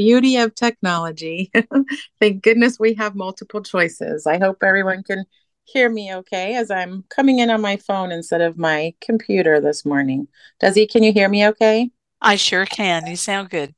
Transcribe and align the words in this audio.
beauty 0.00 0.38
of 0.38 0.54
technology. 0.54 1.52
Thank 2.20 2.42
goodness 2.42 2.80
we 2.80 2.94
have 2.94 3.14
multiple 3.14 3.60
choices. 3.62 4.26
I 4.26 4.38
hope 4.38 4.62
everyone 4.62 5.02
can 5.02 5.26
hear 5.64 5.90
me 5.90 6.14
okay 6.14 6.54
as 6.54 6.70
I'm 6.70 7.04
coming 7.10 7.38
in 7.38 7.50
on 7.50 7.60
my 7.60 7.76
phone 7.76 8.10
instead 8.10 8.40
of 8.40 8.56
my 8.56 8.94
computer 9.02 9.60
this 9.60 9.84
morning. 9.84 10.26
Desi, 10.58 10.90
can 10.90 11.02
you 11.02 11.12
hear 11.12 11.28
me 11.28 11.46
okay? 11.48 11.90
I 12.18 12.36
sure 12.36 12.64
can. 12.64 13.08
You 13.08 13.16
sound 13.16 13.50
good. 13.50 13.74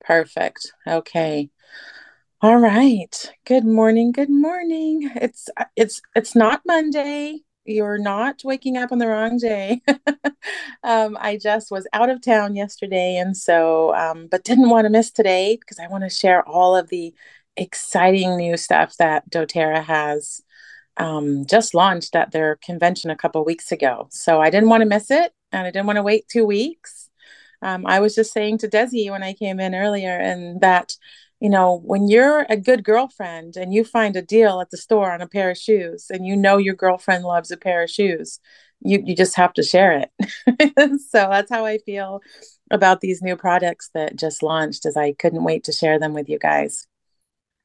Perfect. 0.00 0.70
Okay. 0.86 1.50
All 2.40 2.58
right. 2.58 3.32
Good 3.44 3.64
morning. 3.64 4.12
Good 4.12 4.30
morning. 4.30 5.10
It's 5.16 5.48
it's 5.74 6.00
it's 6.14 6.36
not 6.36 6.62
Monday 6.68 7.40
you're 7.68 7.98
not 7.98 8.40
waking 8.44 8.76
up 8.76 8.92
on 8.92 8.98
the 8.98 9.06
wrong 9.06 9.38
day. 9.38 9.82
um, 10.82 11.16
I 11.20 11.38
just 11.40 11.70
was 11.70 11.86
out 11.92 12.10
of 12.10 12.22
town 12.22 12.56
yesterday, 12.56 13.16
and 13.16 13.36
so, 13.36 13.94
um, 13.94 14.28
but 14.30 14.44
didn't 14.44 14.70
want 14.70 14.86
to 14.86 14.90
miss 14.90 15.10
today 15.10 15.56
because 15.56 15.78
I 15.78 15.88
want 15.88 16.04
to 16.04 16.10
share 16.10 16.46
all 16.48 16.74
of 16.76 16.88
the 16.88 17.14
exciting 17.56 18.36
new 18.36 18.56
stuff 18.56 18.96
that 18.98 19.28
doTERRA 19.30 19.84
has 19.84 20.42
um, 20.96 21.46
just 21.46 21.74
launched 21.74 22.16
at 22.16 22.32
their 22.32 22.56
convention 22.56 23.10
a 23.10 23.16
couple 23.16 23.44
weeks 23.44 23.72
ago. 23.72 24.08
So 24.10 24.40
I 24.40 24.50
didn't 24.50 24.68
want 24.68 24.82
to 24.82 24.88
miss 24.88 25.10
it, 25.10 25.32
and 25.52 25.66
I 25.66 25.70
didn't 25.70 25.86
want 25.86 25.96
to 25.96 26.02
wait 26.02 26.28
two 26.28 26.46
weeks. 26.46 27.08
Um, 27.62 27.86
I 27.86 28.00
was 28.00 28.14
just 28.14 28.32
saying 28.32 28.58
to 28.58 28.68
Desi 28.68 29.10
when 29.10 29.22
I 29.22 29.32
came 29.32 29.60
in 29.60 29.74
earlier, 29.74 30.16
and 30.16 30.60
that 30.60 30.96
you 31.40 31.48
know, 31.48 31.80
when 31.84 32.08
you're 32.08 32.46
a 32.48 32.56
good 32.56 32.82
girlfriend 32.82 33.56
and 33.56 33.72
you 33.72 33.84
find 33.84 34.16
a 34.16 34.22
deal 34.22 34.60
at 34.60 34.70
the 34.70 34.76
store 34.76 35.12
on 35.12 35.20
a 35.20 35.28
pair 35.28 35.50
of 35.50 35.56
shoes 35.58 36.06
and 36.10 36.26
you 36.26 36.36
know 36.36 36.56
your 36.56 36.74
girlfriend 36.74 37.24
loves 37.24 37.50
a 37.50 37.56
pair 37.56 37.82
of 37.82 37.90
shoes, 37.90 38.40
you, 38.80 39.02
you 39.04 39.14
just 39.14 39.36
have 39.36 39.52
to 39.54 39.62
share 39.62 40.02
it. 40.02 41.00
so 41.10 41.28
that's 41.30 41.50
how 41.50 41.64
I 41.64 41.78
feel 41.78 42.20
about 42.70 43.00
these 43.00 43.22
new 43.22 43.36
products 43.36 43.90
that 43.94 44.16
just 44.16 44.42
launched 44.42 44.84
as 44.84 44.96
I 44.96 45.12
couldn't 45.12 45.44
wait 45.44 45.64
to 45.64 45.72
share 45.72 45.98
them 45.98 46.12
with 46.12 46.28
you 46.28 46.38
guys. 46.38 46.86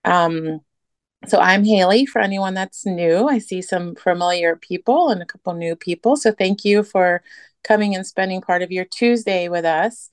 Um, 0.06 0.62
so 1.28 1.40
I'm 1.40 1.64
Hayley 1.64 2.06
for 2.06 2.22
anyone 2.22 2.54
that's 2.54 2.86
new. 2.86 3.28
I 3.28 3.40
see 3.40 3.62
some 3.62 3.96
familiar 3.96 4.56
people 4.56 5.10
and 5.10 5.22
a 5.22 5.26
couple 5.26 5.54
new 5.54 5.76
people. 5.76 6.16
So 6.16 6.32
thank 6.32 6.66
you 6.66 6.84
for 6.84 7.24
coming 7.64 7.96
and 7.96 8.06
spending 8.06 8.42
part 8.42 8.62
of 8.62 8.72
your 8.72 8.86
Tuesday 8.86 9.48
with 9.48 9.66
us. 9.66 10.10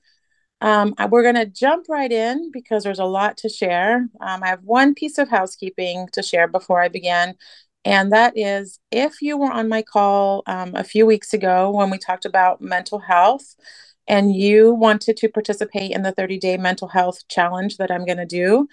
Um, 0.61 0.93
we're 1.09 1.23
going 1.23 1.35
to 1.35 1.45
jump 1.45 1.87
right 1.89 2.11
in 2.11 2.51
because 2.51 2.83
there's 2.83 2.99
a 2.99 3.05
lot 3.05 3.37
to 3.37 3.49
share. 3.49 4.07
Um, 4.21 4.43
I 4.43 4.47
have 4.47 4.63
one 4.63 4.93
piece 4.93 5.17
of 5.17 5.29
housekeeping 5.29 6.07
to 6.13 6.23
share 6.23 6.47
before 6.47 6.81
I 6.81 6.87
begin, 6.87 7.35
and 7.83 8.11
that 8.13 8.33
is 8.37 8.79
if 8.91 9.21
you 9.21 9.37
were 9.37 9.51
on 9.51 9.69
my 9.69 9.81
call 9.81 10.43
um, 10.47 10.75
a 10.75 10.83
few 10.83 11.05
weeks 11.05 11.33
ago 11.33 11.71
when 11.71 11.89
we 11.89 11.97
talked 11.97 12.25
about 12.25 12.61
mental 12.61 12.99
health 12.99 13.55
and 14.07 14.35
you 14.35 14.73
wanted 14.73 15.17
to 15.17 15.29
participate 15.29 15.91
in 15.91 16.03
the 16.03 16.11
30 16.11 16.37
day 16.39 16.57
mental 16.57 16.87
health 16.89 17.27
challenge 17.27 17.77
that 17.77 17.91
I'm 17.91 18.05
going 18.05 18.17
to 18.17 18.25
do, 18.25 18.67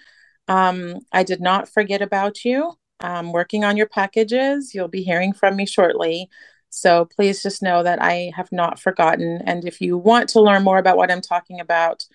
um, 0.47 0.99
I 1.11 1.23
did 1.23 1.41
not 1.41 1.69
forget 1.69 2.01
about 2.01 2.45
you. 2.45 2.73
I'm 2.99 3.31
working 3.31 3.63
on 3.63 3.77
your 3.77 3.87
packages. 3.87 4.73
You'll 4.75 4.89
be 4.89 5.03
hearing 5.03 5.33
from 5.33 5.55
me 5.55 5.65
shortly. 5.65 6.29
So 6.69 7.05
please 7.05 7.41
just 7.41 7.63
know 7.63 7.83
that 7.83 8.01
I 8.01 8.31
have 8.35 8.51
not 8.51 8.79
forgotten. 8.79 9.41
And 9.45 9.65
if 9.65 9.81
you 9.81 9.97
want 9.97 10.29
to 10.29 10.41
learn 10.41 10.63
more 10.63 10.77
about 10.77 10.97
what 10.97 11.11
I'm 11.11 11.21
talking 11.21 11.59
about, 11.59 12.05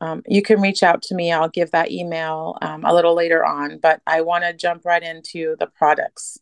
um, 0.00 0.22
you 0.26 0.42
can 0.42 0.60
reach 0.60 0.82
out 0.82 1.02
to 1.02 1.14
me. 1.14 1.32
I'll 1.32 1.48
give 1.48 1.70
that 1.70 1.90
email 1.90 2.58
um, 2.60 2.84
a 2.84 2.92
little 2.92 3.14
later 3.14 3.44
on, 3.44 3.78
but 3.78 4.00
I 4.06 4.22
want 4.22 4.44
to 4.44 4.52
jump 4.52 4.84
right 4.84 5.02
into 5.02 5.56
the 5.58 5.66
products. 5.66 6.38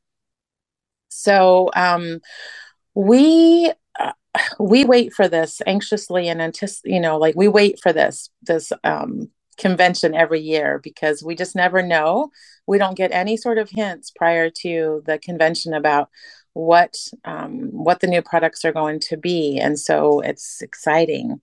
So 1.09 1.71
um, 1.77 2.21
we 2.95 3.73
uh, 3.99 4.13
we 4.59 4.85
wait 4.85 5.13
for 5.13 5.29
this 5.29 5.61
anxiously 5.67 6.29
and 6.29 6.41
anticipate. 6.41 6.93
You 6.93 7.01
know, 7.01 7.19
like 7.19 7.37
we 7.37 7.49
wait 7.49 7.81
for 7.81 7.93
this 7.93 8.31
this 8.43 8.73
um, 8.83 9.29
convention 9.59 10.15
every 10.15 10.41
year 10.41 10.81
because 10.83 11.23
we 11.23 11.35
just 11.35 11.55
never 11.55 11.83
know. 11.83 12.31
We 12.67 12.79
don't 12.79 12.97
get 12.97 13.13
any 13.13 13.37
sort 13.37 13.59
of 13.59 13.71
hints 13.71 14.11
prior 14.11 14.49
to 14.63 15.03
the 15.05 15.19
convention 15.19 15.75
about 15.75 16.09
what 16.53 16.97
um, 17.25 17.69
what 17.73 18.01
the 18.01 18.07
new 18.07 18.23
products 18.23 18.65
are 18.65 18.73
going 18.73 19.01
to 19.01 19.17
be 19.17 19.59
and 19.59 19.79
so 19.79 20.21
it's 20.21 20.63
exciting. 20.63 21.41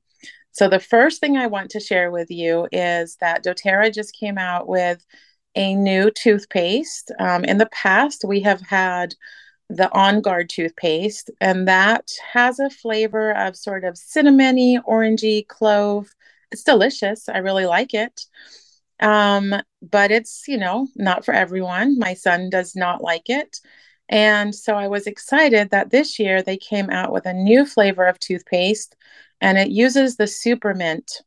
So 0.51 0.68
the 0.68 0.79
first 0.79 1.19
thing 1.22 1.38
i 1.38 1.47
want 1.47 1.69
to 1.72 1.79
share 1.79 2.12
with 2.12 2.31
you 2.31 2.68
is 2.72 3.16
that 3.18 3.44
doterra 3.44 3.94
just 3.94 4.16
came 4.16 4.38
out 4.38 4.68
with 4.68 5.06
a 5.56 5.75
new 5.75 6.12
toothpaste. 6.12 7.12
Um, 7.19 7.44
in 7.45 7.57
the 7.57 7.68
past 7.68 8.25
we 8.28 8.41
have 8.41 8.62
had 8.62 9.16
the 9.69 9.91
on 9.94 10.22
guard 10.22 10.50
toothpaste 10.50 11.29
and 11.41 11.68
that 11.68 12.09
has 12.34 12.59
a 12.59 12.69
flavor 12.69 13.31
of 13.31 13.56
sort 13.56 13.84
of 13.84 13.95
cinnamony 13.95 14.81
orangey 14.88 15.47
clove. 15.47 16.07
It's 16.51 16.63
delicious. 16.63 17.28
I 17.28 17.39
really 17.39 17.66
like 17.66 17.94
it. 17.94 18.22
Um, 19.00 19.53
but 19.81 20.12
it's 20.12 20.47
you 20.47 20.57
know 20.57 20.88
not 20.95 21.24
for 21.24 21.34
everyone. 21.34 22.00
My 22.00 22.13
son 22.13 22.50
does 22.50 22.75
not 22.75 23.01
like 23.01 23.29
it 23.29 23.59
and 24.09 24.53
so 24.56 24.75
I 24.75 24.88
was 24.88 25.07
excited 25.07 25.69
that 25.72 25.90
this 25.90 26.19
year 26.19 26.41
they 26.41 26.57
came 26.57 26.90
out 26.90 27.12
with 27.12 27.25
a 27.25 27.34
new 27.34 27.66
flavor 27.66 28.06
of 28.06 28.19
toothpaste 28.19 28.95
and 29.41 29.57
it 29.57 29.69
uses 29.69 30.16
the 30.16 30.23
Supermint 30.23 31.22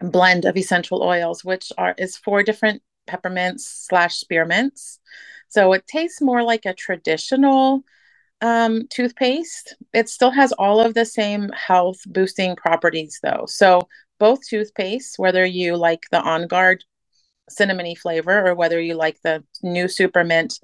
blend 0.00 0.44
of 0.44 0.56
essential 0.56 1.02
oils, 1.02 1.44
which 1.44 1.72
are 1.78 1.94
is 1.98 2.16
four 2.16 2.42
different 2.42 2.82
peppermints 3.06 3.86
slash 3.88 4.22
spearmints. 4.22 4.98
So 5.48 5.72
it 5.72 5.86
tastes 5.86 6.20
more 6.20 6.42
like 6.42 6.66
a 6.66 6.74
traditional 6.74 7.82
um, 8.40 8.86
toothpaste. 8.90 9.74
It 9.92 10.08
still 10.08 10.30
has 10.30 10.52
all 10.52 10.80
of 10.80 10.94
the 10.94 11.04
same 11.04 11.48
health 11.50 11.98
boosting 12.06 12.56
properties 12.56 13.18
though. 13.22 13.44
So 13.46 13.88
both 14.18 14.40
toothpastes, 14.48 15.18
whether 15.18 15.44
you 15.44 15.76
like 15.76 16.04
the 16.10 16.20
On 16.20 16.46
Guard 16.46 16.84
cinnamony 17.50 17.96
flavor 17.96 18.46
or 18.46 18.54
whether 18.54 18.80
you 18.80 18.94
like 18.94 19.20
the 19.22 19.42
new 19.62 19.84
Supermint 19.86 20.58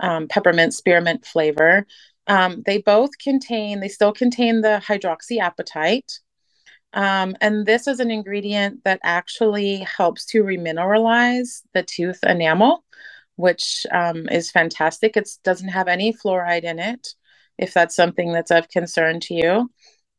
um, 0.00 0.28
peppermint 0.28 0.74
spearmint 0.74 1.24
flavor. 1.24 1.86
Um, 2.26 2.62
they 2.64 2.78
both 2.78 3.10
contain, 3.18 3.80
they 3.80 3.88
still 3.88 4.12
contain 4.12 4.60
the 4.60 4.82
hydroxyapatite. 4.86 6.20
Um, 6.94 7.36
and 7.40 7.64
this 7.64 7.86
is 7.86 8.00
an 8.00 8.10
ingredient 8.10 8.84
that 8.84 9.00
actually 9.02 9.78
helps 9.78 10.26
to 10.26 10.44
remineralize 10.44 11.62
the 11.72 11.82
tooth 11.82 12.18
enamel, 12.22 12.84
which 13.36 13.86
um, 13.90 14.28
is 14.28 14.50
fantastic. 14.50 15.16
It 15.16 15.28
doesn't 15.42 15.68
have 15.68 15.88
any 15.88 16.12
fluoride 16.12 16.64
in 16.64 16.78
it, 16.78 17.14
if 17.58 17.72
that's 17.72 17.96
something 17.96 18.32
that's 18.32 18.50
of 18.50 18.68
concern 18.68 19.20
to 19.20 19.34
you. 19.34 19.70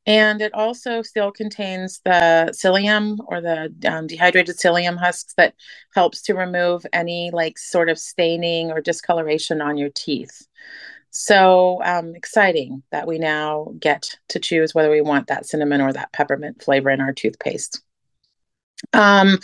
And 0.05 0.41
it 0.41 0.53
also 0.53 1.01
still 1.01 1.31
contains 1.31 2.01
the 2.03 2.51
psyllium 2.51 3.17
or 3.27 3.39
the 3.39 3.73
um, 3.89 4.07
dehydrated 4.07 4.57
psyllium 4.57 4.97
husks 4.97 5.33
that 5.37 5.55
helps 5.93 6.21
to 6.23 6.33
remove 6.33 6.85
any 6.91 7.31
like 7.31 7.57
sort 7.57 7.89
of 7.89 7.97
staining 7.97 8.71
or 8.71 8.81
discoloration 8.81 9.61
on 9.61 9.77
your 9.77 9.89
teeth. 9.95 10.45
So 11.11 11.79
um, 11.83 12.15
exciting 12.15 12.83
that 12.91 13.07
we 13.07 13.19
now 13.19 13.73
get 13.79 14.17
to 14.29 14.39
choose 14.39 14.73
whether 14.73 14.89
we 14.89 15.01
want 15.01 15.27
that 15.27 15.45
cinnamon 15.45 15.79
or 15.79 15.93
that 15.93 16.11
peppermint 16.11 16.61
flavor 16.61 16.89
in 16.89 16.99
our 16.99 17.13
toothpaste. 17.13 17.81
Um, 18.91 19.37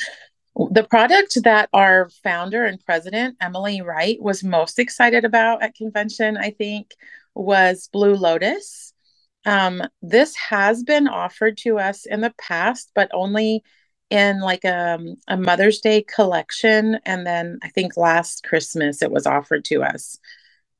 the 0.71 0.83
product 0.83 1.37
that 1.43 1.69
our 1.71 2.09
founder 2.23 2.65
and 2.65 2.83
president, 2.83 3.37
Emily 3.39 3.81
Wright, 3.81 4.21
was 4.21 4.43
most 4.43 4.79
excited 4.79 5.23
about 5.23 5.63
at 5.63 5.75
convention, 5.75 6.37
I 6.37 6.51
think, 6.51 6.91
was 7.35 7.87
Blue 7.93 8.15
Lotus. 8.15 8.93
Um, 9.45 9.81
this 10.01 10.35
has 10.35 10.83
been 10.83 11.07
offered 11.07 11.57
to 11.59 11.79
us 11.79 12.05
in 12.05 12.21
the 12.21 12.33
past, 12.37 12.91
but 12.93 13.09
only 13.13 13.63
in 14.09 14.41
like 14.41 14.65
a, 14.65 14.95
um, 14.95 15.15
a 15.27 15.37
Mother's 15.37 15.79
Day 15.79 16.03
collection. 16.03 16.99
And 17.05 17.25
then 17.25 17.59
I 17.63 17.69
think 17.69 17.95
last 17.95 18.43
Christmas 18.43 19.01
it 19.01 19.11
was 19.11 19.27
offered 19.27 19.65
to 19.65 19.83
us. 19.83 20.17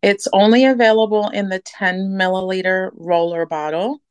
It's 0.01 0.27
only 0.33 0.65
available 0.65 1.29
in 1.29 1.49
the 1.49 1.59
10 1.59 2.11
milliliter 2.11 2.91
roller 2.95 3.45
bottle, 3.45 4.01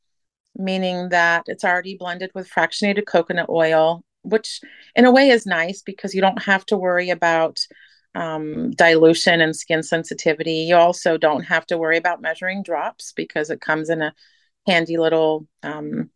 meaning 0.54 1.08
that 1.10 1.44
it's 1.46 1.64
already 1.64 1.96
blended 1.96 2.30
with 2.34 2.50
fractionated 2.50 3.06
coconut 3.06 3.48
oil, 3.48 4.02
which 4.22 4.60
in 4.94 5.04
a 5.04 5.12
way 5.12 5.30
is 5.30 5.46
nice 5.46 5.82
because 5.82 6.14
you 6.14 6.20
don't 6.20 6.42
have 6.42 6.64
to 6.66 6.76
worry 6.76 7.10
about 7.10 7.58
um, 8.14 8.70
dilution 8.72 9.40
and 9.40 9.56
skin 9.56 9.82
sensitivity. 9.82 10.66
You 10.68 10.76
also 10.76 11.16
don't 11.16 11.44
have 11.44 11.66
to 11.66 11.78
worry 11.78 11.96
about 11.96 12.20
measuring 12.20 12.62
drops 12.62 13.12
because 13.12 13.50
it 13.50 13.60
comes 13.60 13.88
in 13.88 14.02
a 14.02 14.14
handy 14.68 14.96
little 14.98 15.46
um, 15.62 16.10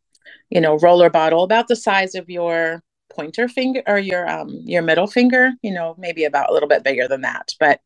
you 0.50 0.60
know 0.60 0.78
roller 0.78 1.10
bottle 1.10 1.42
about 1.44 1.68
the 1.68 1.76
size 1.76 2.14
of 2.14 2.30
your 2.30 2.82
pointer 3.14 3.48
finger 3.48 3.82
or 3.86 3.98
your 3.98 4.28
um, 4.28 4.50
your 4.64 4.82
middle 4.82 5.06
finger 5.08 5.52
you 5.62 5.72
know 5.72 5.94
maybe 5.98 6.24
about 6.24 6.50
a 6.50 6.52
little 6.52 6.68
bit 6.68 6.84
bigger 6.84 7.08
than 7.08 7.22
that 7.22 7.48
but 7.60 7.80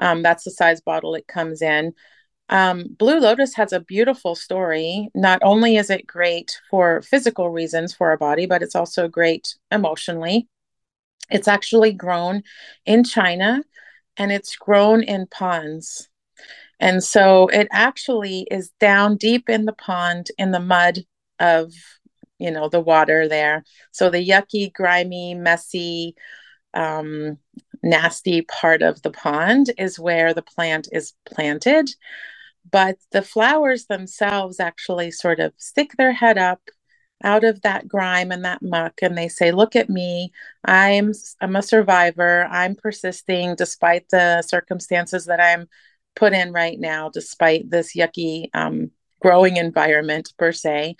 Um, 0.00 0.22
that's 0.22 0.44
the 0.44 0.50
size 0.52 0.80
bottle 0.80 1.16
it 1.16 1.26
comes 1.26 1.60
in. 1.60 1.92
Um, 2.48 2.96
Blue 2.98 3.18
Lotus 3.20 3.54
has 3.56 3.72
a 3.72 3.80
beautiful 3.94 4.34
story. 4.34 5.10
Not 5.14 5.40
only 5.42 5.76
is 5.76 5.90
it 5.90 6.06
great 6.06 6.60
for 6.70 7.02
physical 7.02 7.50
reasons 7.50 7.94
for 7.94 8.08
our 8.10 8.16
body, 8.16 8.46
but 8.46 8.62
it's 8.62 8.76
also 8.76 9.08
great 9.08 9.56
emotionally. 9.70 10.46
It's 11.30 11.48
actually 11.48 11.92
grown 11.92 12.42
in 12.86 13.04
China 13.04 13.62
and 14.16 14.32
it's 14.32 14.56
grown 14.56 15.02
in 15.02 15.26
ponds. 15.26 16.08
And 16.80 17.02
so 17.02 17.48
it 17.48 17.68
actually 17.70 18.46
is 18.50 18.70
down 18.80 19.16
deep 19.16 19.48
in 19.48 19.64
the 19.64 19.72
pond 19.72 20.28
in 20.38 20.52
the 20.52 20.60
mud 20.60 21.00
of, 21.38 21.72
you 22.38 22.50
know, 22.50 22.68
the 22.68 22.80
water 22.80 23.28
there. 23.28 23.64
So 23.90 24.10
the 24.10 24.26
yucky, 24.26 24.72
grimy, 24.72 25.34
messy, 25.34 26.14
um, 26.74 27.38
nasty 27.82 28.42
part 28.42 28.82
of 28.82 29.02
the 29.02 29.10
pond 29.10 29.70
is 29.78 29.98
where 29.98 30.34
the 30.34 30.42
plant 30.42 30.88
is 30.92 31.14
planted. 31.26 31.90
But 32.70 32.98
the 33.12 33.22
flowers 33.22 33.86
themselves 33.86 34.60
actually 34.60 35.10
sort 35.10 35.40
of 35.40 35.52
stick 35.56 35.92
their 35.96 36.12
head 36.12 36.38
up 36.38 36.60
out 37.24 37.44
of 37.44 37.62
that 37.62 37.88
grime 37.88 38.30
and 38.30 38.44
that 38.44 38.62
muck 38.62 39.00
and 39.02 39.18
they 39.18 39.26
say 39.26 39.50
look 39.50 39.74
at 39.74 39.90
me 39.90 40.30
i'm 40.64 41.12
i'm 41.40 41.56
a 41.56 41.62
survivor 41.62 42.46
i'm 42.48 42.76
persisting 42.76 43.56
despite 43.56 44.08
the 44.10 44.40
circumstances 44.42 45.24
that 45.24 45.40
i'm 45.40 45.68
put 46.18 46.32
in 46.32 46.52
right 46.52 46.78
now 46.78 47.08
despite 47.08 47.70
this 47.70 47.94
yucky 47.94 48.50
um, 48.52 48.90
growing 49.20 49.56
environment 49.56 50.32
per 50.38 50.52
se. 50.52 50.96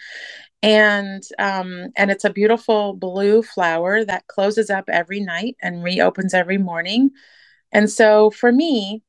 And 0.63 1.23
um, 1.39 1.89
and 1.97 2.11
it's 2.11 2.25
a 2.25 2.33
beautiful 2.33 2.95
blue 2.95 3.43
flower 3.43 4.05
that 4.05 4.27
closes 4.27 4.71
up 4.71 4.89
every 4.89 5.21
night 5.21 5.57
and 5.63 5.85
reopens 5.85 6.35
every 6.35 6.59
morning. 6.59 7.11
And 7.73 7.91
so 7.91 8.31
for 8.31 8.51
me 8.51 9.03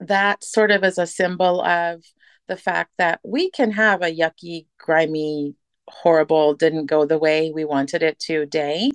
that 0.00 0.42
sort 0.42 0.70
of 0.72 0.82
is 0.82 0.98
a 0.98 1.06
symbol 1.06 1.62
of 1.62 2.02
the 2.48 2.56
fact 2.56 2.90
that 2.98 3.20
we 3.24 3.50
can 3.50 3.70
have 3.70 4.02
a 4.02 4.14
yucky 4.14 4.66
grimy 4.78 5.54
horrible 5.88 6.54
didn't 6.54 6.86
go 6.86 7.04
the 7.04 7.18
way 7.18 7.52
we 7.52 7.64
wanted 7.64 8.02
it 8.02 8.18
to 8.18 8.46
day. 8.46 8.90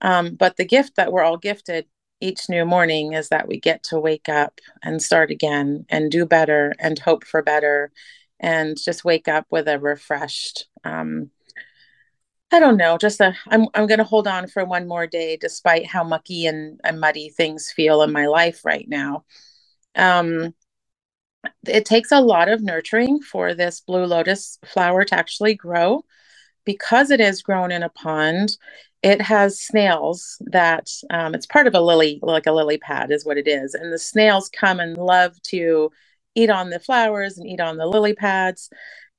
Um, 0.00 0.34
but 0.34 0.56
the 0.56 0.64
gift 0.64 0.96
that 0.96 1.12
we're 1.12 1.22
all 1.22 1.36
gifted 1.36 1.86
each 2.20 2.48
new 2.48 2.64
morning 2.64 3.12
is 3.12 3.28
that 3.30 3.48
we 3.48 3.58
get 3.58 3.82
to 3.84 3.98
wake 3.98 4.28
up 4.28 4.60
and 4.82 5.02
start 5.02 5.30
again 5.30 5.86
and 5.88 6.10
do 6.10 6.26
better 6.26 6.74
and 6.78 6.98
hope 6.98 7.24
for 7.24 7.42
better 7.42 7.90
and 8.38 8.76
just 8.82 9.04
wake 9.04 9.28
up 9.28 9.46
with 9.50 9.68
a 9.68 9.78
refreshed 9.78 10.66
um, 10.84 11.30
I 12.52 12.58
don't 12.58 12.76
know, 12.76 12.98
just 12.98 13.20
a 13.20 13.34
I'm 13.48 13.66
I'm 13.74 13.86
gonna 13.86 14.04
hold 14.04 14.26
on 14.26 14.48
for 14.48 14.64
one 14.64 14.88
more 14.88 15.06
day 15.06 15.36
despite 15.36 15.86
how 15.86 16.02
mucky 16.02 16.46
and, 16.46 16.80
and 16.82 17.00
muddy 17.00 17.28
things 17.28 17.70
feel 17.70 18.02
in 18.02 18.12
my 18.12 18.26
life 18.26 18.64
right 18.64 18.86
now. 18.88 19.24
Um 19.94 20.54
it 21.66 21.84
takes 21.84 22.12
a 22.12 22.20
lot 22.20 22.48
of 22.48 22.62
nurturing 22.62 23.20
for 23.20 23.54
this 23.54 23.80
blue 23.80 24.04
lotus 24.04 24.58
flower 24.64 25.04
to 25.04 25.14
actually 25.14 25.54
grow 25.54 26.04
because 26.64 27.10
it 27.10 27.20
is 27.20 27.42
grown 27.42 27.72
in 27.72 27.82
a 27.82 27.88
pond 27.88 28.56
it 29.02 29.22
has 29.22 29.60
snails 29.60 30.36
that 30.40 30.90
um, 31.10 31.34
it's 31.34 31.46
part 31.46 31.66
of 31.66 31.74
a 31.74 31.80
lily 31.80 32.18
like 32.22 32.46
a 32.46 32.52
lily 32.52 32.76
pad 32.76 33.10
is 33.10 33.24
what 33.24 33.38
it 33.38 33.48
is 33.48 33.74
and 33.74 33.92
the 33.92 33.98
snails 33.98 34.50
come 34.50 34.78
and 34.78 34.98
love 34.98 35.40
to 35.42 35.90
eat 36.34 36.50
on 36.50 36.70
the 36.70 36.80
flowers 36.80 37.38
and 37.38 37.46
eat 37.46 37.60
on 37.60 37.76
the 37.76 37.86
lily 37.86 38.14
pads. 38.14 38.70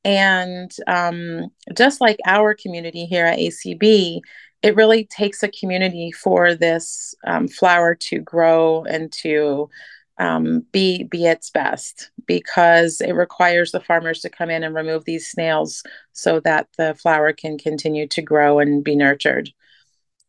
And 0.03 0.71
um, 0.87 1.51
just 1.75 2.01
like 2.01 2.19
our 2.25 2.55
community 2.55 3.05
here 3.05 3.25
at 3.25 3.39
ACB, 3.39 4.21
it 4.63 4.75
really 4.75 5.05
takes 5.05 5.43
a 5.43 5.49
community 5.49 6.11
for 6.11 6.55
this 6.55 7.15
um, 7.25 7.47
flower 7.47 7.95
to 7.95 8.19
grow 8.19 8.83
and 8.83 9.11
to 9.13 9.69
um, 10.17 10.65
be 10.71 11.03
be 11.03 11.25
its 11.25 11.49
best 11.49 12.11
because 12.27 13.01
it 13.01 13.13
requires 13.13 13.71
the 13.71 13.79
farmers 13.79 14.19
to 14.21 14.29
come 14.29 14.51
in 14.51 14.63
and 14.63 14.75
remove 14.75 15.05
these 15.05 15.27
snails 15.27 15.83
so 16.13 16.39
that 16.41 16.67
the 16.77 16.93
flower 16.95 17.33
can 17.33 17.57
continue 17.57 18.07
to 18.07 18.21
grow 18.21 18.59
and 18.59 18.83
be 18.83 18.95
nurtured. 18.95 19.49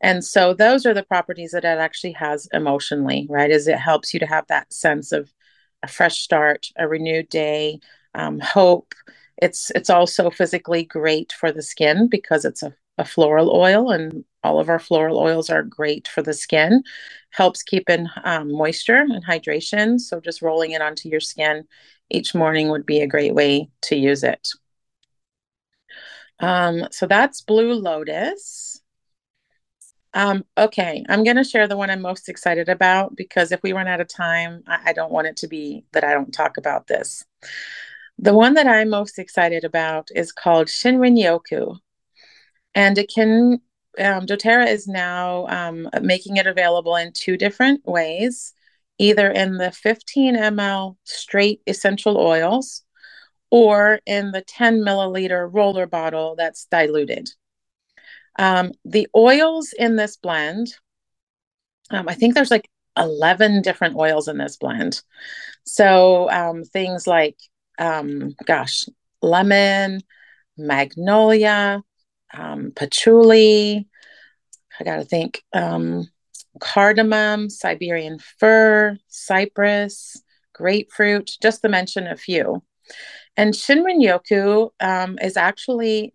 And 0.03 0.25
so 0.25 0.53
those 0.53 0.85
are 0.85 0.95
the 0.95 1.05
properties 1.05 1.53
that 1.53 1.65
it 1.65 1.79
actually 1.79 2.13
has 2.13 2.49
emotionally, 2.53 3.27
right? 3.31 3.51
Is 3.51 3.69
it 3.69 3.79
helps 3.79 4.13
you 4.13 4.21
to 4.21 4.27
have 4.27 4.47
that 4.49 4.73
sense 4.73 5.13
of 5.13 5.33
a 5.83 5.89
fresh 5.89 6.21
start, 6.21 6.69
a 6.77 6.89
renewed 6.89 7.29
day, 7.29 7.81
um, 8.15 8.41
hope. 8.41 8.95
It's 9.39 9.71
it's 9.75 9.91
also 9.91 10.31
physically 10.31 10.85
great 10.85 11.33
for 11.33 11.53
the 11.53 11.63
skin 11.63 12.09
because 12.09 12.45
it's 12.45 12.63
a, 12.63 12.75
a 12.99 13.05
floral 13.05 13.51
oil, 13.55 13.91
and 13.91 14.25
all 14.45 14.61
of 14.61 14.69
our 14.69 14.79
floral 14.79 15.19
oils 15.19 15.51
are 15.51 15.63
great 15.63 16.09
for 16.09 16.23
the 16.23 16.35
skin. 16.35 16.83
Helps 17.31 17.63
keep 17.63 17.89
in 17.89 18.09
um, 18.25 18.53
moisture 18.53 18.99
and 18.99 19.25
hydration. 19.25 19.99
So 20.01 20.21
just 20.21 20.43
rolling 20.43 20.73
it 20.73 20.83
onto 20.83 21.09
your 21.09 21.21
skin 21.21 21.65
each 22.11 22.35
morning 22.35 22.69
would 22.71 22.87
be 22.87 23.01
a 23.01 23.07
great 23.07 23.35
way 23.35 23.71
to 23.83 23.97
use 23.97 24.23
it. 24.23 24.49
Um, 26.41 26.89
so 26.91 27.07
that's 27.07 27.41
Blue 27.41 27.73
Lotus. 27.73 28.82
Um, 30.15 30.45
okay, 30.59 31.05
I'm 31.09 31.25
going 31.25 31.37
to 31.37 31.45
share 31.45 31.67
the 31.67 31.77
one 31.77 31.89
I'm 31.89 32.03
most 32.03 32.29
excited 32.29 32.69
about 32.69 33.17
because 33.17 33.51
if 33.51 33.63
we 33.63 33.73
run 33.73 33.89
out 33.89 34.01
of 34.01 34.09
time, 34.09 34.63
I, 34.67 34.91
I, 34.91 34.93
don't 34.93 35.11
want 35.11 35.27
it 35.27 35.39
to 35.39 35.49
be 35.49 35.87
that 35.93 36.05
I 36.05 36.13
don't 36.13 36.33
talk 36.33 36.59
about 36.59 36.87
this. 36.87 37.25
The 38.19 38.35
one 38.35 38.55
that 38.55 38.67
I'm 38.67 38.91
most 38.91 39.19
excited 39.19 39.65
about 39.65 40.09
is 40.15 40.31
called 40.31 40.67
Shinrin 40.67 41.19
Yoku. 41.19 41.79
And 42.75 42.99
it 42.99 43.11
can, 43.13 43.63
um, 43.99 44.27
doTERRA 44.27 44.69
is 44.69 44.87
now 44.87 45.47
um, 45.47 45.89
making 46.03 46.37
it 46.37 46.47
available 46.47 46.97
in 46.97 47.13
two 47.13 47.39
different 47.39 47.87
ways 47.87 48.53
either 48.99 49.31
in 49.31 49.57
the 49.57 49.73
15 49.73 50.37
ml 50.37 50.97
straight 51.05 51.61
essential 51.67 52.19
oils 52.19 52.83
or 53.51 54.01
in 54.07 54.31
the 54.31 54.43
10 54.43 54.81
milliliter 54.81 55.49
roller 55.53 55.87
bottle 55.87 56.37
that's 56.37 56.67
diluted. 56.67 57.29
Um, 58.39 58.73
the 58.85 59.09
oils 59.15 59.73
in 59.79 59.97
this 59.97 60.17
blend, 60.17 60.75
um, 61.91 62.09
I 62.09 62.15
think 62.15 62.35
there's 62.35 62.51
like 62.51 62.69
11 62.97 63.63
different 63.63 63.97
oils 63.97 64.29
in 64.29 64.39
this 64.39 64.57
blend. 64.57 65.03
So 65.65 66.31
um, 66.31 66.65
things 66.65 67.07
like, 67.07 67.37
um, 67.79 68.35
gosh, 68.47 68.85
lemon, 69.21 70.01
magnolia, 70.57 71.83
um, 72.35 72.73
patchouli, 72.75 73.89
I 74.79 74.85
got 74.85 74.97
to 74.97 75.05
think, 75.05 75.43
um, 75.53 76.09
cardamom, 76.61 77.51
Siberian 77.51 78.19
fir, 78.39 78.99
cypress, 79.09 80.23
grapefruit, 80.55 81.31
just 81.41 81.63
to 81.63 81.69
mention 81.69 82.07
a 82.07 82.17
few. 82.17 82.63
And 83.37 83.55
Shinrin 83.55 84.03
Yoku 84.03 84.71
um, 84.81 85.19
is 85.23 85.37
actually 85.37 86.13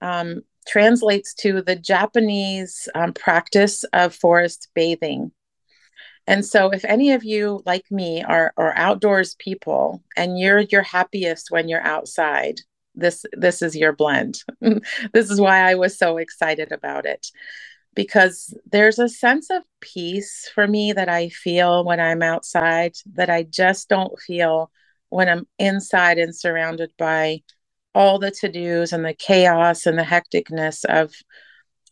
um, 0.00 0.42
translates 0.66 1.34
to 1.34 1.62
the 1.62 1.76
Japanese 1.76 2.88
um, 2.94 3.12
practice 3.12 3.84
of 3.92 4.14
forest 4.14 4.68
bathing. 4.74 5.32
And 6.26 6.44
so, 6.44 6.70
if 6.70 6.84
any 6.84 7.12
of 7.12 7.24
you, 7.24 7.62
like 7.66 7.90
me, 7.90 8.22
are, 8.22 8.52
are 8.56 8.76
outdoors 8.76 9.34
people 9.36 10.02
and 10.16 10.38
you're 10.38 10.60
your 10.60 10.82
happiest 10.82 11.50
when 11.50 11.68
you're 11.68 11.82
outside, 11.82 12.60
this 12.94 13.24
this 13.32 13.62
is 13.62 13.76
your 13.76 13.92
blend. 13.92 14.42
this 14.60 15.30
is 15.30 15.40
why 15.40 15.70
I 15.70 15.74
was 15.74 15.98
so 15.98 16.18
excited 16.18 16.72
about 16.72 17.06
it 17.06 17.26
because 17.94 18.54
there's 18.70 18.98
a 18.98 19.08
sense 19.08 19.50
of 19.50 19.62
peace 19.80 20.50
for 20.54 20.66
me 20.66 20.92
that 20.92 21.08
I 21.08 21.28
feel 21.28 21.84
when 21.84 22.00
I'm 22.00 22.22
outside 22.22 22.94
that 23.14 23.30
I 23.30 23.42
just 23.42 23.88
don't 23.88 24.18
feel 24.20 24.70
when 25.08 25.28
I'm 25.28 25.46
inside 25.58 26.18
and 26.18 26.34
surrounded 26.34 26.92
by 26.96 27.42
all 27.94 28.18
the 28.18 28.30
to 28.30 28.48
dos 28.48 28.92
and 28.92 29.04
the 29.04 29.14
chaos 29.14 29.86
and 29.86 29.98
the 29.98 30.02
hecticness 30.02 30.84
of 30.84 31.12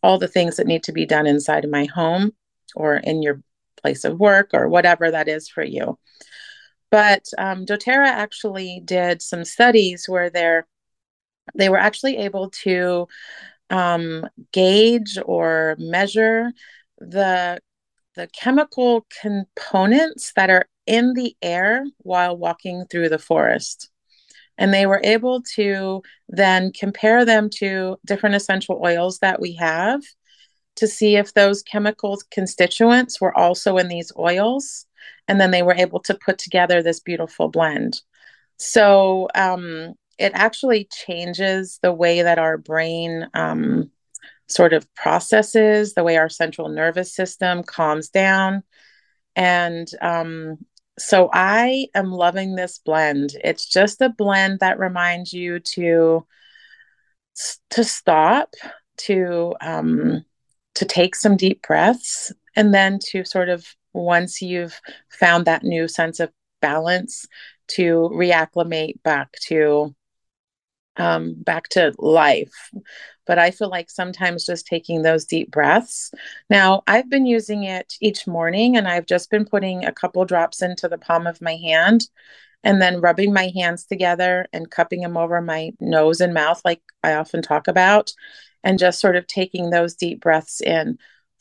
all 0.01 0.17
the 0.17 0.27
things 0.27 0.57
that 0.57 0.67
need 0.67 0.83
to 0.83 0.93
be 0.93 1.05
done 1.05 1.27
inside 1.27 1.65
of 1.65 1.71
my 1.71 1.85
home 1.85 2.31
or 2.75 2.95
in 2.95 3.21
your 3.21 3.41
place 3.81 4.03
of 4.03 4.19
work 4.19 4.49
or 4.53 4.69
whatever 4.69 5.11
that 5.11 5.27
is 5.27 5.49
for 5.49 5.63
you. 5.63 5.97
But 6.91 7.25
um, 7.37 7.65
doTERRA 7.65 8.07
actually 8.07 8.81
did 8.83 9.21
some 9.21 9.43
studies 9.45 10.05
where 10.07 10.29
they're 10.29 10.67
they 11.55 11.69
were 11.69 11.77
actually 11.77 12.17
able 12.17 12.51
to 12.51 13.07
um, 13.69 14.27
gauge 14.51 15.17
or 15.25 15.75
measure 15.79 16.51
the 16.99 17.59
the 18.15 18.27
chemical 18.27 19.05
components 19.21 20.33
that 20.35 20.49
are 20.49 20.67
in 20.85 21.13
the 21.13 21.35
air 21.41 21.85
while 21.99 22.35
walking 22.35 22.85
through 22.89 23.09
the 23.09 23.19
forest 23.19 23.89
and 24.59 24.73
they 24.73 24.85
were 24.85 25.01
able 25.03 25.41
to 25.55 26.03
then 26.27 26.71
compare 26.73 27.25
them 27.25 27.49
to 27.49 27.97
different 28.05 28.35
essential 28.35 28.79
oils 28.83 29.19
that 29.19 29.41
we 29.41 29.53
have 29.55 30.01
to 30.75 30.85
see 30.85 31.15
if 31.15 31.33
those 31.33 31.63
chemical 31.63 32.19
constituents 32.29 33.19
were 33.19 33.35
also 33.35 33.77
in 33.77 33.87
these 33.87 34.11
oils. 34.19 34.85
And 35.27 35.39
then 35.39 35.51
they 35.51 35.63
were 35.63 35.73
able 35.73 36.01
to 36.01 36.13
put 36.13 36.37
together 36.37 36.83
this 36.83 36.99
beautiful 36.99 37.47
blend. 37.47 38.01
So 38.57 39.29
um, 39.33 39.93
it 40.17 40.33
actually 40.35 40.89
changes 40.91 41.79
the 41.81 41.93
way 41.93 42.21
that 42.21 42.37
our 42.37 42.57
brain 42.57 43.27
um, 43.33 43.91
sort 44.47 44.73
of 44.73 44.93
processes 44.93 45.93
the 45.93 46.03
way 46.03 46.17
our 46.17 46.29
central 46.29 46.67
nervous 46.67 47.13
system 47.13 47.63
calms 47.63 48.09
down. 48.09 48.63
And 49.35 49.87
um, 50.01 50.57
so 50.99 51.29
I 51.33 51.87
am 51.95 52.11
loving 52.11 52.55
this 52.55 52.79
blend. 52.79 53.31
It's 53.43 53.65
just 53.67 54.01
a 54.01 54.09
blend 54.09 54.59
that 54.59 54.79
reminds 54.79 55.33
you 55.33 55.59
to 55.59 56.25
to 57.69 57.83
stop, 57.83 58.53
to 58.97 59.55
um, 59.61 60.25
to 60.75 60.85
take 60.85 61.15
some 61.15 61.37
deep 61.37 61.61
breaths, 61.65 62.31
and 62.55 62.73
then 62.73 62.99
to 63.11 63.23
sort 63.23 63.49
of 63.49 63.65
once 63.93 64.41
you've 64.41 64.79
found 65.09 65.45
that 65.45 65.63
new 65.63 65.87
sense 65.87 66.19
of 66.19 66.31
balance, 66.61 67.25
to 67.69 68.09
reacclimate 68.13 69.01
back 69.03 69.31
to 69.47 69.95
um, 70.97 71.33
back 71.37 71.69
to 71.69 71.93
life. 71.97 72.71
But 73.25 73.39
I 73.39 73.51
feel 73.51 73.69
like 73.69 73.89
sometimes 73.89 74.45
just 74.45 74.65
taking 74.65 75.01
those 75.01 75.25
deep 75.25 75.51
breaths. 75.51 76.11
Now, 76.49 76.83
I've 76.87 77.09
been 77.09 77.25
using 77.25 77.63
it 77.63 77.93
each 78.01 78.25
morning 78.27 78.75
and 78.75 78.87
I've 78.87 79.05
just 79.05 79.29
been 79.29 79.45
putting 79.45 79.85
a 79.85 79.91
couple 79.91 80.25
drops 80.25 80.61
into 80.61 80.87
the 80.87 80.97
palm 80.97 81.27
of 81.27 81.41
my 81.41 81.55
hand 81.55 82.07
and 82.63 82.81
then 82.81 83.01
rubbing 83.01 83.33
my 83.33 83.51
hands 83.55 83.85
together 83.85 84.47
and 84.51 84.69
cupping 84.69 85.01
them 85.01 85.15
over 85.15 85.41
my 85.41 85.71
nose 85.79 86.21
and 86.21 86.33
mouth, 86.33 86.61
like 86.65 86.81
I 87.03 87.13
often 87.13 87.41
talk 87.41 87.67
about, 87.67 88.11
and 88.63 88.79
just 88.79 88.99
sort 88.99 89.15
of 89.15 89.27
taking 89.27 89.69
those 89.69 89.95
deep 89.95 90.21
breaths 90.21 90.59
in. 90.61 90.97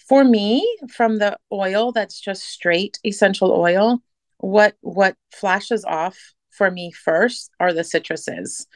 For 0.08 0.24
me, 0.24 0.78
from 0.94 1.18
the 1.18 1.38
oil 1.52 1.92
that's 1.92 2.20
just 2.20 2.44
straight 2.44 2.98
essential 3.04 3.52
oil, 3.52 4.00
what 4.38 4.76
what 4.80 5.16
flashes 5.32 5.84
off 5.84 6.34
for 6.58 6.70
me 6.70 6.90
first 6.92 7.50
are 7.60 7.72
the 7.72 7.82
citruses. 7.82 8.66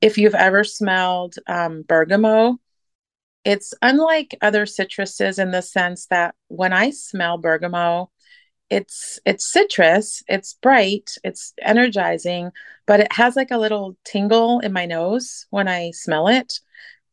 If 0.00 0.16
you've 0.16 0.34
ever 0.34 0.64
smelled 0.64 1.34
um, 1.48 1.82
bergamot, 1.82 2.56
it's 3.44 3.74
unlike 3.82 4.38
other 4.40 4.64
citruses 4.64 5.40
in 5.40 5.50
the 5.50 5.62
sense 5.62 6.06
that 6.06 6.36
when 6.48 6.72
I 6.72 6.90
smell 6.90 7.38
bergamot, 7.38 8.08
it's 8.70 9.18
it's 9.26 9.52
citrus, 9.52 10.22
it's 10.28 10.54
bright, 10.54 11.10
it's 11.24 11.52
energizing, 11.60 12.52
but 12.86 13.00
it 13.00 13.12
has 13.12 13.36
like 13.36 13.50
a 13.50 13.58
little 13.58 13.96
tingle 14.04 14.60
in 14.60 14.72
my 14.72 14.86
nose 14.86 15.46
when 15.50 15.68
I 15.68 15.90
smell 15.90 16.28
it. 16.28 16.60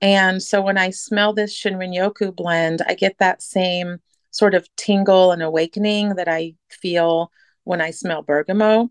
And 0.02 0.42
so 0.42 0.62
when 0.62 0.78
I 0.78 0.92
smell 0.92 1.34
this 1.34 1.60
Shinrin 1.60 1.94
Yoku 1.94 2.34
blend, 2.34 2.82
I 2.88 2.94
get 2.94 3.18
that 3.18 3.42
same 3.42 3.98
sort 4.32 4.54
of 4.54 4.68
tingle 4.78 5.32
and 5.32 5.42
awakening 5.42 6.16
that 6.16 6.30
I 6.30 6.54
feel 6.70 7.32
when 7.64 7.82
I 7.82 7.92
smell 7.92 8.22
bergamot. 8.22 8.90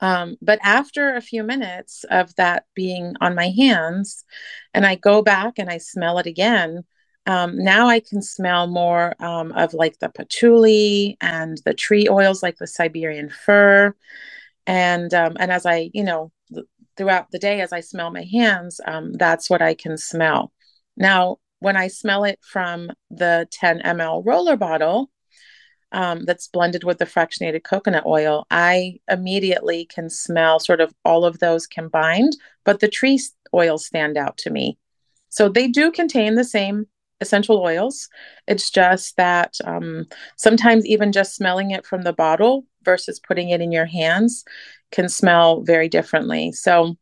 Um, 0.00 0.36
but 0.40 0.58
after 0.62 1.14
a 1.14 1.20
few 1.20 1.42
minutes 1.42 2.04
of 2.10 2.34
that 2.36 2.64
being 2.74 3.14
on 3.20 3.34
my 3.34 3.50
hands, 3.50 4.24
and 4.74 4.86
I 4.86 4.94
go 4.94 5.22
back 5.22 5.54
and 5.58 5.68
I 5.68 5.78
smell 5.78 6.18
it 6.18 6.26
again, 6.26 6.84
um, 7.26 7.56
now 7.62 7.86
I 7.88 8.00
can 8.00 8.22
smell 8.22 8.66
more 8.66 9.14
um, 9.22 9.52
of 9.52 9.74
like 9.74 9.98
the 9.98 10.08
patchouli 10.08 11.16
and 11.20 11.58
the 11.64 11.74
tree 11.74 12.08
oils, 12.08 12.42
like 12.42 12.56
the 12.56 12.66
Siberian 12.66 13.28
fir. 13.28 13.94
And 14.66 15.12
um, 15.14 15.36
and 15.38 15.50
as 15.50 15.66
I, 15.66 15.90
you 15.92 16.04
know, 16.04 16.32
th- 16.52 16.66
throughout 16.96 17.30
the 17.30 17.38
day, 17.38 17.60
as 17.60 17.72
I 17.72 17.80
smell 17.80 18.10
my 18.10 18.24
hands, 18.24 18.80
um, 18.86 19.12
that's 19.12 19.50
what 19.50 19.62
I 19.62 19.74
can 19.74 19.96
smell. 19.98 20.52
Now, 20.96 21.38
when 21.60 21.76
I 21.76 21.88
smell 21.88 22.24
it 22.24 22.38
from 22.42 22.90
the 23.10 23.46
10 23.50 23.80
ml 23.80 24.22
roller 24.24 24.56
bottle, 24.56 25.10
um, 25.92 26.24
that's 26.24 26.48
blended 26.48 26.84
with 26.84 26.98
the 26.98 27.06
fractionated 27.06 27.64
coconut 27.64 28.04
oil, 28.06 28.46
I 28.50 29.00
immediately 29.10 29.86
can 29.86 30.08
smell 30.10 30.60
sort 30.60 30.80
of 30.80 30.94
all 31.04 31.24
of 31.24 31.38
those 31.38 31.66
combined, 31.66 32.36
but 32.64 32.80
the 32.80 32.88
tree 32.88 33.20
oils 33.54 33.86
stand 33.86 34.16
out 34.16 34.36
to 34.38 34.50
me. 34.50 34.78
So 35.28 35.48
they 35.48 35.68
do 35.68 35.90
contain 35.90 36.34
the 36.34 36.44
same 36.44 36.86
essential 37.20 37.58
oils. 37.58 38.08
It's 38.46 38.70
just 38.70 39.16
that 39.16 39.54
um, 39.64 40.06
sometimes 40.36 40.86
even 40.86 41.12
just 41.12 41.34
smelling 41.34 41.70
it 41.70 41.86
from 41.86 42.02
the 42.02 42.12
bottle 42.12 42.64
versus 42.82 43.20
putting 43.20 43.50
it 43.50 43.60
in 43.60 43.72
your 43.72 43.86
hands 43.86 44.44
can 44.90 45.08
smell 45.08 45.62
very 45.62 45.88
differently. 45.88 46.52
So 46.52 46.96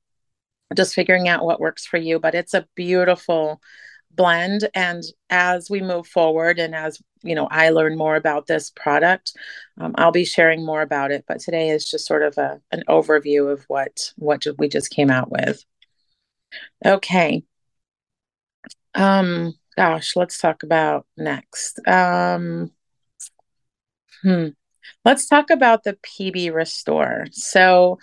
just 0.74 0.94
figuring 0.94 1.28
out 1.28 1.44
what 1.44 1.60
works 1.60 1.86
for 1.86 1.96
you, 1.96 2.18
but 2.18 2.34
it's 2.34 2.54
a 2.54 2.66
beautiful 2.74 3.60
blend. 4.10 4.68
And 4.74 5.02
as 5.30 5.70
we 5.70 5.80
move 5.80 6.06
forward 6.06 6.58
and 6.58 6.74
as 6.74 7.00
you 7.22 7.34
know 7.34 7.48
i 7.50 7.70
learn 7.70 7.96
more 7.96 8.16
about 8.16 8.46
this 8.46 8.70
product 8.70 9.32
um, 9.78 9.94
i'll 9.98 10.12
be 10.12 10.24
sharing 10.24 10.64
more 10.64 10.82
about 10.82 11.10
it. 11.10 11.24
But 11.26 11.40
today 11.40 11.70
is 11.70 11.88
just 11.88 12.06
sort 12.06 12.22
of 12.22 12.36
a, 12.38 12.60
an 12.72 12.84
overview 12.88 13.52
of 13.52 13.64
what 13.68 14.12
what 14.16 14.44
we 14.58 14.68
just 14.68 14.90
came 14.90 15.10
out 15.10 15.30
with. 15.30 15.64
Okay. 16.84 17.44
Um 18.94 19.54
gosh 19.76 20.16
let's 20.16 20.38
talk 20.38 20.62
about 20.62 21.06
next. 21.16 21.80
Um 21.86 22.72
hmm. 24.22 24.48
Let's 25.04 25.26
talk 25.28 25.50
about 25.50 25.84
the 25.84 25.94
pb 25.94 26.52
restore. 26.52 27.26
So 27.32 27.98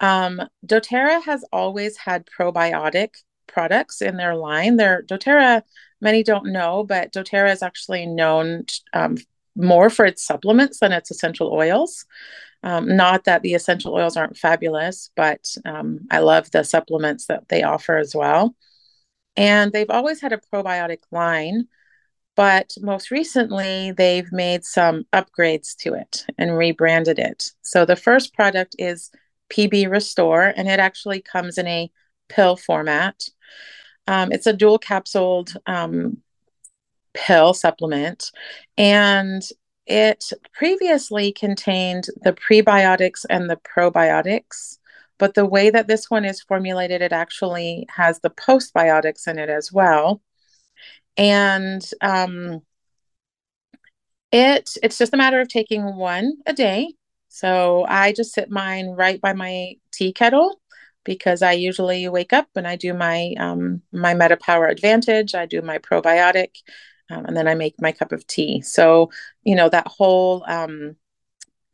um 0.00 0.42
doterra 0.66 1.22
has 1.22 1.44
always 1.52 1.96
had 1.96 2.26
probiotic 2.26 3.14
products 3.46 4.02
in 4.02 4.16
their 4.16 4.34
line. 4.34 4.76
Their 4.76 5.02
doTERRA, 5.02 5.62
many 6.00 6.22
don't 6.22 6.52
know, 6.52 6.84
but 6.84 7.12
doTERRA 7.12 7.52
is 7.52 7.62
actually 7.62 8.06
known 8.06 8.66
um, 8.92 9.16
more 9.56 9.90
for 9.90 10.04
its 10.04 10.24
supplements 10.24 10.80
than 10.80 10.92
its 10.92 11.10
essential 11.10 11.52
oils. 11.52 12.06
Um, 12.62 12.96
not 12.96 13.24
that 13.24 13.42
the 13.42 13.54
essential 13.54 13.94
oils 13.94 14.16
aren't 14.16 14.38
fabulous, 14.38 15.10
but 15.16 15.54
um, 15.66 16.06
I 16.10 16.20
love 16.20 16.50
the 16.50 16.64
supplements 16.64 17.26
that 17.26 17.48
they 17.48 17.62
offer 17.62 17.98
as 17.98 18.14
well. 18.14 18.54
And 19.36 19.72
they've 19.72 19.90
always 19.90 20.20
had 20.20 20.32
a 20.32 20.40
probiotic 20.52 21.00
line, 21.10 21.68
but 22.36 22.72
most 22.80 23.10
recently 23.10 23.92
they've 23.92 24.30
made 24.32 24.64
some 24.64 25.04
upgrades 25.12 25.76
to 25.80 25.94
it 25.94 26.24
and 26.38 26.56
rebranded 26.56 27.18
it. 27.18 27.52
So 27.62 27.84
the 27.84 27.96
first 27.96 28.32
product 28.32 28.76
is 28.78 29.10
PB 29.50 29.90
Restore, 29.90 30.52
and 30.56 30.68
it 30.68 30.80
actually 30.80 31.20
comes 31.20 31.58
in 31.58 31.66
a 31.66 31.90
pill 32.28 32.56
format. 32.56 33.28
Um, 34.06 34.32
it's 34.32 34.46
a 34.46 34.52
dual 34.52 34.78
capsuled 34.78 35.54
um, 35.66 36.18
pill 37.14 37.54
supplement, 37.54 38.30
and 38.76 39.42
it 39.86 40.30
previously 40.52 41.32
contained 41.32 42.06
the 42.22 42.32
prebiotics 42.32 43.24
and 43.28 43.48
the 43.48 43.56
probiotics. 43.56 44.78
But 45.18 45.34
the 45.34 45.46
way 45.46 45.70
that 45.70 45.86
this 45.86 46.10
one 46.10 46.24
is 46.24 46.42
formulated, 46.42 47.00
it 47.00 47.12
actually 47.12 47.86
has 47.88 48.20
the 48.20 48.30
postbiotics 48.30 49.28
in 49.28 49.38
it 49.38 49.48
as 49.48 49.72
well. 49.72 50.20
And 51.16 51.88
um, 52.00 52.62
it 54.32 54.76
it's 54.82 54.98
just 54.98 55.14
a 55.14 55.16
matter 55.16 55.40
of 55.40 55.48
taking 55.48 55.96
one 55.96 56.34
a 56.46 56.52
day. 56.52 56.94
So 57.28 57.84
I 57.88 58.12
just 58.12 58.32
sit 58.32 58.50
mine 58.50 58.88
right 58.88 59.20
by 59.20 59.32
my 59.32 59.74
tea 59.92 60.12
kettle 60.12 60.60
because 61.04 61.42
I 61.42 61.52
usually 61.52 62.08
wake 62.08 62.32
up 62.32 62.48
and 62.56 62.66
I 62.66 62.76
do 62.76 62.94
my 62.94 63.34
um, 63.38 63.82
my 63.92 64.14
MetaPower 64.14 64.70
Advantage, 64.70 65.34
I 65.34 65.46
do 65.46 65.62
my 65.62 65.78
probiotic, 65.78 66.50
um, 67.10 67.26
and 67.26 67.36
then 67.36 67.48
I 67.48 67.54
make 67.54 67.80
my 67.80 67.92
cup 67.92 68.12
of 68.12 68.26
tea. 68.26 68.62
So 68.62 69.10
you 69.44 69.54
know 69.56 69.68
that 69.68 69.88
whole 69.88 70.44
um, 70.48 70.96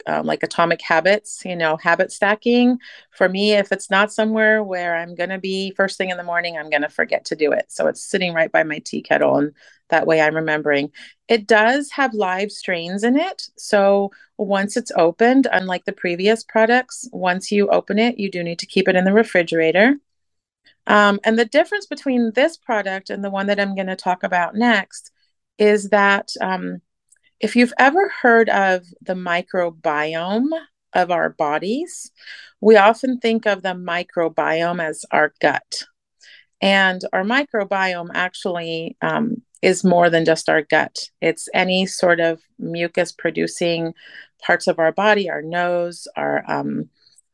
um, 0.07 0.26
like 0.26 0.42
atomic 0.42 0.80
habits, 0.83 1.42
you 1.45 1.57
know, 1.57 1.76
habit 1.76 2.12
stacking. 2.12 2.78
For 3.11 3.28
me, 3.28 3.52
if 3.52 3.73
it's 3.73 3.90
not 3.90 4.12
somewhere 4.12 4.62
where 4.62 4.97
I'm 4.97 5.14
going 5.14 5.30
to 5.30 5.38
be 5.38 5.73
first 5.73 5.99
thing 5.99 6.11
in 6.11 6.16
the 6.16 6.23
morning, 6.23 6.57
I'm 6.57 6.71
going 6.71 6.83
to 6.83 6.88
forget 6.88 7.25
to 7.26 7.37
do 7.37 7.52
it. 7.52 7.66
So 7.69 7.87
it's 7.87 8.04
sitting 8.04 8.35
right 8.35 8.50
by 8.50 8.62
my 8.62 8.78
tea 8.80 9.02
kettle. 9.02 9.37
And 9.37 9.52
that 9.88 10.07
way 10.07 10.21
I'm 10.21 10.37
remembering. 10.37 10.90
It 11.28 11.47
does 11.47 11.90
have 11.90 12.14
live 12.14 12.50
strains 12.50 13.04
in 13.04 13.19
it. 13.19 13.49
So 13.57 14.11
once 14.37 14.76
it's 14.76 14.92
opened, 14.97 15.47
unlike 15.52 15.85
the 15.85 15.92
previous 15.92 16.42
products, 16.42 17.09
once 17.12 17.52
you 17.52 17.69
open 17.69 17.99
it, 17.99 18.19
you 18.19 18.30
do 18.30 18.42
need 18.42 18.59
to 18.61 18.66
keep 18.66 18.88
it 18.88 18.97
in 18.97 19.04
the 19.04 19.12
refrigerator. 19.12 19.97
Um, 20.87 21.21
and 21.25 21.38
the 21.38 21.45
difference 21.45 21.87
between 21.87 22.33
this 22.35 22.57
product 22.57 23.11
and 23.11 23.23
the 23.23 23.30
one 23.30 23.47
that 23.47 23.61
I'm 23.61 23.75
going 23.75 23.87
to 23.87 23.97
talk 23.97 24.23
about 24.23 24.54
next 24.54 25.12
is 25.59 25.90
that 25.90 26.33
um, 26.40 26.80
if 27.40 27.56
you've 27.56 27.73
ever 27.78 28.09
heard 28.20 28.49
of 28.49 28.85
the 29.00 29.14
microbiome 29.14 30.50
of 30.92 31.11
our 31.11 31.30
bodies, 31.30 32.11
we 32.61 32.76
often 32.76 33.18
think 33.18 33.47
of 33.47 33.62
the 33.62 33.70
microbiome 33.75 34.82
as 34.82 35.04
our 35.11 35.32
gut. 35.40 35.85
And 36.61 37.00
our 37.12 37.25
microbiome 37.25 38.11
actually 38.12 38.97
um, 39.00 39.42
is 39.62 39.82
more 39.82 40.11
than 40.11 40.25
just 40.25 40.49
our 40.49 40.62
gut, 40.62 41.11
it's 41.20 41.49
any 41.54 41.87
sort 41.87 42.20
of 42.20 42.40
mucus 42.59 43.12
producing 43.12 43.94
parts 44.42 44.66
of 44.66 44.78
our 44.78 44.92
body, 44.92 45.30
our 45.30 45.42
nose, 45.42 46.06
our 46.16 46.44
um, 46.47 46.90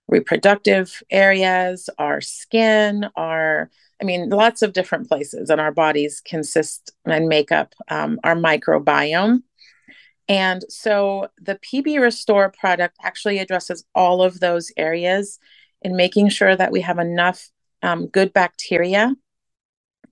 reproductive 0.08 1.02
areas, 1.10 1.90
our 1.98 2.20
skin, 2.20 3.06
our 3.16 3.70
I 4.00 4.04
mean, 4.04 4.28
lots 4.28 4.60
of 4.60 4.74
different 4.74 5.08
places 5.08 5.48
in 5.48 5.58
our 5.58 5.72
bodies 5.72 6.20
consist 6.20 6.92
and 7.06 7.28
make 7.28 7.50
up 7.50 7.74
um, 7.88 8.20
our 8.24 8.36
microbiome. 8.36 9.42
And 10.28 10.64
so 10.68 11.28
the 11.40 11.56
PB 11.56 12.00
Restore 12.00 12.50
product 12.50 12.96
actually 13.02 13.38
addresses 13.38 13.84
all 13.94 14.22
of 14.22 14.40
those 14.40 14.72
areas 14.76 15.38
in 15.82 15.96
making 15.96 16.30
sure 16.30 16.56
that 16.56 16.72
we 16.72 16.80
have 16.80 16.98
enough 16.98 17.48
um, 17.82 18.08
good 18.08 18.32
bacteria 18.32 19.14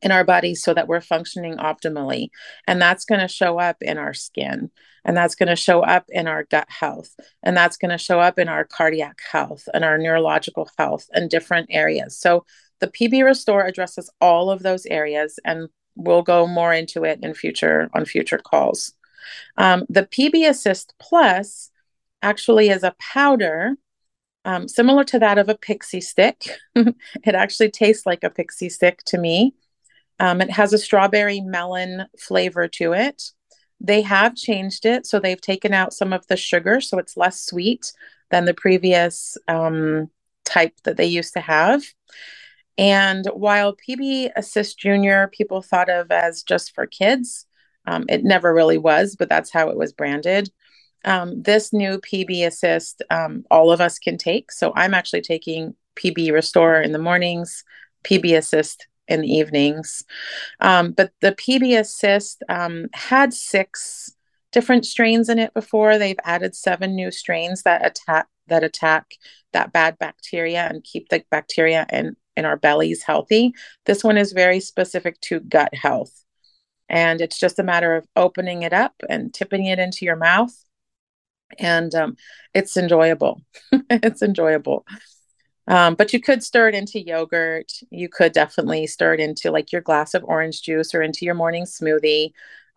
in 0.02 0.12
our 0.12 0.24
bodies 0.24 0.62
so 0.62 0.74
that 0.74 0.86
we're 0.86 1.00
functioning 1.00 1.56
optimally. 1.56 2.28
And 2.66 2.80
that's 2.80 3.04
going 3.04 3.20
to 3.20 3.28
show 3.28 3.58
up 3.58 3.78
in 3.80 3.98
our 3.98 4.14
skin, 4.14 4.70
and 5.04 5.16
that's 5.16 5.34
going 5.34 5.48
to 5.48 5.56
show 5.56 5.82
up 5.82 6.04
in 6.08 6.28
our 6.28 6.44
gut 6.44 6.68
health, 6.68 7.10
and 7.42 7.56
that's 7.56 7.76
going 7.76 7.90
to 7.90 7.98
show 7.98 8.20
up 8.20 8.38
in 8.38 8.48
our 8.48 8.64
cardiac 8.64 9.18
health 9.30 9.68
and 9.72 9.84
our 9.84 9.98
neurological 9.98 10.68
health 10.78 11.06
and 11.12 11.30
different 11.30 11.68
areas. 11.70 12.18
So 12.18 12.44
the 12.80 12.88
PB 12.88 13.24
Restore 13.24 13.64
addresses 13.64 14.10
all 14.20 14.50
of 14.50 14.62
those 14.62 14.86
areas, 14.86 15.38
and 15.44 15.68
we'll 15.96 16.22
go 16.22 16.46
more 16.46 16.72
into 16.72 17.04
it 17.04 17.20
in 17.22 17.34
future 17.34 17.88
on 17.94 18.04
future 18.04 18.38
calls. 18.38 18.92
Um, 19.56 19.84
the 19.88 20.04
PB 20.04 20.48
Assist 20.48 20.94
Plus 20.98 21.70
actually 22.22 22.70
is 22.70 22.82
a 22.82 22.94
powder 22.98 23.76
um, 24.44 24.68
similar 24.68 25.04
to 25.04 25.18
that 25.18 25.38
of 25.38 25.48
a 25.48 25.56
pixie 25.56 26.00
stick. 26.00 26.46
it 26.74 27.34
actually 27.34 27.70
tastes 27.70 28.04
like 28.04 28.24
a 28.24 28.30
pixie 28.30 28.68
stick 28.68 29.02
to 29.06 29.18
me. 29.18 29.54
Um, 30.20 30.40
it 30.40 30.50
has 30.50 30.72
a 30.72 30.78
strawberry 30.78 31.40
melon 31.40 32.06
flavor 32.18 32.68
to 32.68 32.92
it. 32.92 33.30
They 33.80 34.02
have 34.02 34.36
changed 34.36 34.86
it, 34.86 35.06
so 35.06 35.18
they've 35.18 35.40
taken 35.40 35.74
out 35.74 35.92
some 35.92 36.12
of 36.12 36.26
the 36.28 36.36
sugar, 36.36 36.80
so 36.80 36.98
it's 36.98 37.16
less 37.16 37.44
sweet 37.44 37.92
than 38.30 38.44
the 38.44 38.54
previous 38.54 39.36
um, 39.48 40.10
type 40.44 40.74
that 40.84 40.96
they 40.96 41.06
used 41.06 41.34
to 41.34 41.40
have. 41.40 41.82
And 42.78 43.26
while 43.32 43.76
PB 43.76 44.30
Assist 44.36 44.78
Junior 44.78 45.28
people 45.28 45.62
thought 45.62 45.88
of 45.88 46.10
as 46.10 46.42
just 46.42 46.74
for 46.74 46.86
kids, 46.86 47.46
um, 47.86 48.04
it 48.08 48.24
never 48.24 48.52
really 48.54 48.78
was, 48.78 49.16
but 49.16 49.28
that's 49.28 49.52
how 49.52 49.68
it 49.68 49.76
was 49.76 49.92
branded. 49.92 50.50
Um, 51.04 51.42
this 51.42 51.72
new 51.72 51.98
PB 51.98 52.46
Assist, 52.46 53.02
um, 53.10 53.44
all 53.50 53.70
of 53.70 53.80
us 53.80 53.98
can 53.98 54.16
take. 54.16 54.50
So 54.50 54.72
I'm 54.74 54.94
actually 54.94 55.20
taking 55.20 55.74
PB 55.96 56.32
Restore 56.32 56.80
in 56.80 56.92
the 56.92 56.98
mornings, 56.98 57.62
PB 58.04 58.36
Assist 58.36 58.86
in 59.06 59.20
the 59.20 59.28
evenings. 59.28 60.02
Um, 60.60 60.92
but 60.92 61.12
the 61.20 61.32
PB 61.32 61.78
Assist 61.78 62.42
um, 62.48 62.86
had 62.94 63.34
six 63.34 64.14
different 64.52 64.86
strains 64.86 65.28
in 65.28 65.38
it 65.38 65.52
before. 65.52 65.98
They've 65.98 66.18
added 66.24 66.54
seven 66.54 66.94
new 66.94 67.10
strains 67.10 67.62
that 67.62 67.84
attack 67.84 68.28
that 68.46 68.62
attack 68.62 69.14
that 69.52 69.72
bad 69.72 69.98
bacteria 69.98 70.66
and 70.70 70.84
keep 70.84 71.08
the 71.08 71.24
bacteria 71.30 71.86
in 71.90 72.16
in 72.36 72.44
our 72.44 72.56
bellies 72.56 73.02
healthy. 73.02 73.52
This 73.84 74.02
one 74.02 74.16
is 74.16 74.32
very 74.32 74.60
specific 74.60 75.20
to 75.22 75.40
gut 75.40 75.74
health. 75.74 76.23
And 76.94 77.20
it's 77.20 77.40
just 77.40 77.58
a 77.58 77.64
matter 77.64 77.96
of 77.96 78.06
opening 78.14 78.62
it 78.62 78.72
up 78.72 78.94
and 79.08 79.34
tipping 79.34 79.66
it 79.66 79.80
into 79.80 80.04
your 80.04 80.14
mouth. 80.14 80.54
And 81.58 81.92
um, 81.92 82.16
it's 82.54 82.76
enjoyable. 82.76 83.42
it's 83.90 84.22
enjoyable. 84.22 84.86
Um, 85.66 85.96
but 85.96 86.12
you 86.12 86.20
could 86.20 86.44
stir 86.44 86.68
it 86.68 86.76
into 86.76 87.00
yogurt. 87.00 87.72
You 87.90 88.08
could 88.08 88.30
definitely 88.30 88.86
stir 88.86 89.14
it 89.14 89.20
into 89.20 89.50
like 89.50 89.72
your 89.72 89.80
glass 89.80 90.14
of 90.14 90.22
orange 90.22 90.62
juice 90.62 90.94
or 90.94 91.02
into 91.02 91.24
your 91.24 91.34
morning 91.34 91.64
smoothie. 91.64 92.30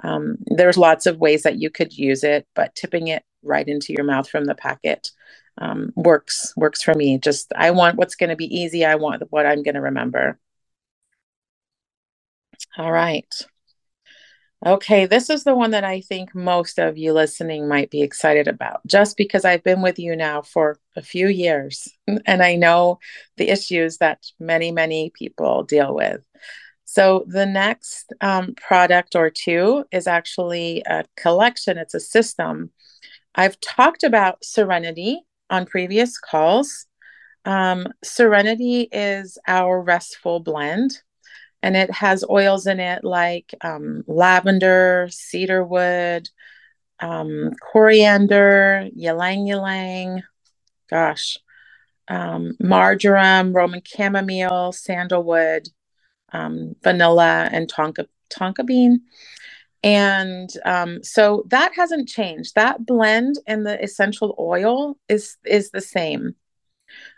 Um, 0.03 0.37
there's 0.47 0.79
lots 0.79 1.05
of 1.05 1.19
ways 1.19 1.43
that 1.43 1.59
you 1.59 1.69
could 1.69 1.95
use 1.95 2.23
it, 2.23 2.47
but 2.55 2.73
tipping 2.73 3.09
it 3.09 3.23
right 3.43 3.67
into 3.67 3.93
your 3.93 4.03
mouth 4.03 4.27
from 4.27 4.45
the 4.45 4.55
packet 4.55 5.11
um, 5.59 5.93
works 5.95 6.53
works 6.57 6.81
for 6.81 6.95
me. 6.95 7.19
Just 7.19 7.53
I 7.55 7.69
want 7.69 7.97
what's 7.97 8.15
going 8.15 8.31
to 8.31 8.35
be 8.35 8.59
easy. 8.59 8.83
I 8.83 8.95
want 8.95 9.21
what 9.29 9.45
I'm 9.45 9.61
going 9.61 9.75
to 9.75 9.81
remember. 9.81 10.39
All 12.79 12.91
right. 12.91 13.31
Okay, 14.65 15.05
this 15.05 15.29
is 15.29 15.43
the 15.43 15.55
one 15.55 15.71
that 15.71 15.83
I 15.83 16.01
think 16.01 16.33
most 16.33 16.79
of 16.79 16.97
you 16.97 17.13
listening 17.13 17.67
might 17.67 17.91
be 17.91 18.01
excited 18.01 18.47
about, 18.47 18.81
just 18.87 19.15
because 19.15 19.45
I've 19.45 19.63
been 19.63 19.83
with 19.83 19.99
you 19.99 20.15
now 20.15 20.41
for 20.41 20.79
a 20.95 21.01
few 21.01 21.27
years 21.27 21.87
and 22.25 22.41
I 22.41 22.55
know 22.55 22.99
the 23.37 23.49
issues 23.49 23.97
that 23.97 24.25
many, 24.39 24.71
many 24.71 25.11
people 25.11 25.63
deal 25.63 25.93
with. 25.93 26.25
So, 26.85 27.25
the 27.27 27.45
next 27.45 28.13
um, 28.21 28.55
product 28.55 29.15
or 29.15 29.29
two 29.29 29.85
is 29.91 30.07
actually 30.07 30.81
a 30.87 31.03
collection, 31.17 31.77
it's 31.77 31.93
a 31.93 31.99
system. 31.99 32.71
I've 33.35 33.59
talked 33.59 34.03
about 34.03 34.43
Serenity 34.43 35.21
on 35.51 35.65
previous 35.67 36.17
calls. 36.17 36.87
Um, 37.45 37.87
Serenity 38.03 38.89
is 38.91 39.37
our 39.47 39.79
restful 39.81 40.39
blend, 40.39 41.01
and 41.67 41.75
it 41.75 41.91
has 41.91 42.23
oils 42.29 42.65
in 42.65 42.79
it 42.79 43.03
like 43.03 43.53
um, 43.59 44.01
lavender, 44.07 45.09
cedarwood, 45.11 46.29
um, 47.01 47.51
coriander, 47.61 48.87
ylang 48.95 49.49
ylang, 49.49 50.23
gosh, 50.89 51.37
um, 52.07 52.55
marjoram, 52.61 53.53
Roman 53.53 53.81
chamomile, 53.83 54.71
sandalwood, 54.71 55.67
um, 56.31 56.73
vanilla, 56.81 57.49
and 57.51 57.69
tonka 57.69 58.05
tonka 58.29 58.65
bean. 58.65 59.01
And 59.83 60.49
um, 60.63 61.03
so 61.03 61.43
that 61.49 61.73
hasn't 61.75 62.07
changed. 62.07 62.55
That 62.55 62.85
blend 62.85 63.39
and 63.45 63.65
the 63.65 63.83
essential 63.83 64.33
oil 64.39 64.97
is 65.09 65.35
is 65.43 65.71
the 65.71 65.81
same, 65.81 66.33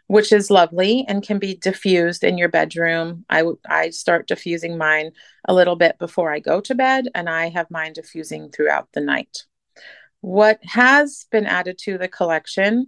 which 0.10 0.32
is 0.32 0.50
lovely 0.50 1.06
and 1.08 1.22
can 1.22 1.38
be 1.38 1.54
diffused 1.54 2.24
in 2.24 2.36
your 2.36 2.50
bedroom. 2.50 3.24
I 3.30 3.44
I 3.68 3.92
start 3.92 4.28
diffusing 4.28 4.76
mine 4.76 5.12
a 5.46 5.54
little 5.54 5.76
bit 5.76 6.00
before 6.00 6.34
I 6.34 6.40
go 6.40 6.60
to 6.62 6.74
bed, 6.74 7.06
and 7.14 7.30
I 7.30 7.50
have 7.50 7.70
mine 7.70 7.94
diffusing 7.94 8.50
throughout 8.50 8.90
the 8.94 9.02
night. 9.02 9.44
What 10.22 10.60
has 10.64 11.28
been 11.30 11.46
added 11.46 11.78
to 11.84 12.00
the 12.00 12.08
collection 12.08 12.88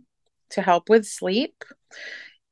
to 0.50 0.64
help 0.64 0.90
with 0.90 1.06
sleep 1.06 1.64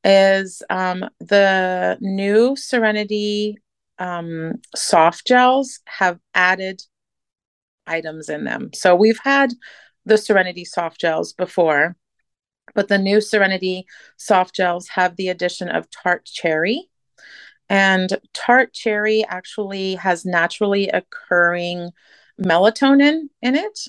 is 0.03 0.62
um, 0.69 1.03
the 1.19 1.97
new 1.99 2.55
Serenity 2.55 3.58
um, 3.97 4.53
soft 4.75 5.25
gels 5.25 5.79
have 5.86 6.19
added 6.36 6.84
items 7.88 8.29
in 8.29 8.43
them. 8.43 8.69
So 8.75 8.95
we've 8.95 9.19
had 9.23 9.51
the 10.05 10.19
Serenity 10.19 10.63
soft 10.63 11.01
gels 11.01 11.34
before, 11.34 11.95
but 12.73 12.88
the 12.88 12.97
new 12.97 13.21
Serenity 13.21 13.86
soft 14.17 14.55
gels 14.55 14.88
have 14.89 15.15
the 15.15 15.29
addition 15.29 15.69
of 15.69 15.89
tart 15.89 16.25
cherry. 16.25 16.89
And 17.69 18.17
tart 18.34 18.73
cherry 18.73 19.23
actually 19.25 19.95
has 19.95 20.25
naturally 20.25 20.89
occurring 20.89 21.91
melatonin 22.41 23.29
in 23.41 23.55
it. 23.55 23.88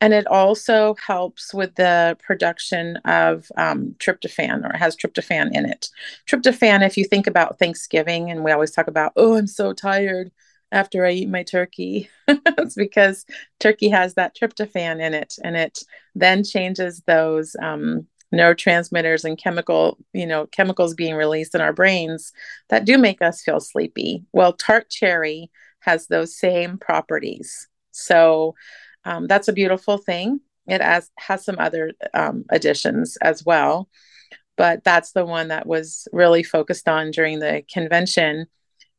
And 0.00 0.14
it 0.14 0.26
also 0.28 0.94
helps 1.04 1.52
with 1.52 1.74
the 1.74 2.16
production 2.24 2.96
of 3.04 3.50
um, 3.56 3.96
tryptophan 3.98 4.64
or 4.64 4.76
has 4.76 4.96
tryptophan 4.96 5.50
in 5.52 5.66
it. 5.66 5.88
Tryptophan 6.26 6.86
if 6.86 6.96
you 6.96 7.04
think 7.04 7.26
about 7.26 7.58
thanksgiving 7.58 8.30
and 8.30 8.44
we 8.44 8.52
always 8.52 8.70
talk 8.70 8.86
about 8.86 9.12
oh 9.16 9.36
i'm 9.36 9.48
so 9.48 9.72
tired 9.72 10.30
after 10.70 11.04
i 11.04 11.10
eat 11.10 11.28
my 11.28 11.42
turkey. 11.42 12.08
It's 12.28 12.74
because 12.74 13.24
turkey 13.58 13.88
has 13.88 14.14
that 14.14 14.36
tryptophan 14.36 15.00
in 15.00 15.14
it 15.14 15.34
and 15.42 15.56
it 15.56 15.80
then 16.14 16.44
changes 16.44 17.02
those 17.06 17.56
um, 17.60 18.06
neurotransmitters 18.34 19.24
and 19.24 19.38
chemical 19.38 19.96
you 20.12 20.26
know 20.26 20.46
chemicals 20.46 20.94
being 20.94 21.14
released 21.14 21.54
in 21.54 21.60
our 21.60 21.72
brains 21.72 22.32
that 22.68 22.84
do 22.84 22.98
make 22.98 23.22
us 23.22 23.42
feel 23.42 23.58
sleepy 23.58 24.22
well 24.32 24.52
tart 24.52 24.90
cherry 24.90 25.50
has 25.80 26.08
those 26.08 26.36
same 26.36 26.76
properties 26.76 27.68
so 27.90 28.54
um, 29.04 29.26
that's 29.26 29.48
a 29.48 29.52
beautiful 29.52 29.98
thing. 29.98 30.40
It 30.66 30.82
has, 30.82 31.10
has 31.18 31.44
some 31.44 31.56
other 31.58 31.92
um, 32.14 32.44
additions 32.50 33.16
as 33.22 33.44
well, 33.44 33.88
but 34.56 34.84
that's 34.84 35.12
the 35.12 35.24
one 35.24 35.48
that 35.48 35.66
was 35.66 36.06
really 36.12 36.42
focused 36.42 36.88
on 36.88 37.10
during 37.10 37.38
the 37.38 37.64
convention. 37.72 38.46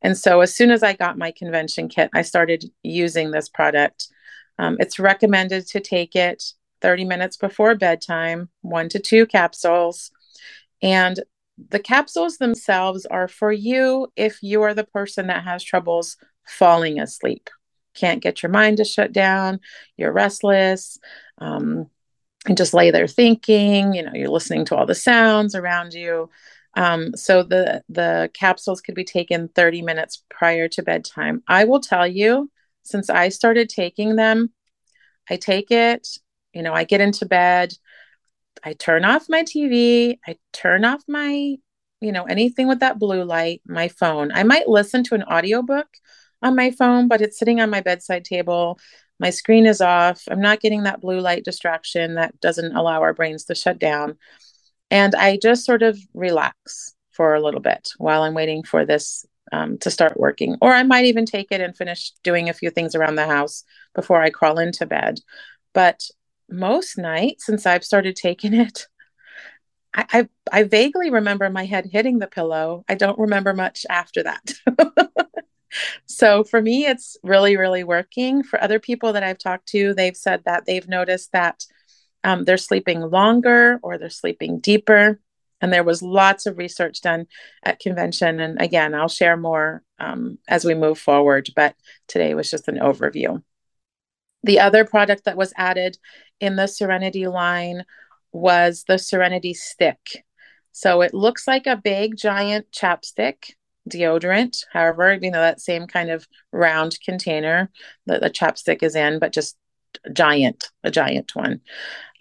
And 0.02 0.18
so, 0.18 0.42
as 0.42 0.56
soon 0.56 0.72
as 0.72 0.82
I 0.82 0.94
got 0.94 1.18
my 1.18 1.32
convention 1.32 1.90
kit, 1.90 2.10
I 2.14 2.24
started 2.24 2.66
using 2.82 3.32
this 3.32 3.50
product. 3.50 4.08
Um, 4.58 4.78
it's 4.80 4.98
recommended 4.98 5.68
to 5.68 5.80
take 5.80 6.16
it 6.16 6.44
30 6.82 7.06
minutes 7.06 7.38
before 7.38 7.76
bedtime, 7.76 8.50
one 8.62 8.90
to 8.90 9.00
two 9.00 9.26
capsules. 9.26 10.12
And 10.82 11.20
the 11.70 11.80
capsules 11.80 12.38
themselves 12.38 13.06
are 13.06 13.28
for 13.28 13.52
you 13.52 14.08
if 14.16 14.42
you 14.42 14.62
are 14.62 14.74
the 14.74 14.86
person 14.86 15.28
that 15.28 15.44
has 15.44 15.64
troubles 15.64 16.18
falling 16.46 17.00
asleep 17.00 17.50
can't 18.00 18.22
get 18.22 18.42
your 18.42 18.52
mind 18.52 18.78
to 18.78 18.86
shut 18.86 19.12
down, 19.12 19.60
you're 19.98 20.12
restless, 20.12 20.98
um, 21.40 21.90
and 22.48 22.58
just 22.58 22.74
lay 22.74 22.92
there 22.92 23.08
thinking, 23.08 23.94
you 23.94 24.04
know, 24.04 24.14
you're 24.14 24.30
listening 24.30 24.66
to 24.66 24.76
all 24.76 24.86
the 24.86 24.96
sounds 24.96 25.56
around 25.56 25.94
you. 25.94 26.30
Um, 26.76 27.16
so 27.16 27.44
the 27.44 27.84
the 27.90 28.30
capsules 28.34 28.82
could 28.82 28.96
be 28.96 29.04
taken 29.04 29.50
30 29.50 29.82
minutes 29.82 30.24
prior 30.30 30.68
to 30.70 30.84
bedtime. 30.84 31.44
I 31.48 31.66
will 31.66 31.82
tell 31.82 32.08
you, 32.08 32.50
since 32.84 33.10
I 33.10 33.30
started 33.30 33.70
taking 33.70 34.16
them, 34.16 34.54
I 35.30 35.36
take 35.36 35.72
it, 35.72 36.08
you 36.60 36.64
know, 36.64 36.74
I 36.74 36.84
get 36.84 37.00
into 37.00 37.26
bed, 37.26 37.72
I 38.66 38.74
turn 38.74 39.06
off 39.06 39.30
my 39.30 39.44
TV, 39.44 40.20
I 40.28 40.36
turn 40.52 40.84
off 40.84 41.02
my, 41.08 41.56
you 42.02 42.12
know, 42.12 42.26
anything 42.26 42.68
with 42.68 42.82
that 42.82 43.00
blue 43.00 43.24
light, 43.24 43.62
my 43.66 43.88
phone. 43.88 44.34
I 44.34 44.44
might 44.44 44.68
listen 44.68 45.06
to 45.06 45.16
an 45.16 45.24
audiobook 45.24 45.88
on 46.42 46.58
my 46.58 46.72
phone, 46.72 47.08
but 47.08 47.22
it's 47.22 47.40
sitting 47.40 47.62
on 47.62 47.70
my 47.70 47.80
bedside 47.80 48.26
table. 48.26 48.78
My 49.22 49.30
screen 49.30 49.66
is 49.66 49.80
off. 49.80 50.22
I'm 50.30 50.42
not 50.42 50.60
getting 50.60 50.84
that 50.84 51.00
blue 51.00 51.22
light 51.22 51.46
distraction 51.46 52.16
that 52.16 52.38
doesn't 52.42 52.76
allow 52.76 53.04
our 53.04 53.14
brains 53.14 53.46
to 53.46 53.56
shut 53.56 53.80
down. 53.80 54.18
And 54.92 55.16
I 55.16 55.40
just 55.42 55.66
sort 55.66 55.82
of 55.82 55.98
relax 56.14 56.94
for 57.12 57.36
a 57.36 57.42
little 57.42 57.62
bit 57.62 57.92
while 58.00 58.24
I'm 58.24 58.34
waiting 58.34 58.64
for 58.64 58.86
this 58.86 59.26
um, 59.54 59.78
to 59.78 59.90
start 59.90 60.20
working. 60.20 60.58
Or 60.62 60.74
I 60.74 60.84
might 60.84 61.06
even 61.06 61.26
take 61.26 61.54
it 61.54 61.62
and 61.62 61.78
finish 61.78 62.12
doing 62.22 62.50
a 62.50 62.54
few 62.54 62.70
things 62.70 62.96
around 62.96 63.16
the 63.16 63.28
house 63.28 63.64
before 63.96 64.22
I 64.22 64.30
crawl 64.30 64.60
into 64.60 64.86
bed. 64.86 65.22
But 65.74 66.10
most 66.52 66.98
nights 66.98 67.46
since 67.46 67.66
I've 67.66 67.84
started 67.84 68.16
taking 68.16 68.54
it, 68.54 68.88
I, 69.94 70.06
I, 70.12 70.30
I 70.52 70.64
vaguely 70.64 71.10
remember 71.10 71.50
my 71.50 71.66
head 71.66 71.88
hitting 71.92 72.20
the 72.20 72.28
pillow. 72.28 72.84
I 72.88 72.96
don't 72.96 73.20
remember 73.20 73.54
much 73.54 73.86
after 73.90 74.24
that. 74.24 74.54
so 76.06 76.44
for 76.44 76.62
me, 76.62 76.86
it's 76.86 77.18
really, 77.24 77.58
really 77.58 77.84
working. 77.84 78.44
For 78.44 78.62
other 78.62 78.80
people 78.80 79.14
that 79.14 79.24
I've 79.24 79.38
talked 79.38 79.68
to, 79.70 79.94
they've 79.94 80.18
said 80.18 80.44
that 80.46 80.66
they've 80.66 80.88
noticed 80.88 81.32
that 81.32 81.64
um, 82.24 82.44
they're 82.44 82.58
sleeping 82.58 83.02
longer 83.02 83.80
or 83.82 83.98
they're 83.98 84.10
sleeping 84.10 84.60
deeper. 84.60 85.20
And 85.62 85.74
there 85.74 85.84
was 85.84 86.02
lots 86.02 86.46
of 86.46 86.58
research 86.58 87.02
done 87.02 87.28
at 87.64 87.80
convention. 87.80 88.40
And 88.40 88.62
again, 88.62 88.94
I'll 88.96 89.10
share 89.10 89.36
more 89.36 89.84
um, 90.00 90.38
as 90.48 90.64
we 90.64 90.74
move 90.74 90.98
forward, 90.98 91.50
but 91.56 91.76
today 92.08 92.34
was 92.34 92.50
just 92.50 92.68
an 92.68 92.78
overview. 92.78 93.44
The 94.44 94.62
other 94.62 94.86
product 94.86 95.26
that 95.26 95.36
was 95.36 95.54
added 95.58 95.98
in 96.40 96.56
the 96.56 96.68
Serenity 96.68 97.28
line 97.28 97.86
was 98.32 98.86
the 98.88 98.98
Serenity 98.98 99.54
Stick. 99.54 100.24
So 100.72 101.02
it 101.02 101.14
looks 101.14 101.48
like 101.48 101.68
a 101.68 101.76
big 101.76 102.16
giant 102.16 102.72
chapstick 102.72 103.54
deodorant. 103.90 104.66
However, 104.72 105.18
you 105.22 105.32
know, 105.32 105.42
that 105.42 105.62
same 105.62 105.88
kind 105.88 106.10
of 106.10 106.28
round 106.52 107.00
container 107.04 107.70
that 108.06 108.22
the 108.22 108.30
chapstick 108.30 108.84
is 108.84 108.96
in, 108.96 109.20
but 109.20 109.34
just 109.34 109.58
giant, 110.14 110.70
a 110.84 110.92
giant 110.92 111.36
one. 111.36 111.62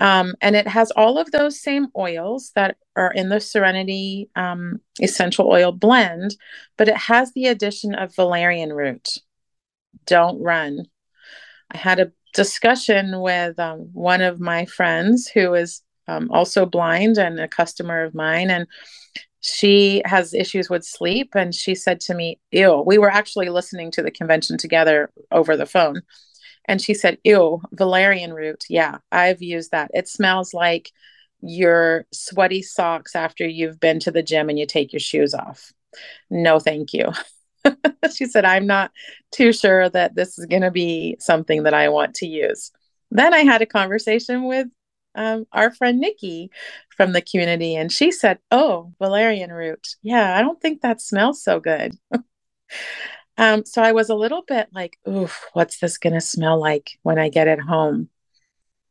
Um, 0.00 0.34
and 0.40 0.56
it 0.56 0.66
has 0.66 0.90
all 0.92 1.18
of 1.18 1.30
those 1.30 1.60
same 1.60 1.88
oils 1.96 2.52
that 2.54 2.76
are 2.96 3.12
in 3.12 3.28
the 3.28 3.40
Serenity 3.40 4.30
um, 4.36 4.80
essential 5.00 5.48
oil 5.50 5.72
blend, 5.72 6.36
but 6.76 6.88
it 6.88 6.96
has 6.96 7.32
the 7.32 7.46
addition 7.46 7.94
of 7.94 8.14
valerian 8.14 8.72
root. 8.72 9.18
Don't 10.06 10.42
run. 10.42 10.86
I 11.70 11.76
had 11.76 12.00
a 12.00 12.12
discussion 12.38 13.20
with 13.20 13.58
um, 13.58 13.90
one 13.92 14.22
of 14.22 14.38
my 14.38 14.64
friends 14.64 15.26
who 15.26 15.54
is 15.54 15.82
um, 16.06 16.30
also 16.30 16.64
blind 16.64 17.18
and 17.18 17.40
a 17.40 17.48
customer 17.48 18.04
of 18.04 18.14
mine. 18.14 18.48
And 18.48 18.68
she 19.40 20.02
has 20.04 20.32
issues 20.34 20.70
with 20.70 20.84
sleep. 20.84 21.30
And 21.34 21.52
she 21.52 21.74
said 21.74 21.98
to 22.02 22.14
me, 22.14 22.38
Ew, 22.52 22.84
we 22.86 22.96
were 22.96 23.10
actually 23.10 23.48
listening 23.48 23.90
to 23.90 24.02
the 24.02 24.12
convention 24.12 24.56
together 24.56 25.10
over 25.32 25.56
the 25.56 25.66
phone. 25.66 26.02
And 26.66 26.80
she 26.80 26.94
said, 26.94 27.18
Ew, 27.24 27.60
valerian 27.72 28.32
root. 28.32 28.66
Yeah, 28.68 28.98
I've 29.10 29.42
used 29.42 29.72
that. 29.72 29.90
It 29.92 30.06
smells 30.06 30.54
like 30.54 30.92
your 31.40 32.06
sweaty 32.12 32.62
socks 32.62 33.16
after 33.16 33.44
you've 33.44 33.80
been 33.80 33.98
to 34.00 34.12
the 34.12 34.22
gym 34.22 34.48
and 34.48 34.60
you 34.60 34.66
take 34.66 34.92
your 34.92 35.00
shoes 35.00 35.34
off. 35.34 35.72
No, 36.30 36.60
thank 36.60 36.92
you. 36.92 37.10
she 38.14 38.26
said, 38.26 38.44
I'm 38.44 38.66
not 38.66 38.90
too 39.30 39.52
sure 39.52 39.88
that 39.90 40.14
this 40.14 40.38
is 40.38 40.46
going 40.46 40.62
to 40.62 40.70
be 40.70 41.16
something 41.20 41.64
that 41.64 41.74
I 41.74 41.88
want 41.88 42.14
to 42.16 42.26
use. 42.26 42.70
Then 43.10 43.34
I 43.34 43.40
had 43.40 43.62
a 43.62 43.66
conversation 43.66 44.44
with 44.44 44.68
um, 45.14 45.46
our 45.52 45.72
friend 45.72 45.98
Nikki 45.98 46.50
from 46.96 47.12
the 47.12 47.22
community, 47.22 47.74
and 47.74 47.90
she 47.90 48.12
said, 48.12 48.38
Oh, 48.50 48.92
valerian 48.98 49.52
root. 49.52 49.96
Yeah, 50.02 50.36
I 50.36 50.42
don't 50.42 50.60
think 50.60 50.82
that 50.82 51.00
smells 51.00 51.42
so 51.42 51.60
good. 51.60 51.96
um, 53.38 53.64
so 53.64 53.82
I 53.82 53.92
was 53.92 54.10
a 54.10 54.14
little 54.14 54.42
bit 54.46 54.68
like, 54.72 54.98
Oof, 55.08 55.44
what's 55.54 55.78
this 55.80 55.98
going 55.98 56.14
to 56.14 56.20
smell 56.20 56.60
like 56.60 56.90
when 57.02 57.18
I 57.18 57.28
get 57.30 57.48
it 57.48 57.60
home? 57.60 58.08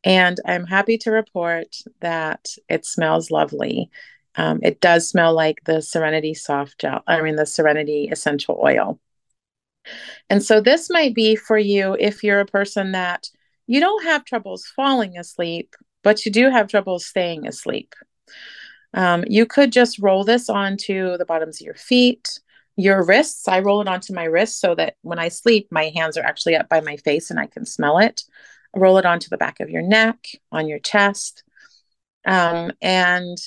And 0.04 0.40
I'm 0.46 0.66
happy 0.66 0.98
to 1.00 1.12
report 1.12 1.76
that 2.02 2.48
it 2.70 2.86
smells 2.86 3.32
lovely. 3.32 3.90
Um, 4.38 4.60
it 4.62 4.80
does 4.80 5.10
smell 5.10 5.34
like 5.34 5.58
the 5.66 5.82
Serenity 5.82 6.34
soft 6.34 6.80
gel, 6.80 7.02
I 7.08 7.22
mean, 7.22 7.36
the 7.36 7.46
Serenity 7.46 8.08
essential 8.12 8.60
oil. 8.64 9.00
And 10.30 10.44
so 10.44 10.62
this 10.62 10.90
might 10.90 11.16
be 11.16 11.36
for 11.36 11.58
you 11.58 11.96
if 12.00 12.24
you're 12.24 12.40
a 12.40 12.46
person 12.46 12.92
that 12.92 13.30
you 13.66 13.80
don't 13.80 14.04
have 14.04 14.26
troubles 14.26 14.66
falling 14.66 15.18
asleep, 15.18 15.76
but 16.04 16.26
you 16.26 16.32
do 16.32 16.50
have 16.50 16.68
trouble 16.68 17.00
staying 17.00 17.48
asleep. 17.48 17.96
Um, 18.94 19.24
you 19.28 19.46
could 19.46 19.72
just 19.72 20.00
roll 20.00 20.24
this 20.24 20.50
onto 20.50 21.18
the 21.18 21.26
bottoms 21.26 21.60
of 21.60 21.66
your 21.66 21.76
feet, 21.76 22.40
your 22.76 23.04
wrists. 23.04 23.48
I 23.48 23.60
roll 23.60 23.82
it 23.82 23.88
onto 23.88 24.14
my 24.14 24.24
wrists 24.24 24.60
so 24.60 24.76
that 24.76 24.96
when 25.02 25.20
I 25.20 25.30
sleep, 25.30 25.68
my 25.72 25.92
hands 25.96 26.18
are 26.18 26.24
actually 26.24 26.56
up 26.56 26.70
by 26.70 26.82
my 26.82 26.98
face 26.98 27.30
and 27.30 27.40
I 27.40 27.48
can 27.48 27.66
smell 27.66 27.98
it. 27.98 28.24
Roll 28.76 28.98
it 28.98 29.06
onto 29.06 29.30
the 29.30 29.38
back 29.38 29.60
of 29.60 29.70
your 29.70 29.82
neck, 29.82 30.28
on 30.52 30.68
your 30.68 30.80
chest. 30.80 31.44
Um, 32.26 32.72
and 32.82 33.38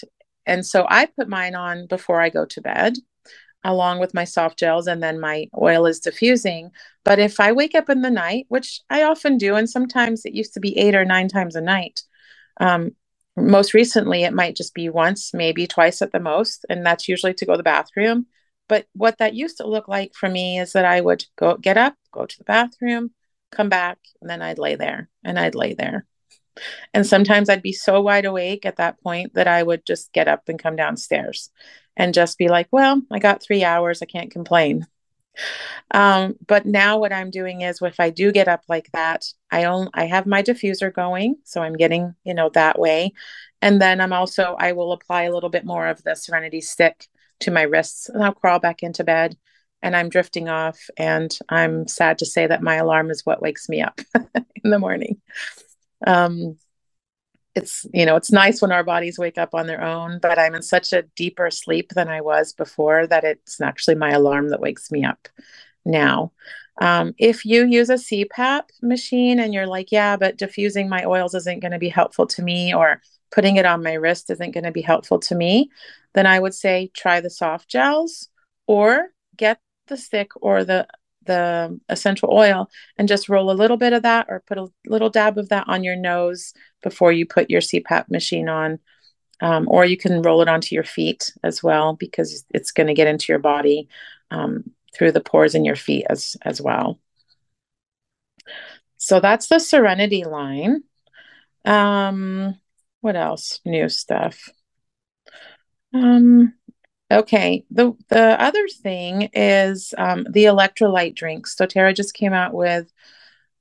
and 0.50 0.66
so 0.66 0.86
I 0.88 1.06
put 1.06 1.28
mine 1.28 1.54
on 1.54 1.86
before 1.86 2.20
I 2.20 2.28
go 2.28 2.44
to 2.44 2.60
bed 2.60 2.94
along 3.64 4.00
with 4.00 4.14
my 4.14 4.24
soft 4.24 4.58
gels 4.58 4.86
and 4.86 5.02
then 5.02 5.20
my 5.20 5.46
oil 5.60 5.84
is 5.84 6.00
diffusing 6.00 6.70
but 7.04 7.18
if 7.18 7.38
i 7.38 7.52
wake 7.52 7.74
up 7.74 7.90
in 7.90 8.00
the 8.00 8.08
night 8.10 8.46
which 8.48 8.80
i 8.88 9.02
often 9.02 9.36
do 9.36 9.54
and 9.54 9.68
sometimes 9.68 10.24
it 10.24 10.32
used 10.32 10.54
to 10.54 10.60
be 10.60 10.78
eight 10.78 10.94
or 10.94 11.04
nine 11.04 11.28
times 11.28 11.54
a 11.54 11.60
night 11.60 12.00
um, 12.58 12.92
most 13.36 13.74
recently, 13.74 14.24
it 14.24 14.34
might 14.34 14.56
just 14.56 14.74
be 14.74 14.88
once, 14.88 15.32
maybe 15.34 15.66
twice 15.66 16.02
at 16.02 16.12
the 16.12 16.20
most, 16.20 16.66
and 16.68 16.84
that's 16.84 17.08
usually 17.08 17.34
to 17.34 17.46
go 17.46 17.54
to 17.54 17.56
the 17.58 17.62
bathroom. 17.62 18.26
But 18.68 18.86
what 18.92 19.18
that 19.18 19.34
used 19.34 19.56
to 19.58 19.66
look 19.66 19.88
like 19.88 20.12
for 20.14 20.28
me 20.28 20.58
is 20.58 20.72
that 20.72 20.84
I 20.84 21.00
would 21.00 21.24
go 21.36 21.56
get 21.56 21.76
up, 21.76 21.94
go 22.12 22.26
to 22.26 22.38
the 22.38 22.44
bathroom, 22.44 23.12
come 23.50 23.68
back, 23.68 23.98
and 24.20 24.30
then 24.30 24.42
I'd 24.42 24.58
lay 24.58 24.76
there 24.76 25.08
and 25.24 25.38
I'd 25.38 25.54
lay 25.54 25.74
there. 25.74 26.06
And 26.92 27.06
sometimes 27.06 27.48
I'd 27.48 27.62
be 27.62 27.72
so 27.72 28.00
wide 28.00 28.24
awake 28.24 28.66
at 28.66 28.76
that 28.76 29.00
point 29.02 29.34
that 29.34 29.46
I 29.46 29.62
would 29.62 29.86
just 29.86 30.12
get 30.12 30.28
up 30.28 30.48
and 30.48 30.58
come 30.58 30.76
downstairs 30.76 31.50
and 31.96 32.14
just 32.14 32.38
be 32.38 32.48
like, 32.48 32.68
well, 32.70 33.02
I 33.10 33.18
got 33.18 33.42
three 33.42 33.64
hours. 33.64 34.02
I 34.02 34.06
can't 34.06 34.30
complain. 34.30 34.86
Um, 35.92 36.34
but 36.46 36.66
now 36.66 36.98
what 36.98 37.12
I'm 37.12 37.30
doing 37.30 37.62
is 37.62 37.80
if 37.82 38.00
I 38.00 38.10
do 38.10 38.32
get 38.32 38.48
up 38.48 38.62
like 38.68 38.90
that, 38.92 39.26
I 39.50 39.64
own 39.64 39.88
I 39.94 40.06
have 40.06 40.26
my 40.26 40.42
diffuser 40.42 40.92
going, 40.92 41.36
so 41.44 41.62
I'm 41.62 41.76
getting, 41.76 42.14
you 42.24 42.34
know, 42.34 42.50
that 42.50 42.78
way. 42.78 43.12
And 43.62 43.80
then 43.80 44.00
I'm 44.00 44.12
also 44.12 44.56
I 44.58 44.72
will 44.72 44.92
apply 44.92 45.22
a 45.24 45.32
little 45.32 45.50
bit 45.50 45.64
more 45.64 45.86
of 45.86 46.02
the 46.02 46.14
Serenity 46.14 46.60
stick 46.60 47.06
to 47.40 47.50
my 47.50 47.62
wrists 47.62 48.08
and 48.08 48.22
I'll 48.22 48.34
crawl 48.34 48.58
back 48.58 48.82
into 48.82 49.04
bed 49.04 49.36
and 49.82 49.96
I'm 49.96 50.10
drifting 50.10 50.48
off 50.48 50.78
and 50.96 51.36
I'm 51.48 51.88
sad 51.88 52.18
to 52.18 52.26
say 52.26 52.46
that 52.46 52.62
my 52.62 52.76
alarm 52.76 53.10
is 53.10 53.24
what 53.24 53.42
wakes 53.42 53.68
me 53.68 53.80
up 53.80 54.00
in 54.62 54.70
the 54.70 54.78
morning. 54.78 55.20
Um, 56.06 56.56
it's 57.54 57.86
you 57.92 58.06
know 58.06 58.16
it's 58.16 58.30
nice 58.30 58.62
when 58.62 58.72
our 58.72 58.84
bodies 58.84 59.18
wake 59.18 59.38
up 59.38 59.54
on 59.54 59.66
their 59.66 59.82
own 59.82 60.18
but 60.20 60.38
i'm 60.38 60.54
in 60.54 60.62
such 60.62 60.92
a 60.92 61.02
deeper 61.16 61.50
sleep 61.50 61.92
than 61.94 62.08
i 62.08 62.20
was 62.20 62.52
before 62.52 63.06
that 63.06 63.24
it's 63.24 63.60
actually 63.60 63.94
my 63.94 64.10
alarm 64.10 64.50
that 64.50 64.60
wakes 64.60 64.90
me 64.90 65.04
up 65.04 65.28
now. 65.84 66.32
Um, 66.80 67.14
if 67.18 67.44
you 67.44 67.66
use 67.66 67.90
a 67.90 67.94
cpap 67.94 68.62
machine 68.80 69.38
and 69.40 69.52
you're 69.52 69.66
like 69.66 69.90
yeah 69.92 70.16
but 70.16 70.38
diffusing 70.38 70.88
my 70.88 71.04
oils 71.04 71.34
isn't 71.34 71.60
going 71.60 71.72
to 71.72 71.78
be 71.78 71.88
helpful 71.88 72.26
to 72.28 72.42
me 72.42 72.74
or 72.74 73.02
putting 73.30 73.56
it 73.56 73.66
on 73.66 73.82
my 73.82 73.94
wrist 73.94 74.30
isn't 74.30 74.52
going 74.52 74.64
to 74.64 74.70
be 74.70 74.80
helpful 74.80 75.18
to 75.18 75.34
me 75.34 75.70
then 76.14 76.26
i 76.26 76.38
would 76.38 76.54
say 76.54 76.90
try 76.94 77.20
the 77.20 77.28
soft 77.28 77.68
gels 77.68 78.28
or 78.66 79.08
get 79.36 79.60
the 79.88 79.96
stick 79.96 80.30
or 80.40 80.64
the 80.64 80.86
the 81.26 81.78
essential 81.88 82.30
oil 82.32 82.68
and 82.96 83.08
just 83.08 83.28
roll 83.28 83.50
a 83.50 83.52
little 83.52 83.76
bit 83.76 83.92
of 83.92 84.02
that 84.02 84.26
or 84.28 84.42
put 84.46 84.58
a 84.58 84.68
little 84.86 85.10
dab 85.10 85.38
of 85.38 85.48
that 85.50 85.64
on 85.68 85.84
your 85.84 85.96
nose 85.96 86.54
before 86.82 87.12
you 87.12 87.26
put 87.26 87.50
your 87.50 87.60
CPAP 87.60 88.08
machine 88.10 88.48
on. 88.48 88.78
Um, 89.42 89.66
or 89.70 89.86
you 89.86 89.96
can 89.96 90.20
roll 90.20 90.42
it 90.42 90.48
onto 90.48 90.74
your 90.74 90.84
feet 90.84 91.32
as 91.42 91.62
well 91.62 91.94
because 91.94 92.44
it's 92.50 92.72
going 92.72 92.88
to 92.88 92.94
get 92.94 93.06
into 93.06 93.32
your 93.32 93.38
body 93.38 93.88
um, 94.30 94.64
through 94.94 95.12
the 95.12 95.22
pores 95.22 95.54
in 95.54 95.64
your 95.64 95.76
feet 95.76 96.04
as 96.10 96.36
as 96.42 96.60
well. 96.60 97.00
So 98.98 99.18
that's 99.18 99.46
the 99.48 99.58
Serenity 99.58 100.24
line. 100.24 100.82
Um, 101.64 102.54
what 103.00 103.16
else? 103.16 103.60
New 103.64 103.88
stuff. 103.88 104.50
Um, 105.94 106.54
Okay. 107.10 107.64
The 107.70 107.92
the 108.08 108.40
other 108.40 108.68
thing 108.68 109.30
is 109.32 109.92
um, 109.98 110.26
the 110.30 110.44
electrolyte 110.44 111.16
drinks. 111.16 111.56
doTERRA 111.56 111.94
just 111.94 112.14
came 112.14 112.32
out 112.32 112.54
with 112.54 112.92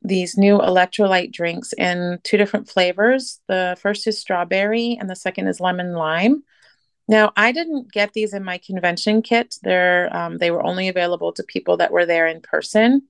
these 0.02 0.38
new 0.38 0.60
electrolyte 0.60 1.32
drinks 1.34 1.74
in 1.74 2.20
two 2.24 2.38
different 2.38 2.70
flavors. 2.70 3.42
The 3.48 3.76
first 3.82 4.08
is 4.08 4.20
strawberry 4.20 4.98
and 5.00 5.10
the 5.10 5.16
second 5.16 5.48
is 5.48 5.60
lemon 5.60 5.94
lime. 5.94 6.44
Now, 7.08 7.34
I 7.36 7.52
didn't 7.52 7.92
get 7.92 8.14
these 8.14 8.36
in 8.36 8.44
my 8.44 8.60
convention 8.60 9.24
kit. 9.24 9.56
They're 9.64 10.16
um, 10.16 10.38
they 10.38 10.52
were 10.52 10.64
only 10.64 10.88
available 10.88 11.34
to 11.34 11.44
people 11.44 11.78
that 11.78 11.92
were 11.92 12.06
there 12.06 12.28
in 12.28 12.42
person. 12.42 13.08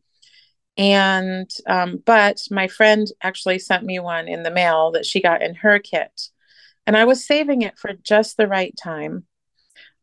And 0.77 1.51
um, 1.67 2.01
but 2.05 2.39
my 2.49 2.69
friend 2.69 3.05
actually 3.21 3.59
sent 3.59 3.83
me 3.83 3.99
one 3.99 4.29
in 4.29 4.43
the 4.43 4.51
mail 4.51 4.91
that 4.91 5.05
she 5.05 5.21
got 5.21 5.41
in 5.41 5.55
her 5.55 5.79
kit, 5.79 6.29
and 6.87 6.95
I 6.95 7.03
was 7.03 7.25
saving 7.25 7.63
it 7.63 7.77
for 7.77 7.91
just 7.93 8.37
the 8.37 8.47
right 8.47 8.73
time 8.81 9.25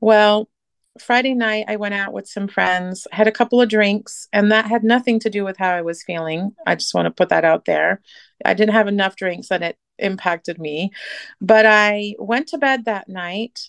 well, 0.00 0.48
Friday 1.00 1.34
night, 1.34 1.66
I 1.68 1.76
went 1.76 1.94
out 1.94 2.12
with 2.12 2.26
some 2.26 2.48
friends, 2.48 3.06
had 3.12 3.28
a 3.28 3.32
couple 3.32 3.60
of 3.60 3.68
drinks, 3.68 4.28
and 4.32 4.50
that 4.52 4.66
had 4.66 4.82
nothing 4.82 5.20
to 5.20 5.30
do 5.30 5.44
with 5.44 5.56
how 5.56 5.70
I 5.70 5.82
was 5.82 6.02
feeling. 6.02 6.52
I 6.66 6.74
just 6.74 6.94
want 6.94 7.06
to 7.06 7.10
put 7.10 7.28
that 7.30 7.44
out 7.44 7.64
there. 7.66 8.00
I 8.44 8.54
didn't 8.54 8.74
have 8.74 8.88
enough 8.88 9.16
drinks 9.16 9.50
and 9.50 9.62
it 9.62 9.78
impacted 9.98 10.58
me. 10.58 10.92
But 11.40 11.66
I 11.66 12.14
went 12.18 12.48
to 12.48 12.58
bed 12.58 12.86
that 12.86 13.08
night, 13.08 13.68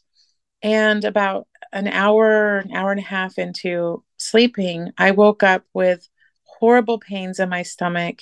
and 0.62 1.04
about 1.04 1.48
an 1.74 1.88
hour, 1.88 2.60
an 2.60 2.74
hour 2.74 2.92
and 2.92 3.00
a 3.00 3.04
half 3.04 3.38
into 3.38 4.04
sleeping, 4.18 4.92
I 4.98 5.12
woke 5.12 5.44
up 5.44 5.64
with 5.74 6.08
horrible 6.44 7.00
pains 7.00 7.40
in 7.40 7.50
my 7.50 7.64
stomach, 7.64 8.20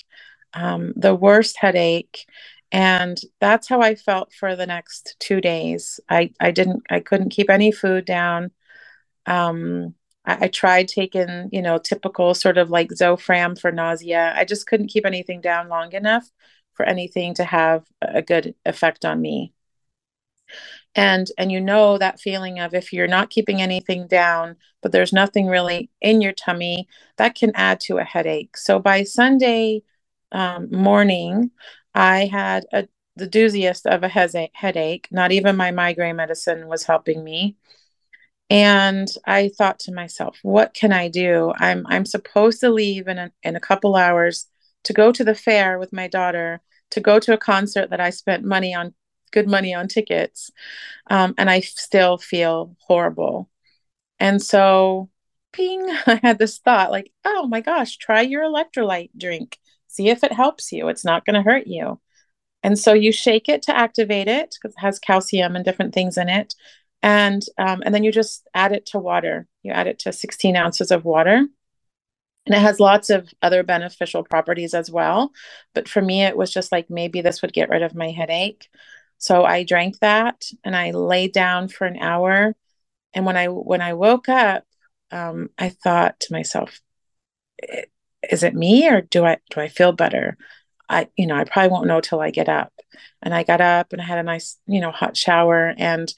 um, 0.53 0.93
the 0.95 1.15
worst 1.15 1.57
headache. 1.57 2.25
And 2.75 3.17
that's 3.39 3.69
how 3.69 3.79
I 3.79 3.95
felt 3.95 4.33
for 4.33 4.57
the 4.57 4.65
next 4.67 5.15
two 5.19 5.39
days. 5.39 6.01
I, 6.09 6.33
I 6.41 6.51
didn't, 6.51 6.83
I 6.89 6.99
couldn't 6.99 7.29
keep 7.29 7.49
any 7.49 7.71
food 7.71 8.03
down. 8.03 8.51
Um, 9.25 9.95
I, 10.25 10.39
I 10.41 10.47
tried 10.49 10.89
taking, 10.89 11.47
you 11.53 11.61
know, 11.61 11.77
typical 11.77 12.33
sort 12.33 12.57
of 12.57 12.71
like 12.71 12.89
Zofran 12.89 13.57
for 13.57 13.71
nausea. 13.71 14.33
I 14.35 14.43
just 14.43 14.67
couldn't 14.67 14.89
keep 14.89 15.05
anything 15.05 15.39
down 15.39 15.69
long 15.69 15.93
enough 15.93 16.29
for 16.73 16.85
anything 16.85 17.33
to 17.35 17.45
have 17.45 17.85
a 18.01 18.21
good 18.21 18.55
effect 18.65 19.05
on 19.05 19.21
me 19.21 19.53
and 20.95 21.27
and 21.37 21.51
you 21.51 21.59
know 21.59 21.97
that 21.97 22.19
feeling 22.19 22.59
of 22.59 22.73
if 22.73 22.93
you're 22.93 23.07
not 23.07 23.29
keeping 23.29 23.61
anything 23.61 24.07
down 24.07 24.55
but 24.81 24.91
there's 24.91 25.13
nothing 25.13 25.47
really 25.47 25.89
in 26.01 26.21
your 26.21 26.31
tummy 26.31 26.87
that 27.17 27.35
can 27.35 27.51
add 27.55 27.79
to 27.79 27.97
a 27.97 28.03
headache 28.03 28.57
so 28.57 28.79
by 28.79 29.03
sunday 29.03 29.81
um, 30.31 30.69
morning 30.71 31.51
i 31.95 32.25
had 32.25 32.65
a, 32.73 32.87
the 33.15 33.27
dooziest 33.27 33.85
of 33.85 34.03
a 34.03 34.09
headache. 34.53 35.07
Not 35.11 35.31
even 35.31 35.55
my 35.55 35.71
migraine 35.71 36.17
medicine 36.17 36.67
was 36.67 36.83
helping 36.83 37.23
me. 37.23 37.57
And 38.49 39.07
i 39.25 39.49
thought 39.49 39.79
to 39.79 39.93
myself 39.93 40.37
what 40.43 40.73
can 40.73 40.91
i 40.93 41.07
do? 41.07 41.53
I'm 41.57 41.85
i'm 41.87 42.05
supposed 42.05 42.59
to 42.61 42.69
leave 42.69 43.07
in 43.07 43.17
a, 43.17 43.31
in 43.43 43.55
a 43.55 43.59
couple 43.59 43.95
hours 43.95 44.47
to 44.83 44.93
go 44.93 45.11
to 45.11 45.23
the 45.23 45.35
fair 45.35 45.79
with 45.79 45.91
my 45.93 46.07
daughter 46.07 46.61
to 46.91 47.01
go 47.01 47.19
to 47.19 47.33
a 47.33 47.37
concert 47.37 47.89
that 47.89 47.99
i 47.99 48.11
spent 48.11 48.43
money 48.43 48.75
on 48.75 48.93
good 49.31 49.47
money 49.47 49.73
on 49.73 49.87
tickets 49.87 50.51
um, 51.09 51.33
and 51.37 51.49
i 51.49 51.59
still 51.61 52.17
feel 52.17 52.75
horrible. 52.87 53.49
And 54.19 54.41
so 54.41 55.09
ping 55.53 55.81
i 56.07 56.19
had 56.21 56.37
this 56.39 56.59
thought 56.59 56.91
like 56.91 57.11
oh 57.25 57.47
my 57.47 57.61
gosh 57.61 57.97
try 57.97 58.21
your 58.21 58.43
electrolyte 58.43 59.11
drink 59.17 59.57
see 59.95 60.09
if 60.09 60.23
it 60.23 60.31
helps 60.33 60.71
you. 60.71 60.87
It's 60.87 61.05
not 61.05 61.25
going 61.25 61.35
to 61.35 61.41
hurt 61.41 61.67
you. 61.67 61.99
And 62.63 62.79
so 62.79 62.93
you 62.93 63.11
shake 63.11 63.47
it 63.47 63.61
to 63.63 63.77
activate 63.77 64.27
it 64.27 64.55
because 64.55 64.75
it 64.75 64.81
has 64.81 64.99
calcium 64.99 65.55
and 65.55 65.63
different 65.63 65.93
things 65.93 66.17
in 66.17 66.29
it. 66.29 66.55
And 67.03 67.43
um, 67.59 67.83
and 67.85 67.93
then 67.93 68.03
you 68.03 68.11
just 68.11 68.47
add 68.55 68.71
it 68.71 68.87
to 68.87 68.99
water. 68.99 69.47
You 69.61 69.71
add 69.71 69.87
it 69.87 69.99
to 69.99 70.11
16 70.11 70.55
ounces 70.55 70.91
of 70.91 71.05
water. 71.05 71.45
And 72.47 72.55
it 72.55 72.61
has 72.61 72.79
lots 72.79 73.09
of 73.09 73.31
other 73.41 73.63
beneficial 73.63 74.23
properties 74.23 74.73
as 74.73 74.89
well. 74.89 75.31
But 75.73 75.87
for 75.87 76.01
me 76.01 76.23
it 76.23 76.37
was 76.37 76.51
just 76.51 76.71
like 76.71 76.89
maybe 76.89 77.21
this 77.21 77.41
would 77.41 77.53
get 77.53 77.69
rid 77.69 77.83
of 77.83 77.95
my 77.95 78.09
headache. 78.09 78.67
So 79.17 79.43
I 79.45 79.63
drank 79.63 79.99
that 79.99 80.45
and 80.63 80.75
I 80.75 80.91
laid 80.91 81.33
down 81.33 81.67
for 81.69 81.85
an 81.85 81.97
hour. 81.97 82.55
And 83.13 83.25
when 83.25 83.37
I 83.37 83.47
when 83.47 83.81
I 83.81 83.93
woke 83.93 84.29
up, 84.29 84.65
um, 85.11 85.49
I 85.57 85.69
thought 85.69 86.19
to 86.21 86.33
myself, 86.33 86.81
"Is 88.31 88.43
it 88.43 88.53
me 88.55 88.87
or 88.89 89.01
do 89.01 89.25
I 89.25 89.37
do 89.49 89.61
I 89.61 89.67
feel 89.67 89.91
better?" 89.91 90.37
I 90.89 91.07
you 91.17 91.27
know 91.27 91.35
I 91.35 91.43
probably 91.45 91.69
won't 91.71 91.87
know 91.87 92.01
till 92.01 92.21
I 92.21 92.31
get 92.31 92.49
up. 92.49 92.73
And 93.21 93.33
I 93.33 93.43
got 93.43 93.61
up 93.61 93.93
and 93.93 94.01
I 94.01 94.05
had 94.05 94.19
a 94.19 94.23
nice 94.23 94.57
you 94.67 94.81
know 94.81 94.91
hot 94.91 95.17
shower 95.17 95.73
and 95.77 96.13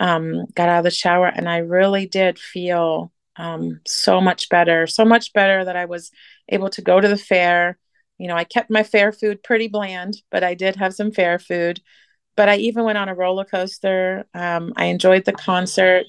um, 0.00 0.46
got 0.54 0.68
out 0.68 0.78
of 0.78 0.84
the 0.84 0.90
shower 0.90 1.26
and 1.26 1.48
I 1.48 1.58
really 1.58 2.06
did 2.06 2.38
feel 2.38 3.12
um, 3.36 3.80
so 3.86 4.20
much 4.20 4.48
better, 4.48 4.86
so 4.86 5.04
much 5.04 5.32
better 5.32 5.64
that 5.64 5.76
I 5.76 5.86
was 5.86 6.10
able 6.48 6.70
to 6.70 6.82
go 6.82 7.00
to 7.00 7.08
the 7.08 7.16
fair. 7.16 7.78
You 8.18 8.28
know, 8.28 8.36
I 8.36 8.44
kept 8.44 8.70
my 8.70 8.82
fair 8.82 9.12
food 9.12 9.42
pretty 9.42 9.68
bland, 9.68 10.16
but 10.30 10.42
I 10.44 10.54
did 10.54 10.76
have 10.76 10.94
some 10.94 11.12
fair 11.12 11.38
food 11.38 11.80
but 12.36 12.48
I 12.48 12.56
even 12.58 12.84
went 12.84 12.98
on 12.98 13.08
a 13.08 13.16
roller 13.16 13.44
coaster. 13.44 14.24
Um, 14.32 14.72
I 14.76 14.84
enjoyed 14.86 15.24
the 15.24 15.32
concert 15.32 16.06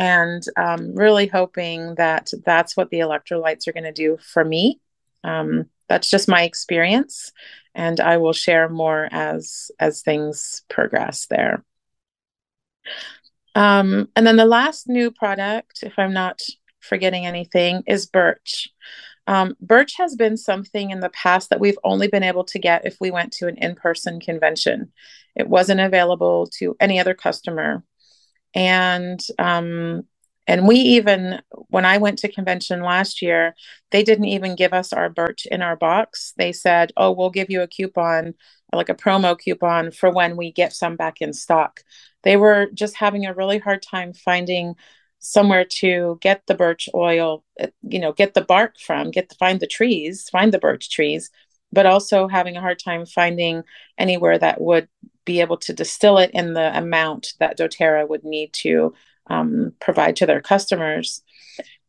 and 0.00 0.42
um, 0.56 0.94
really 0.94 1.26
hoping 1.26 1.94
that 1.96 2.30
that's 2.46 2.74
what 2.74 2.88
the 2.88 3.00
electrolytes 3.00 3.68
are 3.68 3.72
going 3.72 3.84
to 3.84 3.92
do 3.92 4.16
for 4.32 4.42
me. 4.42 4.80
Um, 5.22 5.66
that's 5.90 6.08
just 6.08 6.26
my 6.26 6.42
experience, 6.44 7.32
and 7.74 8.00
I 8.00 8.16
will 8.16 8.32
share 8.32 8.70
more 8.70 9.08
as 9.12 9.70
as 9.78 10.00
things 10.00 10.62
progress 10.70 11.26
there. 11.26 11.62
Um, 13.54 14.08
and 14.16 14.26
then 14.26 14.36
the 14.36 14.46
last 14.46 14.88
new 14.88 15.10
product, 15.10 15.82
if 15.82 15.98
I'm 15.98 16.14
not 16.14 16.40
forgetting 16.80 17.26
anything, 17.26 17.82
is 17.86 18.06
Birch. 18.06 18.70
Um, 19.26 19.54
Birch 19.60 19.96
has 19.98 20.16
been 20.16 20.38
something 20.38 20.90
in 20.90 21.00
the 21.00 21.10
past 21.10 21.50
that 21.50 21.60
we've 21.60 21.78
only 21.84 22.08
been 22.08 22.22
able 22.22 22.44
to 22.44 22.58
get 22.58 22.86
if 22.86 22.96
we 23.00 23.10
went 23.10 23.32
to 23.34 23.48
an 23.48 23.58
in 23.58 23.74
person 23.74 24.18
convention. 24.18 24.92
It 25.36 25.48
wasn't 25.48 25.80
available 25.80 26.46
to 26.58 26.74
any 26.80 26.98
other 26.98 27.12
customer. 27.12 27.84
And 28.54 29.20
um, 29.38 30.04
and 30.46 30.66
we 30.66 30.76
even 30.76 31.40
when 31.68 31.84
I 31.84 31.98
went 31.98 32.18
to 32.20 32.32
convention 32.32 32.82
last 32.82 33.22
year, 33.22 33.54
they 33.90 34.02
didn't 34.02 34.24
even 34.26 34.56
give 34.56 34.72
us 34.72 34.92
our 34.92 35.08
birch 35.08 35.46
in 35.46 35.62
our 35.62 35.76
box. 35.76 36.32
They 36.36 36.52
said, 36.52 36.92
"Oh, 36.96 37.12
we'll 37.12 37.30
give 37.30 37.50
you 37.50 37.62
a 37.62 37.68
coupon, 37.68 38.34
like 38.72 38.88
a 38.88 38.94
promo 38.94 39.38
coupon 39.38 39.92
for 39.92 40.10
when 40.10 40.36
we 40.36 40.52
get 40.52 40.72
some 40.72 40.96
back 40.96 41.20
in 41.20 41.32
stock." 41.32 41.82
They 42.22 42.36
were 42.36 42.68
just 42.74 42.96
having 42.96 43.26
a 43.26 43.34
really 43.34 43.58
hard 43.58 43.82
time 43.82 44.12
finding 44.12 44.74
somewhere 45.20 45.64
to 45.66 46.18
get 46.20 46.42
the 46.46 46.54
birch 46.54 46.88
oil, 46.94 47.44
you 47.82 48.00
know, 48.00 48.12
get 48.12 48.34
the 48.34 48.40
bark 48.40 48.78
from, 48.78 49.10
get 49.10 49.28
to 49.28 49.36
find 49.36 49.60
the 49.60 49.66
trees, 49.66 50.28
find 50.30 50.52
the 50.52 50.58
birch 50.58 50.90
trees, 50.90 51.30
but 51.72 51.86
also 51.86 52.26
having 52.26 52.56
a 52.56 52.60
hard 52.60 52.78
time 52.78 53.06
finding 53.06 53.62
anywhere 53.98 54.38
that 54.38 54.60
would 54.60 54.88
be 55.24 55.40
able 55.40 55.56
to 55.58 55.72
distill 55.72 56.18
it 56.18 56.30
in 56.32 56.54
the 56.54 56.76
amount 56.76 57.34
that 57.38 57.58
doTERRA 57.58 58.08
would 58.08 58.24
need 58.24 58.52
to 58.52 58.94
um, 59.26 59.72
provide 59.80 60.16
to 60.16 60.26
their 60.26 60.40
customers. 60.40 61.22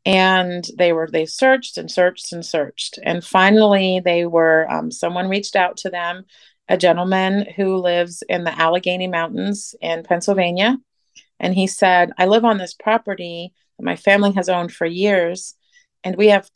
And 0.05 0.65
they 0.77 0.93
were 0.93 1.07
they 1.11 1.25
searched 1.25 1.77
and 1.77 1.89
searched 1.89 2.33
and 2.33 2.43
searched, 2.45 2.97
and 3.03 3.23
finally 3.23 4.01
they 4.03 4.25
were 4.25 4.69
um, 4.69 4.89
someone 4.89 5.29
reached 5.29 5.55
out 5.55 5.77
to 5.77 5.91
them, 5.91 6.25
a 6.67 6.75
gentleman 6.75 7.45
who 7.55 7.77
lives 7.77 8.23
in 8.27 8.43
the 8.43 8.59
Allegheny 8.59 9.07
Mountains 9.07 9.75
in 9.79 10.01
Pennsylvania, 10.01 10.77
and 11.39 11.53
he 11.53 11.67
said, 11.67 12.11
"I 12.17 12.25
live 12.25 12.45
on 12.45 12.57
this 12.57 12.73
property 12.73 13.53
that 13.77 13.85
my 13.85 13.95
family 13.95 14.31
has 14.31 14.49
owned 14.49 14.73
for 14.73 14.87
years, 14.87 15.53
and 16.03 16.15
we 16.15 16.29
have 16.29 16.49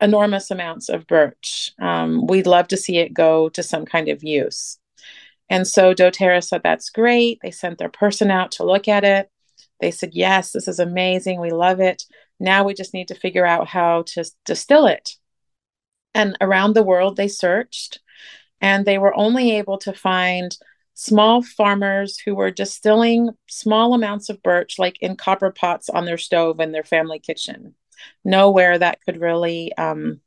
enormous 0.00 0.50
amounts 0.50 0.88
of 0.88 1.06
birch. 1.06 1.72
Um, 1.80 2.26
we'd 2.26 2.46
love 2.46 2.68
to 2.68 2.76
see 2.76 2.98
it 2.98 3.14
go 3.14 3.48
to 3.50 3.62
some 3.62 3.84
kind 3.84 4.08
of 4.08 4.24
use. 4.24 4.78
And 5.50 5.66
so 5.66 5.92
doTERRA 5.92 6.42
said, 6.42 6.62
That's 6.64 6.88
great. 6.88 7.40
They 7.42 7.50
sent 7.50 7.78
their 7.78 7.90
person 7.90 8.30
out 8.30 8.52
to 8.52 8.64
look 8.64 8.88
at 8.88 9.04
it. 9.04 9.30
They 9.80 9.90
said, 9.90 10.10
Yes, 10.14 10.52
this 10.52 10.68
is 10.68 10.78
amazing. 10.78 11.40
We 11.40 11.50
love 11.50 11.80
it. 11.80 12.04
Now 12.38 12.64
we 12.64 12.72
just 12.72 12.94
need 12.94 13.08
to 13.08 13.14
figure 13.14 13.44
out 13.44 13.68
how 13.68 14.02
to 14.08 14.24
distill 14.46 14.86
it. 14.86 15.16
And 16.14 16.36
around 16.40 16.74
the 16.74 16.82
world, 16.82 17.16
they 17.16 17.28
searched 17.28 18.00
and 18.60 18.86
they 18.86 18.96
were 18.96 19.16
only 19.16 19.56
able 19.56 19.78
to 19.78 19.92
find 19.92 20.56
small 20.94 21.42
farmers 21.42 22.18
who 22.18 22.34
were 22.34 22.50
distilling 22.50 23.30
small 23.48 23.94
amounts 23.94 24.28
of 24.28 24.42
birch, 24.42 24.78
like 24.78 24.96
in 25.00 25.16
copper 25.16 25.50
pots 25.50 25.88
on 25.88 26.04
their 26.04 26.18
stove 26.18 26.60
in 26.60 26.72
their 26.72 26.84
family 26.84 27.18
kitchen 27.18 27.74
nowhere 28.24 28.78
that 28.78 29.00
could 29.02 29.20
really 29.20 29.72
um, 29.76 30.20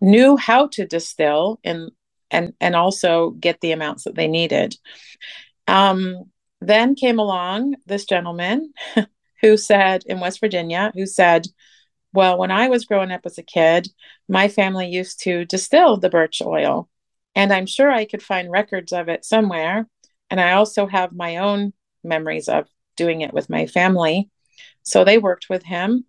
knew 0.00 0.36
how 0.36 0.66
to 0.68 0.86
distill 0.86 1.60
and 1.64 1.90
and 2.32 2.54
and 2.60 2.74
also 2.74 3.30
get 3.30 3.60
the 3.60 3.72
amounts 3.72 4.04
that 4.04 4.16
they 4.16 4.26
needed. 4.26 4.76
Um, 5.68 6.24
then 6.60 6.94
came 6.94 7.18
along 7.18 7.76
this 7.86 8.04
gentleman 8.06 8.72
who 9.42 9.56
said 9.56 10.02
in 10.06 10.20
West 10.20 10.40
Virginia, 10.40 10.92
who 10.94 11.06
said, 11.06 11.46
"Well, 12.12 12.38
when 12.38 12.50
I 12.50 12.68
was 12.68 12.86
growing 12.86 13.12
up 13.12 13.22
as 13.24 13.38
a 13.38 13.42
kid, 13.42 13.88
my 14.28 14.48
family 14.48 14.88
used 14.88 15.22
to 15.24 15.44
distill 15.44 15.98
the 15.98 16.10
birch 16.10 16.42
oil, 16.42 16.88
and 17.36 17.52
I'm 17.52 17.66
sure 17.66 17.90
I 17.90 18.06
could 18.06 18.22
find 18.22 18.50
records 18.50 18.92
of 18.92 19.08
it 19.08 19.24
somewhere. 19.24 19.86
And 20.30 20.40
I 20.40 20.52
also 20.52 20.86
have 20.86 21.12
my 21.12 21.36
own 21.36 21.74
memories 22.02 22.48
of 22.48 22.66
doing 22.96 23.20
it 23.20 23.32
with 23.32 23.50
my 23.50 23.66
family." 23.66 24.30
So 24.84 25.04
they 25.04 25.18
worked 25.18 25.48
with 25.48 25.62
him 25.62 26.06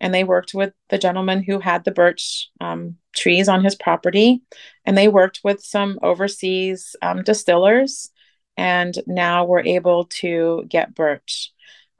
and 0.00 0.14
they 0.14 0.24
worked 0.24 0.54
with 0.54 0.72
the 0.90 0.98
gentleman 0.98 1.42
who 1.42 1.60
had 1.60 1.84
the 1.84 1.90
birch 1.90 2.50
um, 2.60 2.96
trees 3.18 3.48
on 3.48 3.64
his 3.64 3.74
property 3.74 4.42
and 4.84 4.96
they 4.96 5.08
worked 5.08 5.40
with 5.44 5.62
some 5.62 5.98
overseas 6.02 6.96
um, 7.02 7.22
distillers 7.22 8.10
and 8.56 8.96
now 9.06 9.44
we're 9.44 9.60
able 9.60 10.04
to 10.06 10.64
get 10.68 10.94
birch. 10.94 11.52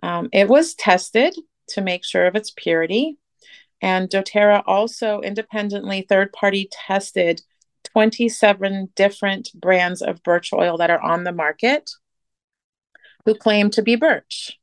Um, 0.03 0.29
it 0.33 0.49
was 0.49 0.75
tested 0.75 1.35
to 1.71 1.81
make 1.81 2.05
sure 2.05 2.27
of 2.27 2.37
its 2.37 2.51
purity 2.51 3.19
and 3.81 4.09
doterra 4.09 4.63
also 4.67 5.21
independently 5.21 6.03
third 6.03 6.33
party 6.33 6.69
tested 6.71 7.43
27 7.85 8.91
different 8.97 9.51
brands 9.55 10.03
of 10.03 10.23
birch 10.23 10.53
oil 10.53 10.79
that 10.79 10.91
are 10.91 11.01
on 11.01 11.25
the 11.25 11.33
market 11.33 11.91
who 13.25 13.35
claim 13.35 13.71
to 13.71 13.83
be 13.83 13.95
birch. 13.95 14.59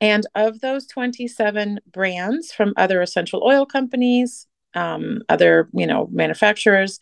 And 0.00 0.26
of 0.34 0.60
those 0.60 0.86
27 0.86 1.80
brands 1.90 2.52
from 2.52 2.74
other 2.76 3.00
essential 3.00 3.42
oil 3.44 3.64
companies, 3.64 4.47
um, 4.74 5.22
other 5.28 5.68
you 5.72 5.86
know 5.86 6.08
manufacturers, 6.12 6.98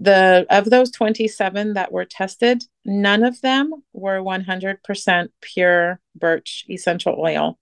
the 0.00 0.46
of 0.50 0.70
those 0.70 0.90
27 0.90 1.74
that 1.74 1.92
were 1.92 2.04
tested, 2.04 2.64
none 2.84 3.22
of 3.22 3.40
them 3.40 3.72
were 3.92 4.20
100% 4.20 5.28
pure 5.40 6.00
birch 6.14 6.64
essential 6.70 7.16
oil. 7.18 7.58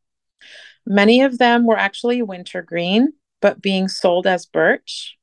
Many 0.86 1.22
of 1.22 1.38
them 1.38 1.66
were 1.66 1.78
actually 1.78 2.22
wintergreen, 2.22 3.12
but 3.40 3.62
being 3.62 3.88
sold 3.88 4.26
as 4.26 4.46
birch. 4.46 5.16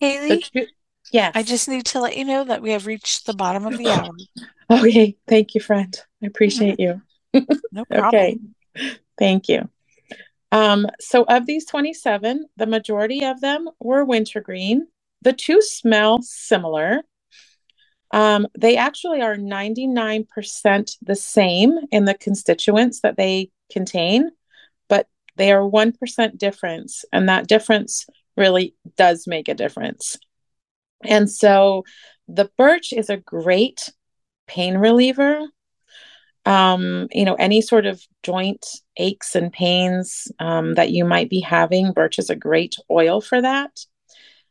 Hayley, 0.00 0.42
two- 0.42 0.66
yes. 1.12 1.32
I 1.34 1.42
just 1.42 1.68
need 1.68 1.86
to 1.86 2.00
let 2.00 2.16
you 2.16 2.24
know 2.24 2.44
that 2.44 2.62
we 2.62 2.72
have 2.72 2.86
reached 2.86 3.26
the 3.26 3.34
bottom 3.34 3.66
of 3.66 3.78
the 3.78 3.90
hour. 3.90 4.14
Okay, 4.68 5.16
thank 5.28 5.54
you, 5.54 5.60
friend. 5.60 5.96
I 6.20 6.26
appreciate 6.26 6.80
you. 6.80 7.00
No 7.70 7.84
problem. 7.88 8.08
Okay, 8.08 8.38
thank 9.16 9.48
you. 9.48 9.68
Um, 10.52 10.86
so, 11.00 11.24
of 11.24 11.46
these 11.46 11.66
27, 11.66 12.46
the 12.56 12.66
majority 12.66 13.24
of 13.24 13.40
them 13.40 13.68
were 13.80 14.04
wintergreen. 14.04 14.86
The 15.22 15.32
two 15.32 15.60
smell 15.60 16.22
similar. 16.22 17.02
Um, 18.12 18.46
they 18.56 18.76
actually 18.76 19.20
are 19.20 19.36
99% 19.36 20.96
the 21.02 21.16
same 21.16 21.78
in 21.90 22.04
the 22.04 22.14
constituents 22.14 23.00
that 23.00 23.16
they 23.16 23.50
contain, 23.70 24.30
but 24.88 25.08
they 25.36 25.52
are 25.52 25.60
1% 25.60 26.38
difference. 26.38 27.04
And 27.12 27.28
that 27.28 27.48
difference 27.48 28.06
really 28.36 28.76
does 28.96 29.26
make 29.26 29.48
a 29.48 29.54
difference. 29.54 30.16
And 31.02 31.30
so 31.30 31.84
the 32.28 32.50
birch 32.56 32.92
is 32.92 33.10
a 33.10 33.16
great 33.16 33.92
pain 34.46 34.78
reliever. 34.78 35.46
Um, 36.46 37.08
you 37.12 37.24
know, 37.24 37.34
any 37.34 37.60
sort 37.60 37.86
of 37.86 38.00
joint 38.22 38.64
aches 38.96 39.34
and 39.34 39.52
pains 39.52 40.30
um, 40.38 40.74
that 40.74 40.90
you 40.90 41.04
might 41.04 41.28
be 41.28 41.40
having, 41.40 41.92
birch 41.92 42.18
is 42.18 42.30
a 42.30 42.36
great 42.36 42.76
oil 42.90 43.20
for 43.20 43.42
that. 43.42 43.80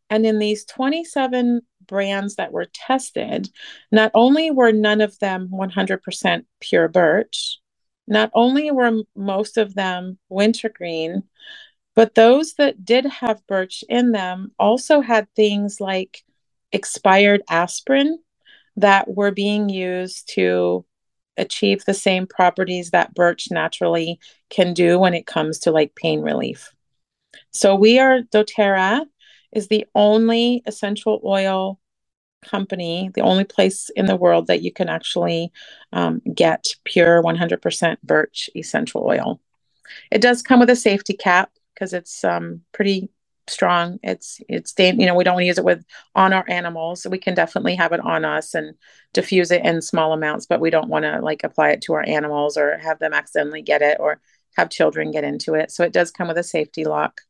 And 0.10 0.26
in 0.26 0.40
these 0.40 0.66
27 0.66 1.62
brands 1.88 2.36
that 2.36 2.52
were 2.52 2.68
tested, 2.74 3.50
not 3.92 4.12
only 4.14 4.52
were 4.52 4.72
none 4.72 5.02
of 5.02 5.18
them 5.20 5.50
100% 5.52 6.46
pure 6.60 6.88
birch, 6.88 7.60
not 8.08 8.30
only 8.34 8.72
were 8.72 9.04
most 9.16 9.58
of 9.58 9.74
them 9.74 10.18
wintergreen, 10.30 11.24
but 11.96 12.16
those 12.16 12.56
that 12.56 12.84
did 12.84 13.06
have 13.06 13.48
birch 13.48 13.84
in 13.88 14.12
them 14.12 14.52
also 14.60 15.02
had 15.02 15.28
things 15.34 15.80
like 15.80 16.24
expired 16.72 17.42
aspirin 17.50 18.20
that 18.76 19.08
were 19.08 19.32
being 19.32 19.70
used 19.70 20.30
to 20.36 20.86
achieve 21.38 21.86
the 21.86 21.94
same 21.94 22.28
properties 22.28 22.92
that 22.92 23.14
birch 23.14 23.50
naturally 23.52 24.20
can 24.50 24.74
do 24.74 24.98
when 25.00 25.14
it 25.14 25.26
comes 25.26 25.60
to 25.60 25.72
like 25.72 25.96
pain 25.96 26.22
relief. 26.22 26.72
So 27.52 27.76
we 27.76 28.00
are 28.00 28.22
doTERRA 28.22 29.06
is 29.54 29.68
the 29.68 29.86
only 29.96 30.62
essential 30.66 31.22
oil 31.24 31.80
company, 32.44 33.10
the 33.14 33.22
only 33.22 33.44
place 33.44 33.90
in 33.96 34.06
the 34.06 34.16
world 34.16 34.48
that 34.48 34.62
you 34.62 34.72
can 34.72 34.90
actually 34.90 35.52
um, 35.94 36.22
get 36.34 36.68
pure 36.84 37.22
100% 37.24 37.98
birch 38.04 38.50
essential 38.56 39.04
oil. 39.06 39.40
It 40.12 40.22
does 40.22 40.42
come 40.42 40.60
with 40.60 40.70
a 40.70 40.76
safety 40.76 41.14
cap 41.14 41.52
because 41.74 41.94
it's 41.94 42.24
um, 42.24 42.62
pretty 42.72 43.10
strong. 43.48 44.00
It's 44.04 44.40
it's 44.50 44.74
you 44.78 45.06
know 45.06 45.16
we 45.16 45.24
don't 45.24 45.36
want 45.36 45.44
to 45.44 45.48
use 45.48 45.58
it 45.58 45.66
with 45.66 45.84
on 46.16 46.34
our 46.34 46.46
animals. 46.50 47.06
We 47.10 47.18
can 47.18 47.36
definitely 47.36 47.76
have 47.76 47.92
it 47.94 48.00
on 48.00 48.26
us 48.26 48.54
and 48.54 48.76
diffuse 49.14 49.52
it 49.52 49.64
in 49.64 49.82
small 49.82 50.14
amounts, 50.14 50.46
but 50.46 50.60
we 50.62 50.70
don't 50.70 50.90
want 50.90 51.06
to 51.06 51.20
like 51.20 51.44
apply 51.44 51.70
it 51.70 51.82
to 51.84 51.94
our 51.94 52.08
animals 52.08 52.58
or 52.58 52.78
have 52.78 53.00
them 53.00 53.14
accidentally 53.14 53.62
get 53.62 53.82
it 53.82 53.98
or 54.00 54.20
have 54.58 54.70
children 54.70 55.12
get 55.12 55.24
into 55.24 55.54
it. 55.54 55.72
So 55.72 55.84
it 55.84 55.94
does 55.94 56.12
come 56.12 56.28
with 56.28 56.38
a 56.38 56.44
safety 56.44 56.86
lock 56.86 57.22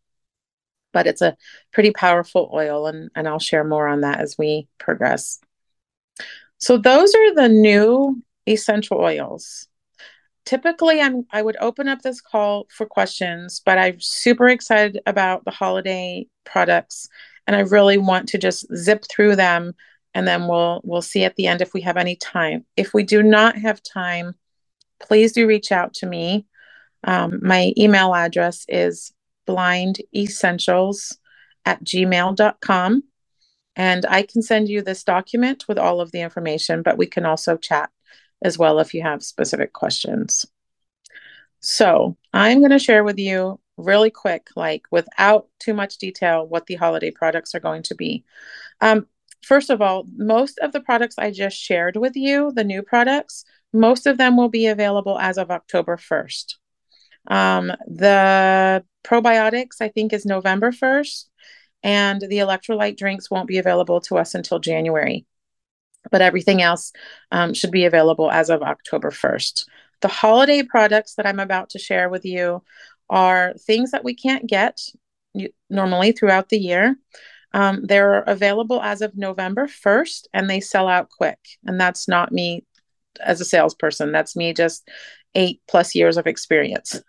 but 0.96 1.08
it's 1.08 1.22
a 1.22 1.36
pretty 1.74 1.92
powerful 1.92 2.50
oil 2.54 2.88
and, 2.88 3.12
and 3.18 3.28
I'll 3.28 3.38
share 3.38 3.66
more 3.66 3.86
on 3.86 4.00
that 4.02 4.22
as 4.22 4.38
we 4.38 4.70
progress. 4.78 5.42
So 6.58 6.78
those 6.78 7.14
are 7.14 7.36
the 7.36 7.50
new 7.50 8.24
essential 8.48 9.00
oils. 9.00 9.68
Typically 10.46 11.02
I'm 11.02 11.26
I 11.32 11.42
would 11.42 11.58
open 11.60 11.88
up 11.88 12.02
this 12.02 12.22
call 12.22 12.68
for 12.70 12.86
questions, 12.86 13.62
but 13.66 13.78
I'm 13.78 14.00
super 14.00 14.48
excited 14.48 15.02
about 15.06 15.44
the 15.46 15.52
holiday 15.52 16.28
products 16.44 17.10
and 17.48 17.56
I 17.56 17.62
really 17.62 17.98
want 17.98 18.30
to 18.30 18.38
just 18.38 18.66
zip 18.76 19.06
through 19.10 19.36
them 19.36 19.74
and 20.14 20.28
then 20.28 20.48
we'll 20.48 20.82
we'll 20.84 21.02
see 21.02 21.24
at 21.24 21.36
the 21.36 21.48
end 21.48 21.62
if 21.62 21.74
we 21.74 21.82
have 21.82 21.98
any 21.98 22.16
time. 22.16 22.66
If 22.78 22.94
we 22.94 23.04
do 23.04 23.24
not 23.24 23.58
have 23.58 23.82
time, 23.84 24.36
please 25.00 25.34
do 25.34 25.48
reach 25.48 25.72
out 25.72 25.94
to 25.96 26.06
me. 26.06 26.46
Um, 27.04 27.40
my 27.44 27.74
email 27.78 28.16
address 28.16 28.66
is 28.68 29.14
blindessentials 29.48 31.18
at 31.66 31.84
gmail.com. 31.84 33.04
And 33.78 34.06
I 34.06 34.22
can 34.22 34.42
send 34.42 34.70
you 34.70 34.82
this 34.82 35.04
document 35.04 35.66
with 35.68 35.78
all 35.78 36.00
of 36.00 36.12
the 36.12 36.22
information, 36.22 36.82
but 36.82 36.98
we 36.98 37.08
can 37.08 37.26
also 37.26 37.58
chat 37.58 37.90
as 38.42 38.58
well 38.58 38.80
if 38.80 38.94
you 38.94 39.02
have 39.02 39.24
specific 39.24 39.74
questions. 39.74 40.46
So 41.60 42.16
I'm 42.34 42.60
going 42.60 42.72
to 42.72 42.80
share 42.80 43.04
with 43.04 43.18
you 43.18 43.60
really 43.78 44.12
quick, 44.12 44.48
like 44.56 44.84
without 44.92 45.48
too 45.60 45.74
much 45.74 45.98
detail, 45.98 46.48
what 46.48 46.68
the 46.68 46.76
holiday 46.76 47.12
products 47.12 47.56
are 47.56 47.60
going 47.60 47.84
to 47.84 47.96
be. 47.96 48.24
Um, 48.82 49.08
first 49.44 49.70
of 49.70 49.82
all, 49.82 50.06
most 50.16 50.60
of 50.60 50.72
the 50.72 50.80
products 50.80 51.16
I 51.18 51.32
just 51.32 51.58
shared 51.58 51.96
with 51.96 52.16
you, 52.16 52.52
the 52.54 52.64
new 52.64 52.82
products, 52.82 53.46
most 53.74 54.06
of 54.06 54.18
them 54.18 54.38
will 54.38 54.50
be 54.50 54.68
available 54.68 55.20
as 55.20 55.38
of 55.38 55.52
October 55.52 55.98
1st. 55.98 56.56
Um, 57.28 57.72
the 57.88 58.84
probiotics, 59.04 59.82
I 59.82 59.90
think, 59.90 60.14
is 60.14 60.26
November 60.26 60.72
1st, 60.72 61.26
and 61.84 62.22
the 62.22 62.38
electrolyte 62.38 62.98
drinks 62.98 63.30
won't 63.30 63.48
be 63.48 63.58
available 63.58 64.02
to 64.02 64.18
us 64.18 64.36
until 64.36 64.60
January. 64.60 65.26
But 66.12 66.22
everything 66.22 66.62
else 66.62 66.92
um, 67.32 67.54
should 67.54 67.72
be 67.72 67.86
available 67.86 68.32
as 68.32 68.50
of 68.50 68.62
October 68.62 69.12
1st. 69.12 69.66
The 70.02 70.08
holiday 70.08 70.64
products 70.64 71.16
that 71.16 71.26
I'm 71.26 71.40
about 71.40 71.70
to 71.72 71.80
share 71.80 72.10
with 72.10 72.26
you 72.26 72.64
are 73.10 73.54
things 73.66 73.92
that 73.92 74.04
we 74.04 74.16
can't 74.16 74.48
get 74.48 74.80
normally 75.70 76.12
throughout 76.12 76.50
the 76.50 76.58
year. 76.58 76.96
Um, 77.54 77.86
they're 77.86 78.20
available 78.22 78.82
as 78.82 79.02
of 79.02 79.16
November 79.16 79.68
1st 79.68 80.28
and 80.34 80.50
they 80.50 80.60
sell 80.60 80.88
out 80.88 81.10
quick. 81.10 81.40
And 81.66 81.80
that's 81.80 82.08
not 82.08 82.32
me 82.32 82.66
as 83.22 83.40
a 83.40 83.46
salesperson. 83.46 84.12
That's 84.12 84.36
me 84.36 84.54
just 84.54 84.88
eight 85.36 85.62
plus 85.68 85.96
years 85.96 86.18
of 86.18 86.28
experience. 86.28 87.02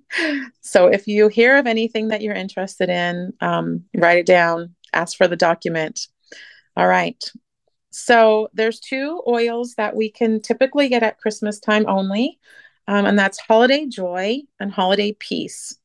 so 0.60 0.86
if 0.86 1.06
you 1.06 1.28
hear 1.28 1.56
of 1.56 1.66
anything 1.66 2.08
that 2.08 2.22
you're 2.22 2.34
interested 2.34 2.88
in, 2.88 3.32
um, 3.40 3.84
write 3.96 4.18
it 4.18 4.26
down, 4.26 4.74
ask 4.92 5.16
for 5.16 5.28
the 5.28 5.36
document. 5.36 6.00
All 6.76 6.86
right. 6.86 7.22
So 7.94 8.48
there's 8.52 8.80
two 8.80 9.22
oils 9.26 9.74
that 9.76 9.94
we 9.94 10.10
can 10.10 10.40
typically 10.40 10.88
get 10.88 11.04
at 11.04 11.18
Christmas 11.18 11.60
time 11.60 11.84
only, 11.86 12.38
um, 12.88 13.06
and 13.06 13.16
that's 13.18 13.38
Holiday 13.38 13.86
Joy 13.86 14.42
and 14.58 14.72
Holiday 14.72 15.12
Peace. 15.12 15.78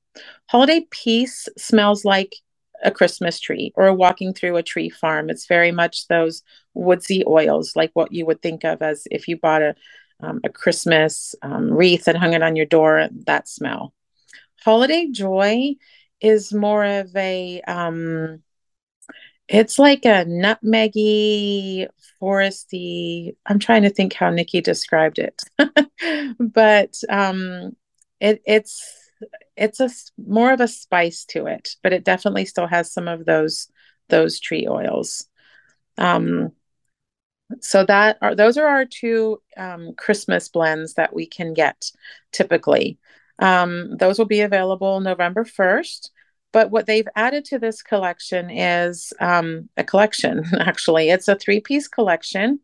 Holiday 0.48 0.88
Peace 0.89 1.48
smells 1.58 2.04
like 2.04 2.36
a 2.84 2.89
Christmas 2.89 3.39
tree 3.39 3.74
or 3.76 3.93
walking 3.93 4.34
through 4.34 4.58
a 4.58 4.63
tree 4.63 4.89
farm. 4.89 5.30
It's 5.30 5.45
very 5.45 5.72
much 5.72 6.08
those 6.08 6.41
woodsy 6.74 7.24
oils, 7.28 7.74
like 7.76 7.91
what 7.93 8.12
you 8.12 8.26
would 8.26 8.41
think 8.41 8.63
of 8.63 8.82
as 8.82 9.04
if 9.12 9.28
you 9.28 9.38
bought 9.38 9.62
a 9.62 9.76
um, 10.22 10.41
a 10.43 10.50
Christmas 10.50 11.36
um, 11.43 11.72
wreath 11.72 12.08
and 12.08 12.17
hung 12.17 12.34
it 12.34 12.41
on 12.41 12.56
your 12.56 12.65
door, 12.65 13.08
that 13.28 13.48
smell. 13.48 13.93
Holiday 14.65 15.08
Joy 15.12 15.76
is 16.19 16.52
more 16.52 16.84
of 16.84 17.15
a, 17.15 17.62
um, 17.62 18.43
it's 19.49 19.79
like 19.79 20.05
a 20.05 20.25
nutmeggy, 20.25 21.88
foresty. 22.21 23.35
I'm 23.45 23.59
trying 23.59 23.81
to 23.83 23.89
think 23.89 24.13
how 24.13 24.29
Nikki 24.29 24.62
described 24.62 25.19
it, 25.19 25.41
but 26.39 26.95
um, 27.09 27.75
it, 28.19 28.41
it's 28.45 29.12
it's 29.57 29.79
a 29.79 29.89
more 30.17 30.53
of 30.53 30.62
a 30.62 30.67
spice 30.67 31.25
to 31.25 31.47
it, 31.47 31.69
but 31.81 31.93
it 31.93 32.03
definitely 32.05 32.45
still 32.45 32.67
has 32.67 32.93
some 32.93 33.07
of 33.07 33.25
those 33.25 33.67
those 34.07 34.39
tree 34.39 34.67
oils. 34.69 35.27
Um, 35.97 36.51
so 37.62 37.83
that 37.85 38.17
are 38.21 38.35
those 38.35 38.57
are 38.57 38.67
our 38.67 38.85
two 38.85 39.41
um, 39.57 39.93
Christmas 39.97 40.47
blends 40.49 40.93
that 40.93 41.13
we 41.13 41.25
can 41.25 41.53
get 41.53 41.91
typically. 42.31 42.99
Um, 43.39 43.97
those 43.97 44.19
will 44.19 44.25
be 44.25 44.41
available 44.41 44.99
November 44.99 45.43
first. 45.43 46.12
But 46.51 46.71
what 46.71 46.88
they've 46.88 47.07
added 47.15 47.45
to 47.45 47.59
this 47.59 47.81
collection 47.81 48.49
is 48.49 49.13
um, 49.19 49.69
a 49.77 49.83
collection. 49.83 50.43
Actually, 50.60 51.10
it's 51.10 51.27
a 51.27 51.35
three-piece 51.35 51.87
collection, 51.87 52.60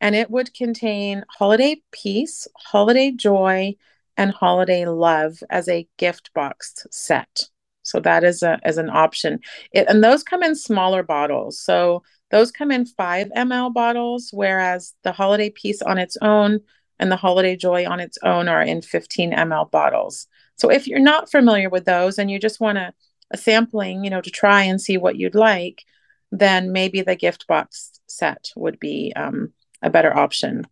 and 0.00 0.14
it 0.14 0.30
would 0.30 0.54
contain 0.54 1.24
holiday 1.28 1.80
peace, 1.92 2.48
holiday 2.56 3.12
joy, 3.12 3.74
and 4.16 4.32
holiday 4.32 4.86
love 4.86 5.42
as 5.50 5.68
a 5.68 5.88
gift 5.98 6.32
box 6.34 6.86
set. 6.90 7.48
So 7.82 8.00
that 8.00 8.24
is 8.24 8.42
a 8.42 8.58
as 8.62 8.78
an 8.78 8.90
option. 8.90 9.40
It, 9.72 9.86
and 9.88 10.02
those 10.02 10.22
come 10.22 10.42
in 10.42 10.54
smaller 10.54 11.02
bottles. 11.02 11.58
So 11.60 12.02
those 12.30 12.50
come 12.50 12.70
in 12.70 12.86
5 12.86 13.28
ml 13.36 13.72
bottles, 13.74 14.30
whereas 14.32 14.94
the 15.02 15.12
holiday 15.12 15.50
peace 15.50 15.82
on 15.82 15.98
its 15.98 16.16
own 16.22 16.60
and 16.98 17.10
the 17.10 17.16
holiday 17.16 17.56
joy 17.56 17.86
on 17.86 18.00
its 18.00 18.18
own 18.22 18.48
are 18.48 18.62
in 18.62 18.82
15 18.82 19.32
ml 19.32 19.70
bottles. 19.70 20.26
So 20.56 20.70
if 20.70 20.86
you're 20.86 21.00
not 21.00 21.30
familiar 21.30 21.68
with 21.68 21.84
those 21.84 22.18
and 22.18 22.30
you 22.30 22.38
just 22.38 22.60
want 22.60 22.78
a, 22.78 22.94
a 23.32 23.36
sampling, 23.36 24.04
you 24.04 24.10
know, 24.10 24.20
to 24.20 24.30
try 24.30 24.62
and 24.62 24.80
see 24.80 24.96
what 24.96 25.16
you'd 25.16 25.34
like, 25.34 25.84
then 26.30 26.72
maybe 26.72 27.02
the 27.02 27.16
gift 27.16 27.46
box 27.46 28.00
set 28.06 28.50
would 28.56 28.78
be 28.78 29.12
um, 29.16 29.52
a 29.82 29.90
better 29.90 30.16
option. 30.16 30.66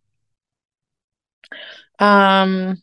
Um, 1.99 2.81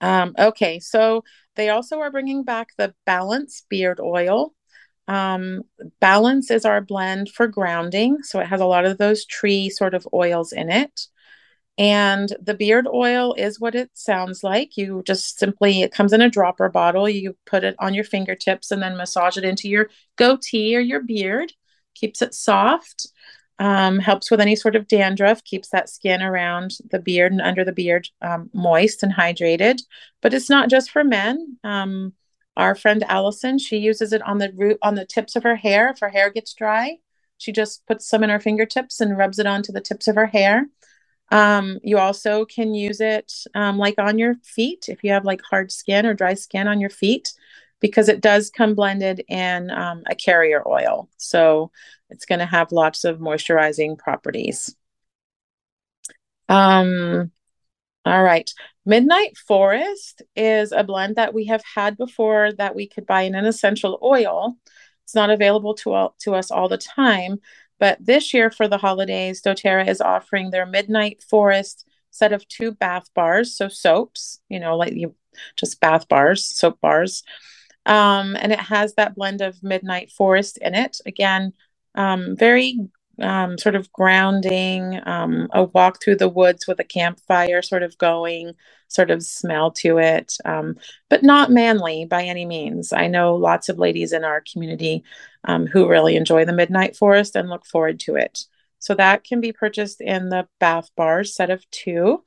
Um, 0.00 0.34
okay, 0.38 0.78
so 0.78 1.24
they 1.56 1.70
also 1.70 2.00
are 2.00 2.10
bringing 2.10 2.44
back 2.44 2.68
the 2.76 2.94
Balance 3.04 3.64
beard 3.68 4.00
oil. 4.00 4.54
Um, 5.08 5.62
Balance 6.00 6.50
is 6.50 6.64
our 6.64 6.80
blend 6.80 7.30
for 7.30 7.48
grounding, 7.48 8.22
so 8.22 8.40
it 8.40 8.46
has 8.46 8.60
a 8.60 8.66
lot 8.66 8.84
of 8.84 8.98
those 8.98 9.24
tree 9.24 9.70
sort 9.70 9.94
of 9.94 10.06
oils 10.12 10.52
in 10.52 10.70
it. 10.70 11.08
And 11.78 12.34
the 12.42 12.54
beard 12.54 12.88
oil 12.92 13.34
is 13.34 13.60
what 13.60 13.76
it 13.76 13.90
sounds 13.94 14.42
like. 14.42 14.76
You 14.76 15.02
just 15.06 15.38
simply, 15.38 15.82
it 15.82 15.92
comes 15.92 16.12
in 16.12 16.20
a 16.20 16.28
dropper 16.28 16.68
bottle. 16.68 17.08
You 17.08 17.36
put 17.46 17.62
it 17.62 17.76
on 17.78 17.94
your 17.94 18.02
fingertips 18.02 18.72
and 18.72 18.82
then 18.82 18.96
massage 18.96 19.36
it 19.36 19.44
into 19.44 19.68
your 19.68 19.88
goatee 20.16 20.76
or 20.76 20.80
your 20.80 21.00
beard. 21.00 21.52
Keeps 21.94 22.20
it 22.20 22.34
soft, 22.34 23.06
um, 23.60 24.00
helps 24.00 24.28
with 24.28 24.40
any 24.40 24.56
sort 24.56 24.74
of 24.74 24.88
dandruff, 24.88 25.44
keeps 25.44 25.68
that 25.68 25.88
skin 25.88 26.20
around 26.20 26.78
the 26.90 26.98
beard 26.98 27.30
and 27.30 27.40
under 27.40 27.64
the 27.64 27.72
beard 27.72 28.08
um, 28.22 28.50
moist 28.52 29.04
and 29.04 29.12
hydrated. 29.12 29.80
But 30.20 30.34
it's 30.34 30.50
not 30.50 30.70
just 30.70 30.90
for 30.90 31.04
men. 31.04 31.58
Um, 31.62 32.12
our 32.56 32.74
friend 32.74 33.04
Allison, 33.06 33.56
she 33.56 33.76
uses 33.76 34.12
it 34.12 34.22
on 34.22 34.38
the 34.38 34.52
root 34.56 34.78
on 34.82 34.96
the 34.96 35.06
tips 35.06 35.36
of 35.36 35.44
her 35.44 35.54
hair. 35.54 35.90
If 35.90 36.00
her 36.00 36.08
hair 36.08 36.30
gets 36.30 36.54
dry, 36.54 36.96
she 37.36 37.52
just 37.52 37.86
puts 37.86 38.08
some 38.08 38.24
in 38.24 38.30
her 38.30 38.40
fingertips 38.40 39.00
and 39.00 39.16
rubs 39.16 39.38
it 39.38 39.46
onto 39.46 39.70
the 39.70 39.80
tips 39.80 40.08
of 40.08 40.16
her 40.16 40.26
hair 40.26 40.66
um, 41.30 41.78
you 41.82 41.98
also 41.98 42.44
can 42.44 42.74
use 42.74 43.00
it 43.00 43.32
um, 43.54 43.78
like 43.78 43.96
on 43.98 44.18
your 44.18 44.36
feet 44.42 44.86
if 44.88 45.04
you 45.04 45.12
have 45.12 45.24
like 45.24 45.42
hard 45.42 45.70
skin 45.70 46.06
or 46.06 46.14
dry 46.14 46.34
skin 46.34 46.68
on 46.68 46.80
your 46.80 46.90
feet, 46.90 47.32
because 47.80 48.08
it 48.08 48.20
does 48.20 48.50
come 48.50 48.74
blended 48.74 49.24
in 49.28 49.70
um, 49.70 50.02
a 50.06 50.14
carrier 50.14 50.66
oil. 50.66 51.08
So 51.16 51.70
it's 52.10 52.24
going 52.24 52.38
to 52.40 52.46
have 52.46 52.72
lots 52.72 53.04
of 53.04 53.18
moisturizing 53.18 53.98
properties. 53.98 54.74
Um, 56.48 57.30
all 58.04 58.22
right. 58.22 58.50
Midnight 58.86 59.36
Forest 59.36 60.22
is 60.34 60.72
a 60.72 60.82
blend 60.82 61.16
that 61.16 61.34
we 61.34 61.44
have 61.46 61.62
had 61.74 61.98
before 61.98 62.52
that 62.54 62.74
we 62.74 62.88
could 62.88 63.06
buy 63.06 63.22
in 63.22 63.34
an 63.34 63.44
essential 63.44 63.98
oil. 64.02 64.56
It's 65.04 65.14
not 65.14 65.30
available 65.30 65.74
to, 65.74 65.92
all, 65.92 66.14
to 66.20 66.34
us 66.34 66.50
all 66.50 66.68
the 66.68 66.78
time, 66.78 67.38
but 67.78 67.98
this 68.04 68.34
year 68.34 68.50
for 68.50 68.68
the 68.68 68.78
holidays, 68.78 69.42
doTERRA 69.42 69.88
is 69.88 70.00
offering 70.00 70.50
their 70.50 70.66
Midnight 70.66 71.22
Forest 71.22 71.86
set 72.10 72.32
of 72.32 72.46
two 72.48 72.72
bath 72.72 73.08
bars, 73.14 73.56
so 73.56 73.68
soaps, 73.68 74.40
you 74.48 74.58
know, 74.58 74.76
like 74.76 74.94
you 74.94 75.14
just 75.56 75.80
bath 75.80 76.08
bars, 76.08 76.44
soap 76.44 76.80
bars. 76.80 77.22
Um, 77.86 78.36
and 78.40 78.52
it 78.52 78.60
has 78.60 78.94
that 78.94 79.14
blend 79.14 79.40
of 79.40 79.62
Midnight 79.62 80.10
Forest 80.10 80.58
in 80.58 80.74
it. 80.74 80.98
Again, 81.06 81.52
um, 81.94 82.36
very 82.36 82.78
um, 83.20 83.58
sort 83.58 83.74
of 83.74 83.90
grounding, 83.92 85.00
um, 85.06 85.48
a 85.52 85.64
walk 85.64 86.02
through 86.02 86.16
the 86.16 86.28
woods 86.28 86.66
with 86.66 86.80
a 86.80 86.84
campfire 86.84 87.62
sort 87.62 87.82
of 87.82 87.96
going, 87.98 88.52
sort 88.88 89.10
of 89.10 89.22
smell 89.22 89.70
to 89.70 89.98
it, 89.98 90.36
um, 90.44 90.76
but 91.08 91.22
not 91.22 91.50
manly 91.50 92.04
by 92.06 92.24
any 92.24 92.46
means. 92.46 92.92
I 92.92 93.06
know 93.06 93.36
lots 93.36 93.68
of 93.68 93.78
ladies 93.78 94.12
in 94.12 94.24
our 94.24 94.42
community 94.50 95.04
um, 95.44 95.66
who 95.66 95.88
really 95.88 96.16
enjoy 96.16 96.44
the 96.44 96.52
Midnight 96.52 96.96
Forest 96.96 97.36
and 97.36 97.48
look 97.48 97.64
forward 97.66 98.00
to 98.00 98.16
it. 98.16 98.44
So 98.78 98.94
that 98.94 99.24
can 99.24 99.40
be 99.40 99.52
purchased 99.52 100.00
in 100.00 100.28
the 100.28 100.48
bath 100.58 100.90
bars 100.96 101.34
set 101.34 101.50
of 101.50 101.68
two. 101.70 102.22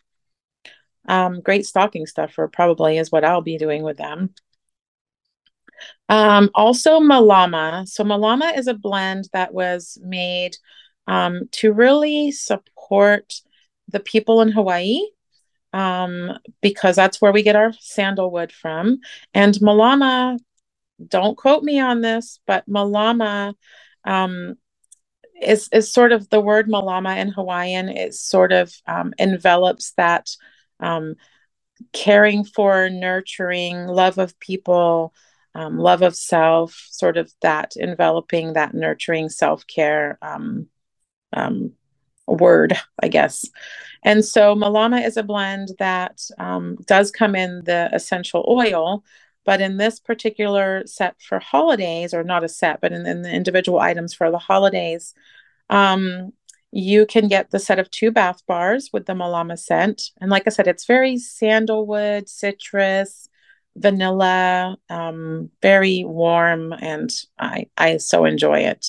Um, 1.07 1.41
great 1.41 1.65
stocking 1.65 2.05
stuffer, 2.05 2.47
probably, 2.47 2.97
is 2.97 3.11
what 3.11 3.23
I'll 3.23 3.41
be 3.41 3.57
doing 3.57 3.83
with 3.83 3.97
them. 3.97 4.33
Um, 6.09 6.51
also, 6.53 6.99
Malama. 6.99 7.87
So, 7.87 8.03
Malama 8.03 8.55
is 8.57 8.67
a 8.67 8.73
blend 8.73 9.29
that 9.33 9.53
was 9.53 9.97
made 10.03 10.57
um, 11.07 11.47
to 11.53 11.73
really 11.73 12.31
support 12.31 13.33
the 13.87 13.99
people 13.99 14.41
in 14.41 14.51
Hawaii 14.51 14.99
um, 15.73 16.37
because 16.61 16.95
that's 16.95 17.21
where 17.21 17.31
we 17.31 17.43
get 17.43 17.55
our 17.55 17.73
sandalwood 17.79 18.51
from. 18.51 18.99
And 19.33 19.53
Malama, 19.55 20.39
don't 21.05 21.37
quote 21.37 21.63
me 21.63 21.79
on 21.79 22.01
this, 22.01 22.39
but 22.45 22.67
Malama 22.69 23.53
um, 24.05 24.55
is, 25.41 25.69
is 25.71 25.91
sort 25.91 26.11
of 26.11 26.29
the 26.29 26.41
word 26.41 26.67
Malama 26.67 27.17
in 27.17 27.29
Hawaiian. 27.29 27.89
It 27.89 28.13
sort 28.13 28.51
of 28.51 28.73
um, 28.85 29.13
envelops 29.17 29.93
that 29.93 30.29
um, 30.79 31.15
caring 31.93 32.43
for, 32.43 32.89
nurturing, 32.89 33.87
love 33.87 34.17
of 34.17 34.39
people, 34.39 35.13
um, 35.55 35.77
love 35.77 36.01
of 36.01 36.15
self, 36.15 36.87
sort 36.91 37.17
of 37.17 37.31
that 37.41 37.73
enveloping, 37.75 38.53
that 38.53 38.73
nurturing 38.73 39.29
self 39.29 39.65
care 39.67 40.17
um, 40.21 40.67
um, 41.33 41.73
word, 42.27 42.77
I 43.01 43.07
guess. 43.07 43.45
And 44.03 44.25
so 44.25 44.55
Malama 44.55 45.05
is 45.05 45.17
a 45.17 45.23
blend 45.23 45.69
that 45.79 46.21
um, 46.37 46.77
does 46.87 47.11
come 47.11 47.35
in 47.35 47.63
the 47.65 47.89
essential 47.93 48.45
oil, 48.47 49.03
but 49.45 49.61
in 49.61 49.77
this 49.77 49.99
particular 49.99 50.83
set 50.85 51.15
for 51.21 51.39
holidays, 51.39 52.13
or 52.13 52.23
not 52.23 52.43
a 52.43 52.49
set, 52.49 52.81
but 52.81 52.91
in, 52.91 53.05
in 53.05 53.21
the 53.21 53.31
individual 53.31 53.79
items 53.79 54.13
for 54.13 54.31
the 54.31 54.37
holidays, 54.37 55.13
um, 55.69 56.31
you 56.71 57.05
can 57.05 57.27
get 57.27 57.51
the 57.51 57.59
set 57.59 57.79
of 57.79 57.91
two 57.91 58.11
bath 58.11 58.45
bars 58.47 58.89
with 58.93 59.05
the 59.05 59.13
Malama 59.13 59.59
scent. 59.59 60.03
And 60.19 60.31
like 60.31 60.43
I 60.47 60.51
said, 60.51 60.67
it's 60.67 60.85
very 60.85 61.17
sandalwood, 61.17 62.29
citrus, 62.29 63.27
vanilla, 63.75 64.77
um, 64.89 65.49
very 65.61 66.03
warm, 66.05 66.73
and 66.73 67.09
I, 67.39 67.67
I 67.77 67.97
so 67.97 68.25
enjoy 68.25 68.59
it. 68.59 68.87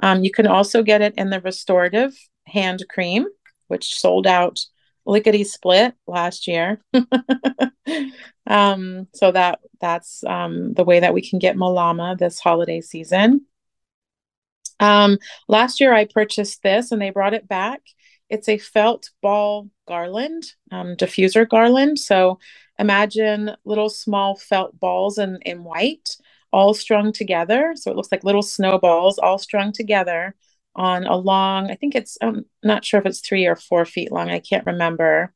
Um, 0.00 0.22
you 0.22 0.30
can 0.30 0.46
also 0.46 0.82
get 0.82 1.00
it 1.00 1.14
in 1.16 1.30
the 1.30 1.40
restorative 1.40 2.14
hand 2.48 2.84
cream, 2.88 3.26
which 3.68 3.98
sold 3.98 4.26
out 4.26 4.60
lickety 5.08 5.42
split 5.42 5.94
last 6.06 6.46
year. 6.46 6.80
um, 8.46 9.08
so 9.14 9.32
that 9.32 9.60
that's 9.80 10.22
um, 10.24 10.74
the 10.74 10.84
way 10.84 11.00
that 11.00 11.14
we 11.14 11.26
can 11.26 11.38
get 11.38 11.56
Malama 11.56 12.16
this 12.16 12.38
holiday 12.38 12.80
season. 12.80 13.46
Um, 14.80 15.18
last 15.48 15.80
year 15.80 15.92
I 15.92 16.04
purchased 16.04 16.62
this 16.62 16.92
and 16.92 17.00
they 17.00 17.10
brought 17.10 17.34
it 17.34 17.48
back. 17.48 17.80
It's 18.28 18.48
a 18.48 18.58
felt 18.58 19.10
ball 19.22 19.70
garland, 19.88 20.44
um, 20.70 20.94
diffuser 20.96 21.48
garland. 21.48 21.98
So 21.98 22.38
imagine 22.78 23.56
little 23.64 23.88
small 23.88 24.36
felt 24.36 24.78
balls 24.78 25.18
in, 25.18 25.38
in 25.42 25.64
white, 25.64 26.10
all 26.52 26.74
strung 26.74 27.12
together. 27.12 27.72
So 27.74 27.90
it 27.90 27.96
looks 27.96 28.12
like 28.12 28.24
little 28.24 28.42
snowballs 28.42 29.18
all 29.18 29.38
strung 29.38 29.72
together 29.72 30.34
on 30.78 31.06
a 31.06 31.16
long, 31.16 31.70
I 31.70 31.74
think 31.74 31.94
it's, 31.94 32.16
I'm 32.22 32.44
not 32.62 32.84
sure 32.84 33.00
if 33.00 33.06
it's 33.06 33.20
three 33.20 33.46
or 33.46 33.56
four 33.56 33.84
feet 33.84 34.12
long. 34.12 34.30
I 34.30 34.38
can't 34.38 34.66
remember. 34.66 35.34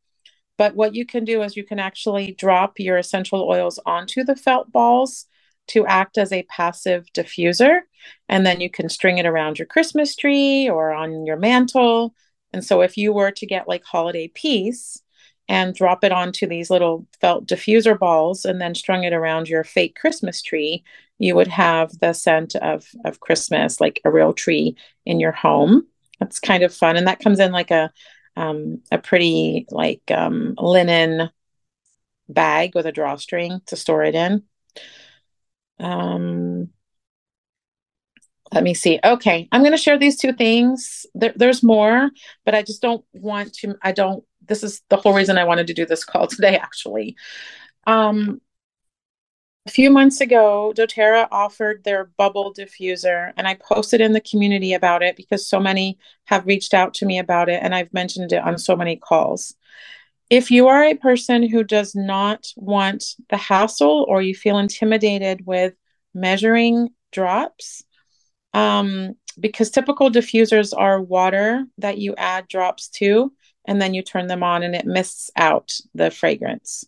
But 0.56 0.76
what 0.76 0.94
you 0.94 1.04
can 1.04 1.24
do 1.24 1.42
is 1.42 1.56
you 1.56 1.64
can 1.64 1.78
actually 1.78 2.32
drop 2.32 2.78
your 2.78 2.96
essential 2.96 3.42
oils 3.42 3.80
onto 3.84 4.24
the 4.24 4.36
felt 4.36 4.70
balls 4.70 5.26
to 5.68 5.86
act 5.86 6.18
as 6.18 6.32
a 6.32 6.44
passive 6.44 7.06
diffuser. 7.14 7.80
And 8.28 8.46
then 8.46 8.60
you 8.60 8.70
can 8.70 8.88
string 8.88 9.18
it 9.18 9.26
around 9.26 9.58
your 9.58 9.66
Christmas 9.66 10.14
tree 10.16 10.68
or 10.68 10.92
on 10.92 11.26
your 11.26 11.36
mantle. 11.36 12.14
And 12.52 12.64
so 12.64 12.82
if 12.82 12.96
you 12.96 13.12
were 13.12 13.30
to 13.32 13.46
get 13.46 13.68
like 13.68 13.84
holiday 13.84 14.28
peace, 14.28 15.02
and 15.48 15.74
drop 15.74 16.04
it 16.04 16.12
onto 16.12 16.46
these 16.46 16.70
little 16.70 17.06
felt 17.20 17.46
diffuser 17.46 17.98
balls 17.98 18.44
and 18.44 18.60
then 18.60 18.74
strung 18.74 19.04
it 19.04 19.12
around 19.12 19.48
your 19.48 19.64
fake 19.64 19.96
Christmas 20.00 20.40
tree, 20.40 20.84
you 21.18 21.34
would 21.34 21.48
have 21.48 21.96
the 22.00 22.12
scent 22.12 22.54
of, 22.56 22.86
of 23.04 23.20
Christmas, 23.20 23.80
like 23.80 24.00
a 24.04 24.10
real 24.10 24.32
tree 24.32 24.76
in 25.06 25.20
your 25.20 25.32
home. 25.32 25.86
That's 26.18 26.40
kind 26.40 26.62
of 26.62 26.74
fun. 26.74 26.96
And 26.96 27.06
that 27.06 27.20
comes 27.20 27.40
in 27.40 27.52
like 27.52 27.70
a, 27.70 27.90
um, 28.36 28.80
a 28.90 28.98
pretty 28.98 29.66
like 29.70 30.02
um, 30.10 30.54
linen 30.58 31.30
bag 32.28 32.74
with 32.74 32.86
a 32.86 32.92
drawstring 32.92 33.60
to 33.66 33.76
store 33.76 34.04
it 34.04 34.14
in. 34.14 34.42
Um, 35.78 36.70
let 38.52 38.62
me 38.62 38.74
see. 38.74 39.00
Okay, 39.02 39.48
I'm 39.50 39.62
going 39.62 39.72
to 39.72 39.78
share 39.78 39.98
these 39.98 40.18
two 40.18 40.32
things. 40.32 41.06
There, 41.14 41.32
there's 41.34 41.62
more, 41.62 42.10
but 42.44 42.54
I 42.54 42.62
just 42.62 42.82
don't 42.82 43.04
want 43.12 43.54
to. 43.54 43.76
I 43.82 43.92
don't 43.92 44.24
this 44.46 44.62
is 44.62 44.82
the 44.88 44.96
whole 44.96 45.14
reason 45.14 45.38
I 45.38 45.44
wanted 45.44 45.66
to 45.68 45.74
do 45.74 45.86
this 45.86 46.04
call 46.04 46.26
today, 46.28 46.56
actually. 46.56 47.16
Um, 47.86 48.40
a 49.66 49.70
few 49.70 49.90
months 49.90 50.20
ago, 50.20 50.72
doTERRA 50.76 51.28
offered 51.30 51.84
their 51.84 52.10
bubble 52.16 52.52
diffuser, 52.52 53.32
and 53.36 53.46
I 53.46 53.54
posted 53.54 54.00
in 54.00 54.12
the 54.12 54.20
community 54.20 54.72
about 54.72 55.02
it 55.02 55.16
because 55.16 55.46
so 55.46 55.60
many 55.60 55.98
have 56.24 56.46
reached 56.46 56.74
out 56.74 56.94
to 56.94 57.06
me 57.06 57.18
about 57.18 57.48
it, 57.48 57.60
and 57.62 57.74
I've 57.74 57.92
mentioned 57.92 58.32
it 58.32 58.42
on 58.42 58.58
so 58.58 58.74
many 58.74 58.96
calls. 58.96 59.54
If 60.30 60.50
you 60.50 60.68
are 60.68 60.82
a 60.82 60.96
person 60.96 61.48
who 61.48 61.62
does 61.62 61.94
not 61.94 62.46
want 62.56 63.04
the 63.28 63.36
hassle 63.36 64.04
or 64.08 64.20
you 64.20 64.34
feel 64.34 64.58
intimidated 64.58 65.46
with 65.46 65.74
measuring 66.12 66.88
drops, 67.12 67.84
um, 68.54 69.14
because 69.38 69.70
typical 69.70 70.10
diffusers 70.10 70.72
are 70.76 71.00
water 71.00 71.64
that 71.78 71.98
you 71.98 72.14
add 72.16 72.48
drops 72.48 72.88
to, 72.88 73.32
and 73.66 73.80
then 73.80 73.94
you 73.94 74.02
turn 74.02 74.26
them 74.26 74.42
on 74.42 74.64
and 74.64 74.74
it 74.74 74.86
mists 74.86 75.30
out 75.36 75.72
the 75.94 76.10
fragrance. 76.10 76.84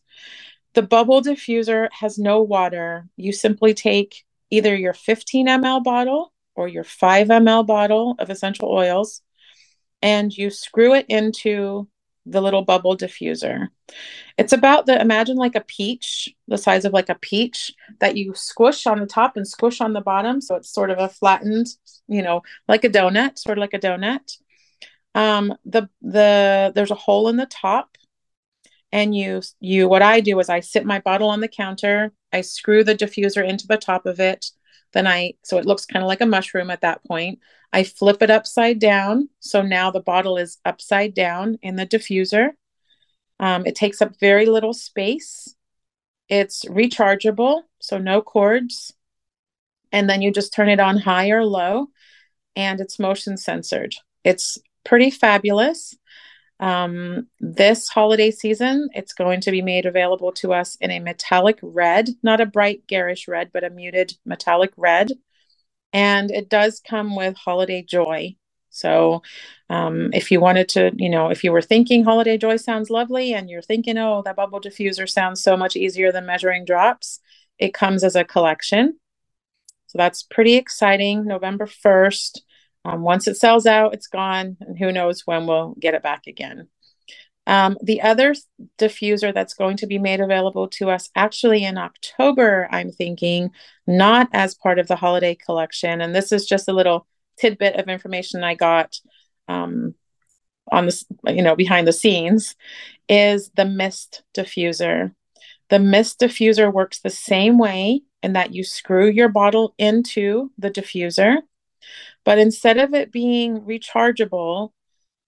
The 0.75 0.83
bubble 0.83 1.23
diffuser 1.23 1.89
has 1.93 2.19
no 2.19 2.43
water. 2.43 3.09
You 3.17 3.33
simply 3.33 3.75
take 3.75 4.25
either 4.51 4.75
your 4.77 4.95
15 4.95 5.47
ml 5.47 5.83
bottle 5.83 6.33
or 6.55 6.69
your 6.69 6.85
5 6.85 7.29
ml 7.29 7.67
bottle 7.67 8.17
of 8.19 8.31
essential 8.31 8.71
oils 8.71 9.23
and 10.03 10.37
you 10.37 10.51
screw 10.51 10.95
it 10.95 11.07
into 11.09 11.89
the 12.27 12.41
little 12.41 12.63
bubble 12.63 12.97
diffuser. 12.97 13.69
It's 14.39 14.53
about 14.53 14.87
the 14.87 15.01
imagine 15.01 15.37
like 15.37 15.55
a 15.55 15.61
peach, 15.61 16.35
the 16.49 16.59
size 16.59 16.85
of 16.85 16.93
like 16.93 17.09
a 17.09 17.15
peach 17.15 17.73
that 18.01 18.17
you 18.17 18.35
squish 18.35 18.87
on 18.87 19.01
the 19.01 19.07
top 19.07 19.37
and 19.37 19.47
squish 19.47 19.81
on 19.81 19.93
the 19.93 20.01
bottom. 20.01 20.41
So 20.41 20.57
it's 20.57 20.73
sort 20.73 20.91
of 20.91 20.99
a 20.99 21.09
flattened, 21.09 21.67
you 22.09 22.23
know, 22.23 22.43
like 22.69 22.85
a 22.85 22.91
donut, 22.91 23.39
sort 23.39 23.59
of 23.59 23.63
like 23.63 23.75
a 23.75 23.79
donut. 23.79 24.39
Um, 25.15 25.55
the 25.65 25.89
the 26.03 26.73
there's 26.75 26.91
a 26.91 26.97
hole 26.97 27.29
in 27.29 27.37
the 27.37 27.47
top, 27.47 27.97
and 28.95 29.15
you 29.15 29.43
you 29.59 29.89
what 29.89 30.03
I 30.03 30.21
do 30.21 30.39
is 30.39 30.49
I 30.49 30.61
sit 30.61 30.87
my 30.87 31.01
bottle 31.01 31.29
on 31.29 31.41
the 31.41 31.49
counter, 31.49 32.13
I 32.33 32.43
screw 32.43 32.85
the 32.85 32.95
diffuser 32.95 33.47
into 33.47 33.67
the 33.67 33.77
top 33.77 34.07
of 34.07 34.21
it, 34.21 34.47
then 34.93 35.07
I 35.07 35.35
so 35.43 35.59
it 35.59 35.67
looks 35.67 35.85
kind 35.85 36.03
of 36.03 36.09
like 36.09 36.21
a 36.21 36.27
mushroom 36.27 36.71
at 36.71 36.83
that 36.83 37.05
point. 37.05 37.41
I 37.73 37.83
flip 37.83 38.23
it 38.23 38.31
upside 38.31 38.79
down. 38.79 39.29
So 39.41 39.63
now 39.63 39.91
the 39.91 40.01
bottle 40.01 40.37
is 40.37 40.59
upside 40.65 41.13
down 41.13 41.59
in 41.61 41.75
the 41.75 41.87
diffuser. 41.87 42.51
Um, 43.41 43.67
it 43.67 43.75
takes 43.75 44.01
up 44.01 44.19
very 44.21 44.47
little 44.47 44.73
space. 44.73 45.57
It's 46.29 46.65
rechargeable, 46.65 47.63
so 47.81 47.99
no 47.99 48.23
cords. 48.23 48.95
And 49.91 50.09
then 50.09 50.23
you 50.23 50.31
just 50.31 50.55
turn 50.55 50.69
it 50.69 50.79
on 50.79 50.99
high 50.99 51.31
or 51.31 51.45
low, 51.45 51.89
and 52.55 52.81
it's 52.81 53.01
motion 53.01 53.37
censored. 53.37 53.97
It's 54.23 54.57
pretty 54.85 55.11
fabulous. 55.11 55.97
Um, 56.61 57.27
this 57.41 57.89
holiday 57.89 58.31
season, 58.31 58.89
it's 58.95 59.13
going 59.13 59.41
to 59.43 59.51
be 59.51 59.63
made 59.63 59.87
available 59.87 60.33
to 60.33 60.53
us 60.53 60.77
in 60.77 60.91
a 60.91 61.01
metallic 61.01 61.59
red, 61.63 62.09
not 62.23 62.41
a 62.41 62.47
bright 62.47 62.87
garish 62.87 63.29
red, 63.29 63.51
but 63.53 63.65
a 63.65 63.71
muted 63.71 64.15
metallic 64.25 64.73
red. 64.77 65.13
And 65.93 66.31
it 66.31 66.49
does 66.49 66.81
come 66.81 67.17
with 67.17 67.37
holiday 67.37 67.83
joy. 67.83 68.37
So 68.71 69.23
um, 69.71 70.11
if 70.13 70.31
you 70.31 70.41
wanted 70.41 70.69
to 70.71 70.93
you 70.97 71.09
know 71.09 71.29
if 71.29 71.45
you 71.45 71.53
were 71.53 71.63
thinking 71.63 72.05
holiday 72.05 72.37
joy 72.37 72.57
sounds 72.57 72.91
lovely 72.91 73.33
and 73.33 73.49
you're 73.49 73.63
thinking 73.63 73.97
oh 73.99 74.23
that 74.25 74.35
bubble 74.37 74.61
diffuser 74.61 75.09
sounds 75.09 75.43
so 75.43 75.57
much 75.57 75.77
easier 75.77 76.11
than 76.11 76.27
measuring 76.27 76.65
drops 76.65 77.21
it 77.59 77.75
comes 77.75 78.05
as 78.05 78.17
a 78.17 78.25
collection. 78.25 78.99
So 79.87 79.99
that's 79.99 80.23
pretty 80.23 80.57
exciting. 80.57 81.25
November 81.25 81.67
1st 81.67 82.41
um, 82.85 83.03
once 83.03 83.27
it 83.27 83.37
sells 83.37 83.67
out 83.67 83.95
it's 83.95 84.07
gone 84.07 84.57
and 84.61 84.79
who 84.79 84.93
knows 84.93 85.23
when 85.27 85.47
we'll 85.47 85.75
get 85.81 85.95
it 85.95 86.03
back 86.03 86.27
again 86.27 86.69
um, 87.47 87.77
the 87.83 88.01
other 88.01 88.35
diffuser 88.79 89.33
that's 89.35 89.55
going 89.55 89.77
to 89.79 89.87
be 89.87 89.99
made 89.99 90.21
available 90.21 90.69
to 90.69 90.91
us 90.91 91.11
actually 91.15 91.65
in 91.65 91.77
October, 91.77 92.69
I'm 92.71 92.91
thinking, 92.91 93.51
not 93.87 94.29
as 94.33 94.55
part 94.55 94.79
of 94.79 94.89
the 94.89 94.97
holiday 94.97 95.35
collection. 95.35 96.01
And 96.01 96.15
this 96.15 96.33
is 96.33 96.47
just 96.47 96.69
a 96.69 96.73
little 96.73 97.07
tidbit 97.39 97.77
of 97.77 97.89
information 97.89 98.43
I 98.43 98.55
got 98.55 98.99
um, 99.49 99.95
on 100.73 100.87
this, 100.87 101.05
you 101.27 101.43
know, 101.43 101.55
behind 101.55 101.87
the 101.87 101.93
scenes, 101.93 102.57
is 103.09 103.51
the 103.57 103.67
mist 103.67 104.23
diffuser. 104.35 105.15
The 105.69 105.79
mist 105.79 106.21
diffuser 106.21 106.73
works 106.73 107.01
the 107.01 107.11
same 107.11 107.59
way 107.59 108.03
in 108.23 108.33
that 108.33 108.55
you 108.55 108.65
screw 108.65 109.11
your 109.11 109.29
bottle 109.29 109.75
into 109.77 110.51
the 110.57 110.71
diffuser, 110.71 111.39
but 112.25 112.39
instead 112.39 112.79
of 112.79 112.95
it 112.95 113.13
being 113.13 113.61
rechargeable, 113.63 114.71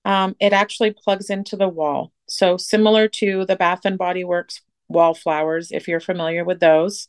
um, 0.05 0.37
it 0.41 0.53
actually 0.53 0.93
plugs 0.93 1.31
into 1.31 1.57
the 1.57 1.69
wall. 1.69 2.13
So 2.29 2.57
similar 2.57 3.09
to 3.09 3.45
the 3.45 3.57
Bath 3.57 3.81
and 3.85 3.99
Body 3.99 4.25
Works 4.25 4.63
wallflowers, 4.89 5.73
if 5.73 5.89
you're 5.89 6.01
familiar 6.01 6.45
with 6.45 6.61
those, 6.61 7.09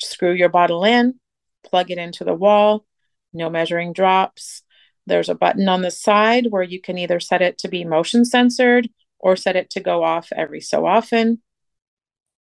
screw 0.00 0.32
your 0.32 0.48
bottle 0.48 0.84
in, 0.84 1.18
plug 1.64 1.90
it 1.90 1.98
into 1.98 2.24
the 2.24 2.34
wall, 2.34 2.86
no 3.32 3.50
measuring 3.50 3.92
drops. 3.92 4.62
There's 5.06 5.28
a 5.28 5.34
button 5.34 5.68
on 5.68 5.82
the 5.82 5.90
side 5.90 6.46
where 6.50 6.62
you 6.62 6.80
can 6.80 6.98
either 6.98 7.20
set 7.20 7.42
it 7.42 7.58
to 7.58 7.68
be 7.68 7.84
motion 7.84 8.24
censored 8.24 8.88
or 9.18 9.36
set 9.36 9.56
it 9.56 9.70
to 9.70 9.80
go 9.80 10.04
off 10.04 10.28
every 10.34 10.60
so 10.60 10.86
often. 10.86 11.42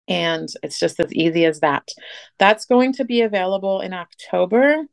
And 0.09 0.49
it's 0.62 0.78
just 0.78 1.01
as 1.01 1.12
easy 1.12 1.45
as 1.47 1.61
that. 1.61 1.89
That's 2.39 2.66
going 2.66 2.93
to 2.95 3.05
be 3.05 3.22
available 3.22 3.80
in 3.80 3.93
October 3.93 4.84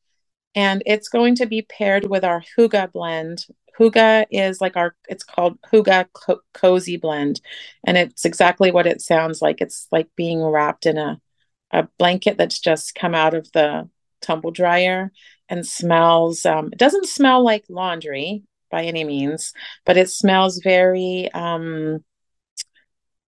and 0.55 0.83
it's 0.85 1.09
going 1.09 1.35
to 1.35 1.45
be 1.45 1.61
paired 1.63 2.09
with 2.09 2.23
our 2.23 2.43
Hygge 2.57 2.91
blend 2.91 3.45
Hygge 3.77 4.25
is 4.31 4.61
like 4.61 4.77
our, 4.77 4.95
it's 5.07 5.23
called 5.23 5.59
Hygge 5.71 6.07
Co- 6.13 6.41
Cozy 6.53 6.97
Blend. 6.97 7.41
And 7.85 7.97
it's 7.97 8.25
exactly 8.25 8.71
what 8.71 8.87
it 8.87 9.01
sounds 9.01 9.41
like. 9.41 9.61
It's 9.61 9.87
like 9.91 10.09
being 10.15 10.43
wrapped 10.43 10.85
in 10.85 10.97
a, 10.97 11.19
a 11.71 11.87
blanket 11.97 12.37
that's 12.37 12.59
just 12.59 12.95
come 12.95 13.15
out 13.15 13.33
of 13.33 13.51
the 13.53 13.89
tumble 14.21 14.51
dryer 14.51 15.11
and 15.49 15.65
smells, 15.65 16.45
um, 16.45 16.69
it 16.71 16.79
doesn't 16.79 17.07
smell 17.07 17.43
like 17.43 17.65
laundry 17.69 18.43
by 18.71 18.83
any 18.83 19.03
means, 19.03 19.53
but 19.85 19.97
it 19.97 20.09
smells 20.09 20.59
very, 20.63 21.29
um, 21.33 22.03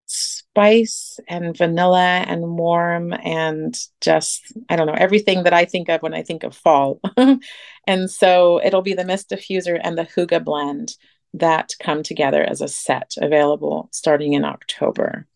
spice 0.06 1.18
and 1.28 1.56
vanilla 1.56 2.24
and 2.26 2.56
warm 2.56 3.12
and 3.12 3.76
just 4.00 4.52
I 4.68 4.76
don't 4.76 4.86
know 4.86 4.94
everything 4.94 5.42
that 5.42 5.52
I 5.52 5.64
think 5.64 5.88
of 5.88 6.02
when 6.02 6.14
I 6.14 6.22
think 6.22 6.44
of 6.44 6.56
fall. 6.56 7.00
and 7.86 8.10
so 8.10 8.60
it'll 8.64 8.82
be 8.82 8.94
the 8.94 9.04
mist 9.04 9.30
diffuser 9.30 9.78
and 9.82 9.98
the 9.98 10.04
Hygge 10.04 10.44
blend 10.44 10.96
that 11.34 11.74
come 11.80 12.02
together 12.02 12.42
as 12.42 12.60
a 12.60 12.68
set 12.68 13.14
available 13.20 13.88
starting 13.92 14.32
in 14.32 14.44
October. 14.44 15.26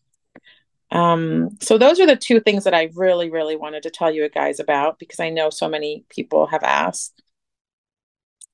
Um, 0.89 1.57
so 1.61 1.77
those 1.77 1.99
are 1.99 2.07
the 2.07 2.15
two 2.15 2.39
things 2.39 2.65
that 2.65 2.73
I 2.73 2.89
really, 2.95 3.29
really 3.29 3.55
wanted 3.55 3.83
to 3.83 3.89
tell 3.89 4.11
you 4.11 4.27
guys 4.29 4.59
about 4.59 4.99
because 4.99 5.19
I 5.19 5.29
know 5.29 5.49
so 5.49 5.69
many 5.69 6.05
people 6.09 6.47
have 6.47 6.63
asked. 6.63 7.21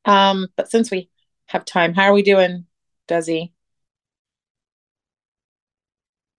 Um, 0.05 0.47
but 0.55 0.69
since 0.69 0.91
we 0.91 1.09
have 1.47 1.65
time, 1.65 1.93
how 1.93 2.03
are 2.03 2.13
we 2.13 2.21
doing, 2.21 2.65
Desi? 3.07 3.51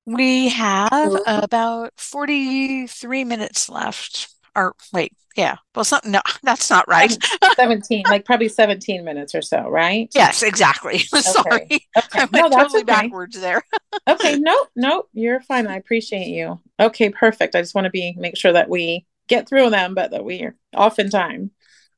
We 0.09 0.49
have 0.49 1.21
about 1.27 1.93
43 1.99 3.25
minutes 3.25 3.69
left. 3.69 4.31
Or 4.57 4.75
wait, 4.91 5.13
yeah. 5.37 5.57
Well, 5.75 5.85
something, 5.85 6.13
no, 6.13 6.23
that's 6.43 6.71
not 6.71 6.89
right. 6.89 7.15
17, 7.57 8.05
like 8.09 8.25
probably 8.25 8.49
17 8.49 9.05
minutes 9.05 9.35
or 9.35 9.43
so, 9.43 9.69
right? 9.69 10.09
Yes, 10.15 10.43
exactly. 10.43 10.99
Sorry. 11.01 11.87
Okay. 11.95 12.21
I 12.21 12.29
went 12.33 12.33
no, 12.33 12.49
totally 12.49 12.81
okay. 12.81 12.85
backwards 12.85 13.39
there. 13.39 13.63
okay. 14.09 14.39
No, 14.39 14.57
no, 14.75 15.05
you're 15.13 15.41
fine. 15.43 15.67
I 15.67 15.77
appreciate 15.77 16.29
you. 16.29 16.59
Okay, 16.81 17.11
perfect. 17.11 17.55
I 17.55 17.61
just 17.61 17.75
want 17.75 17.85
to 17.85 17.91
be 17.91 18.15
make 18.17 18.39
sure 18.39 18.53
that 18.53 18.71
we 18.71 19.05
get 19.29 19.47
through 19.47 19.69
them, 19.69 19.95
but 19.95 20.13
that 20.13 20.25
we 20.25 20.41
are 20.41 20.57
off 20.73 20.99
in 20.99 21.11
time. 21.11 21.51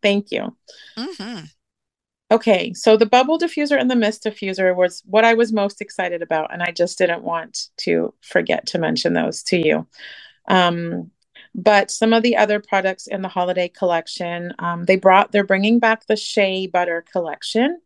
Thank 0.02 0.32
you. 0.32 0.56
Mm-hmm. 0.98 1.44
Okay, 2.32 2.72
so 2.74 2.96
the 2.96 3.06
bubble 3.06 3.38
diffuser 3.38 3.78
and 3.78 3.90
the 3.90 3.96
mist 3.96 4.22
diffuser 4.22 4.74
was 4.74 5.02
what 5.04 5.24
I 5.24 5.34
was 5.34 5.52
most 5.52 5.80
excited 5.80 6.22
about, 6.22 6.52
and 6.52 6.62
I 6.62 6.70
just 6.70 6.96
didn't 6.96 7.24
want 7.24 7.68
to 7.78 8.14
forget 8.20 8.66
to 8.66 8.78
mention 8.78 9.14
those 9.14 9.42
to 9.44 9.56
you. 9.56 9.86
Um, 10.46 11.10
but 11.56 11.90
some 11.90 12.12
of 12.12 12.22
the 12.22 12.36
other 12.36 12.60
products 12.60 13.08
in 13.08 13.22
the 13.22 13.28
holiday 13.28 13.68
collection, 13.68 14.54
um, 14.60 14.84
they 14.84 14.94
brought, 14.94 15.32
they're 15.32 15.42
bringing 15.42 15.80
back 15.80 16.06
the 16.06 16.14
Shea 16.14 16.68
Butter 16.68 17.04
collection. 17.12 17.80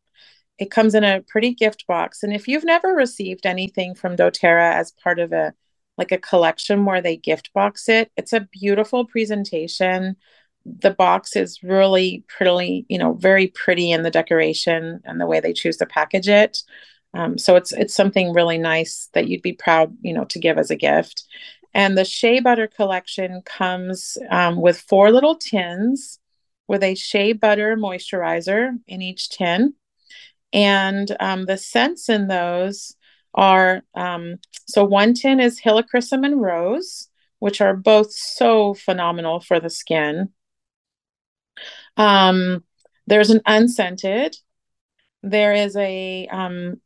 It 0.58 0.70
comes 0.70 0.94
in 0.94 1.04
a 1.04 1.22
pretty 1.26 1.54
gift 1.54 1.86
box, 1.86 2.22
and 2.22 2.34
if 2.34 2.46
you've 2.46 2.64
never 2.64 2.88
received 2.94 3.46
anything 3.46 3.94
from 3.94 4.14
doTERRA 4.14 4.74
as 4.74 4.92
part 4.92 5.18
of 5.20 5.32
a 5.32 5.54
like 5.96 6.12
a 6.12 6.18
collection 6.18 6.84
where 6.84 7.00
they 7.00 7.16
gift 7.16 7.52
box 7.54 7.88
it, 7.88 8.10
it's 8.16 8.32
a 8.32 8.48
beautiful 8.52 9.06
presentation 9.06 10.16
the 10.64 10.90
box 10.90 11.36
is 11.36 11.62
really 11.62 12.24
pretty, 12.28 12.86
you 12.88 12.98
know, 12.98 13.14
very 13.14 13.48
pretty 13.48 13.90
in 13.90 14.02
the 14.02 14.10
decoration 14.10 15.00
and 15.04 15.20
the 15.20 15.26
way 15.26 15.40
they 15.40 15.52
choose 15.52 15.76
to 15.78 15.86
package 15.86 16.28
it. 16.28 16.58
Um, 17.12 17.38
so 17.38 17.56
it's 17.56 17.72
it's 17.72 17.94
something 17.94 18.32
really 18.32 18.58
nice 18.58 19.08
that 19.12 19.28
you'd 19.28 19.42
be 19.42 19.52
proud, 19.52 19.96
you 20.00 20.12
know, 20.12 20.24
to 20.24 20.38
give 20.38 20.58
as 20.58 20.70
a 20.70 20.76
gift. 20.76 21.24
And 21.72 21.98
the 21.98 22.04
Shea 22.04 22.40
Butter 22.40 22.68
collection 22.68 23.42
comes 23.44 24.16
um, 24.30 24.60
with 24.60 24.80
four 24.80 25.10
little 25.10 25.36
tins 25.36 26.18
with 26.66 26.82
a 26.82 26.94
shea 26.94 27.32
butter 27.32 27.76
moisturizer 27.76 28.72
in 28.86 29.02
each 29.02 29.28
tin. 29.28 29.74
And 30.52 31.14
um, 31.20 31.46
the 31.46 31.58
scents 31.58 32.08
in 32.08 32.28
those 32.28 32.96
are 33.34 33.82
um, 33.94 34.36
so 34.66 34.84
one 34.84 35.14
tin 35.14 35.40
is 35.40 35.60
helichrysum 35.60 36.24
and 36.24 36.40
rose, 36.40 37.08
which 37.40 37.60
are 37.60 37.76
both 37.76 38.12
so 38.12 38.74
phenomenal 38.74 39.40
for 39.40 39.58
the 39.60 39.70
skin. 39.70 40.30
Um, 41.96 42.64
there's 43.06 43.30
an 43.30 43.40
unscented. 43.46 44.36
There 45.22 45.54
is 45.54 45.76
a 45.76 46.26
um, 46.28 46.80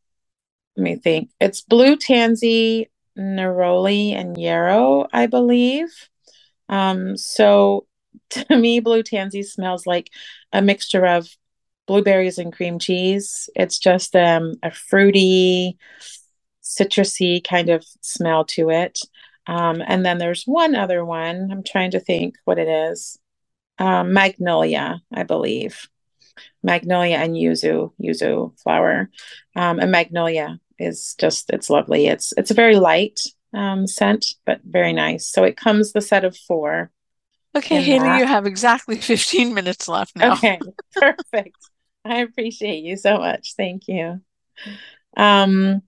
let 0.77 0.83
me 0.83 0.97
think. 0.97 1.31
It's 1.41 1.61
blue 1.61 1.97
tansy, 1.97 2.89
neroli, 3.19 4.13
and 4.13 4.39
yarrow, 4.39 5.09
I 5.13 5.27
believe. 5.27 6.09
Um, 6.69 7.17
so 7.17 7.87
to 8.31 8.57
me, 8.57 8.81
blue 8.81 9.03
tansy 9.03 9.43
smells 9.43 9.87
like 9.87 10.11
a 10.53 10.63
mixture 10.63 11.07
of 11.07 11.29
blueberries 11.87 12.39
and 12.39 12.53
cream 12.53 12.79
cheese. 12.79 13.49
It's 13.57 13.79
just 13.79 14.15
um, 14.15 14.55
a 14.63 14.71
fruity, 14.71 15.79
citrusy 16.63 17.43
kind 17.43 17.71
of 17.71 17.85
smell 18.03 18.45
to 18.47 18.71
it. 18.71 19.01
Um, 19.47 19.83
and 19.87 20.05
then 20.05 20.19
there's 20.19 20.45
one 20.45 20.75
other 20.75 21.05
one. 21.05 21.49
I'm 21.51 21.65
trying 21.65 21.93
to 21.93 22.01
think 22.01 22.37
what 22.45 22.59
it 22.59 22.69
is 22.69 23.19
um, 23.79 24.12
magnolia, 24.12 25.01
I 25.12 25.22
believe. 25.22 25.89
Magnolia 26.62 27.16
and 27.16 27.35
yuzu, 27.35 27.93
yuzu 28.03 28.59
flower, 28.61 29.11
um, 29.57 29.81
and 29.81 29.91
magnolia. 29.91 30.61
is 30.79 31.14
just 31.18 31.51
it's 31.51 31.70
lovely. 31.70 32.07
It's 32.07 32.33
it's 32.37 32.51
a 32.51 32.55
very 32.55 32.76
light 32.76 33.20
um, 33.55 33.87
scent, 33.87 34.26
but 34.45 34.61
very 34.64 34.93
nice. 34.93 35.29
So 35.29 35.45
it 35.45 35.57
comes 35.57 35.93
the 35.93 36.01
set 36.01 36.24
of 36.24 36.37
four. 36.37 36.91
Okay, 37.57 37.83
Hayley, 37.83 38.09
that. 38.09 38.18
you 38.20 38.26
have 38.26 38.47
exactly 38.47 38.97
15 39.01 39.55
minutes 39.55 39.89
left 39.89 40.14
now. 40.16 40.35
Okay, 40.35 40.61
perfect. 40.95 41.57
I 42.05 42.18
appreciate 42.18 42.85
you 42.85 42.97
so 42.97 43.18
much. 43.18 43.55
Thank 43.57 43.89
you. 43.89 44.20
Um, 45.16 45.83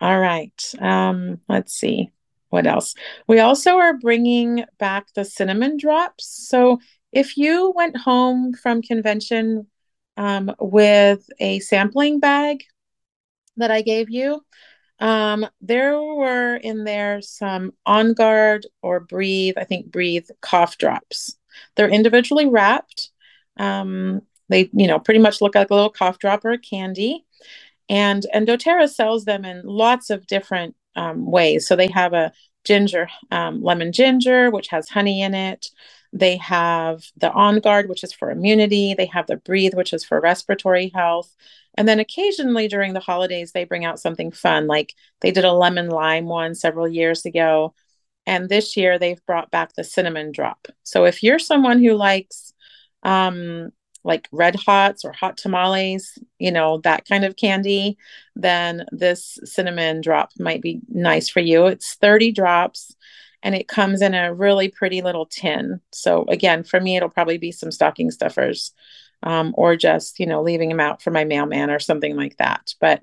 all 0.00 0.18
right. 0.18 0.74
Um, 0.80 1.40
let's 1.48 1.74
see 1.74 2.10
what 2.50 2.66
else. 2.66 2.94
We 3.26 3.38
also 3.38 3.76
are 3.76 3.94
bringing 3.94 4.64
back 4.78 5.12
the 5.14 5.24
cinnamon 5.24 5.76
drops. 5.76 6.26
So 6.48 6.80
if 7.12 7.36
you 7.36 7.72
went 7.74 7.96
home 7.96 8.52
from 8.52 8.82
convention 8.82 9.66
um, 10.16 10.54
with 10.60 11.28
a 11.38 11.60
sampling 11.60 12.20
bag 12.20 12.64
that 13.56 13.70
I 13.70 13.82
gave 13.82 14.10
you, 14.10 14.44
um, 14.98 15.46
there 15.60 16.00
were 16.00 16.56
in 16.56 16.84
there 16.84 17.22
some 17.22 17.72
On 17.86 18.12
Guard 18.12 18.66
or 18.82 19.00
Breathe, 19.00 19.54
I 19.56 19.64
think 19.64 19.90
Breathe 19.90 20.28
cough 20.42 20.76
drops. 20.76 21.36
They're 21.74 21.88
individually 21.88 22.46
wrapped. 22.46 23.10
Um, 23.56 24.22
they, 24.48 24.68
you 24.72 24.86
know, 24.86 24.98
pretty 24.98 25.20
much 25.20 25.40
look 25.40 25.54
like 25.54 25.70
a 25.70 25.74
little 25.74 25.90
cough 25.90 26.18
drop 26.18 26.44
or 26.44 26.50
a 26.50 26.58
candy. 26.58 27.24
And, 27.88 28.24
and 28.32 28.46
doTERRA 28.46 28.88
sells 28.88 29.24
them 29.24 29.44
in 29.44 29.62
lots 29.64 30.10
of 30.10 30.26
different 30.26 30.76
um, 30.96 31.30
ways. 31.30 31.66
So 31.66 31.76
they 31.76 31.88
have 31.88 32.12
a 32.12 32.32
ginger, 32.64 33.08
um, 33.30 33.62
lemon 33.62 33.92
ginger, 33.92 34.50
which 34.50 34.68
has 34.68 34.88
honey 34.88 35.22
in 35.22 35.34
it. 35.34 35.68
They 36.12 36.36
have 36.38 37.04
the 37.16 37.30
On 37.30 37.60
Guard, 37.60 37.88
which 37.88 38.02
is 38.04 38.12
for 38.12 38.30
immunity. 38.30 38.94
They 38.94 39.06
have 39.06 39.26
the 39.26 39.36
Breathe, 39.36 39.74
which 39.74 39.92
is 39.92 40.04
for 40.04 40.20
respiratory 40.20 40.90
health. 40.94 41.34
And 41.76 41.88
then 41.88 42.00
occasionally 42.00 42.68
during 42.68 42.94
the 42.94 43.00
holidays, 43.00 43.52
they 43.52 43.64
bring 43.64 43.84
out 43.84 44.00
something 44.00 44.32
fun. 44.32 44.66
Like 44.66 44.94
they 45.20 45.30
did 45.30 45.44
a 45.44 45.52
lemon 45.52 45.88
lime 45.88 46.26
one 46.26 46.54
several 46.54 46.88
years 46.88 47.24
ago. 47.24 47.74
And 48.26 48.48
this 48.48 48.76
year 48.76 48.98
they've 48.98 49.24
brought 49.24 49.50
back 49.50 49.74
the 49.74 49.84
cinnamon 49.84 50.32
drop. 50.32 50.66
So 50.82 51.04
if 51.04 51.22
you're 51.22 51.38
someone 51.38 51.82
who 51.82 51.94
likes 51.94 52.52
um, 53.02 53.70
like 54.04 54.28
red 54.32 54.56
hots 54.56 55.04
or 55.04 55.12
hot 55.12 55.36
tamales, 55.36 56.18
you 56.38 56.50
know, 56.50 56.78
that 56.78 57.06
kind 57.06 57.24
of 57.24 57.36
candy, 57.36 57.98
then 58.34 58.84
this 58.92 59.38
cinnamon 59.44 60.00
drop 60.00 60.30
might 60.38 60.62
be 60.62 60.80
nice 60.88 61.28
for 61.28 61.40
you. 61.40 61.66
It's 61.66 61.94
30 61.94 62.32
drops 62.32 62.96
and 63.42 63.54
it 63.54 63.68
comes 63.68 64.02
in 64.02 64.14
a 64.14 64.34
really 64.34 64.68
pretty 64.68 65.02
little 65.02 65.26
tin. 65.26 65.80
So 65.92 66.24
again, 66.28 66.64
for 66.64 66.80
me, 66.80 66.96
it'll 66.96 67.08
probably 67.08 67.38
be 67.38 67.52
some 67.52 67.70
stocking 67.70 68.10
stuffers 68.10 68.72
um, 69.22 69.54
or 69.56 69.76
just, 69.76 70.18
you 70.18 70.26
know, 70.26 70.42
leaving 70.42 70.68
them 70.68 70.80
out 70.80 71.02
for 71.02 71.10
my 71.10 71.24
mailman 71.24 71.70
or 71.70 71.78
something 71.78 72.16
like 72.16 72.36
that. 72.38 72.74
But 72.80 73.02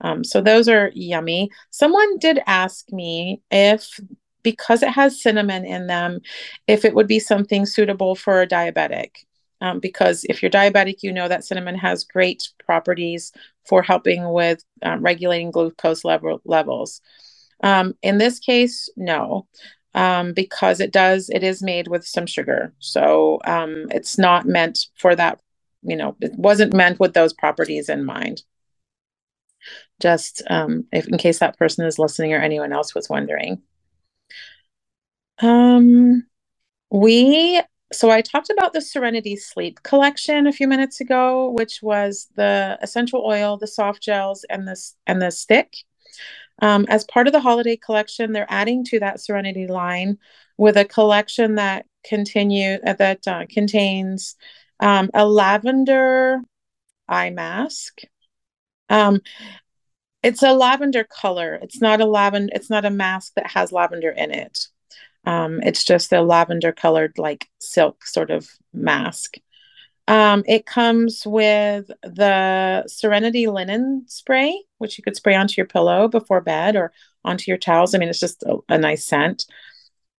um, 0.00 0.24
so 0.24 0.40
those 0.40 0.68
are 0.68 0.92
yummy. 0.94 1.50
Someone 1.70 2.18
did 2.18 2.40
ask 2.46 2.90
me 2.92 3.42
if, 3.50 3.98
because 4.42 4.82
it 4.82 4.90
has 4.90 5.20
cinnamon 5.20 5.64
in 5.64 5.88
them, 5.88 6.20
if 6.66 6.84
it 6.84 6.94
would 6.94 7.08
be 7.08 7.18
something 7.18 7.66
suitable 7.66 8.14
for 8.14 8.40
a 8.40 8.46
diabetic. 8.46 9.24
Um, 9.60 9.80
because 9.80 10.24
if 10.28 10.42
you're 10.42 10.50
diabetic, 10.50 11.02
you 11.02 11.12
know 11.12 11.28
that 11.28 11.44
cinnamon 11.44 11.76
has 11.76 12.04
great 12.04 12.48
properties 12.64 13.32
for 13.66 13.82
helping 13.82 14.32
with 14.32 14.64
uh, 14.84 14.96
regulating 15.00 15.50
glucose 15.50 16.04
level, 16.04 16.40
levels. 16.44 17.00
Um, 17.62 17.94
in 18.02 18.18
this 18.18 18.38
case, 18.38 18.88
no. 18.96 19.46
Um, 19.94 20.32
because 20.32 20.80
it 20.80 20.92
does 20.92 21.28
it 21.28 21.42
is 21.42 21.62
made 21.62 21.88
with 21.88 22.06
some 22.06 22.26
sugar. 22.26 22.72
So 22.78 23.40
um, 23.44 23.86
it's 23.90 24.18
not 24.18 24.46
meant 24.46 24.86
for 24.96 25.16
that 25.16 25.40
you 25.82 25.96
know 25.96 26.16
it 26.20 26.32
wasn't 26.36 26.74
meant 26.74 27.00
with 27.00 27.14
those 27.14 27.32
properties 27.32 27.88
in 27.88 28.04
mind. 28.04 28.42
Just 30.00 30.42
um, 30.48 30.84
if 30.92 31.08
in 31.08 31.18
case 31.18 31.40
that 31.40 31.58
person 31.58 31.84
is 31.84 31.98
listening 31.98 32.32
or 32.32 32.38
anyone 32.40 32.72
else 32.72 32.94
was 32.94 33.08
wondering. 33.08 33.62
Um 35.40 36.26
we 36.90 37.60
so 37.92 38.10
i 38.10 38.20
talked 38.20 38.50
about 38.50 38.72
the 38.72 38.80
serenity 38.80 39.36
sleep 39.36 39.82
collection 39.82 40.46
a 40.46 40.52
few 40.52 40.68
minutes 40.68 41.00
ago 41.00 41.50
which 41.50 41.80
was 41.82 42.28
the 42.36 42.78
essential 42.82 43.24
oil 43.24 43.56
the 43.56 43.66
soft 43.66 44.02
gels 44.02 44.44
and 44.50 44.66
this 44.66 44.96
and 45.06 45.22
the 45.22 45.30
stick 45.30 45.74
um, 46.60 46.86
as 46.88 47.04
part 47.04 47.26
of 47.26 47.32
the 47.32 47.40
holiday 47.40 47.76
collection, 47.76 48.32
they're 48.32 48.46
adding 48.48 48.84
to 48.86 49.00
that 49.00 49.20
Serenity 49.20 49.66
line 49.66 50.18
with 50.56 50.76
a 50.76 50.84
collection 50.84 51.54
that 51.54 51.86
continue 52.04 52.78
uh, 52.84 52.94
that 52.94 53.26
uh, 53.28 53.46
contains 53.48 54.36
um, 54.80 55.10
a 55.14 55.26
lavender 55.26 56.40
eye 57.08 57.30
mask. 57.30 58.00
Um, 58.88 59.20
it's 60.22 60.42
a 60.42 60.52
lavender 60.52 61.04
color. 61.04 61.54
It's 61.62 61.80
not 61.80 62.00
a 62.00 62.06
lavender. 62.06 62.52
It's 62.54 62.70
not 62.70 62.84
a 62.84 62.90
mask 62.90 63.34
that 63.36 63.52
has 63.52 63.70
lavender 63.70 64.10
in 64.10 64.32
it. 64.32 64.66
Um, 65.28 65.60
it's 65.62 65.84
just 65.84 66.10
a 66.10 66.22
lavender 66.22 66.72
colored, 66.72 67.18
like 67.18 67.48
silk 67.60 68.06
sort 68.06 68.30
of 68.30 68.48
mask. 68.72 69.34
Um, 70.06 70.42
it 70.46 70.64
comes 70.64 71.22
with 71.26 71.90
the 72.02 72.84
Serenity 72.86 73.46
linen 73.46 74.04
spray, 74.06 74.64
which 74.78 74.96
you 74.96 75.04
could 75.04 75.16
spray 75.16 75.34
onto 75.34 75.52
your 75.58 75.66
pillow 75.66 76.08
before 76.08 76.40
bed 76.40 76.76
or 76.76 76.92
onto 77.26 77.50
your 77.50 77.58
towels. 77.58 77.94
I 77.94 77.98
mean, 77.98 78.08
it's 78.08 78.18
just 78.18 78.42
a, 78.44 78.56
a 78.70 78.78
nice 78.78 79.04
scent. 79.04 79.44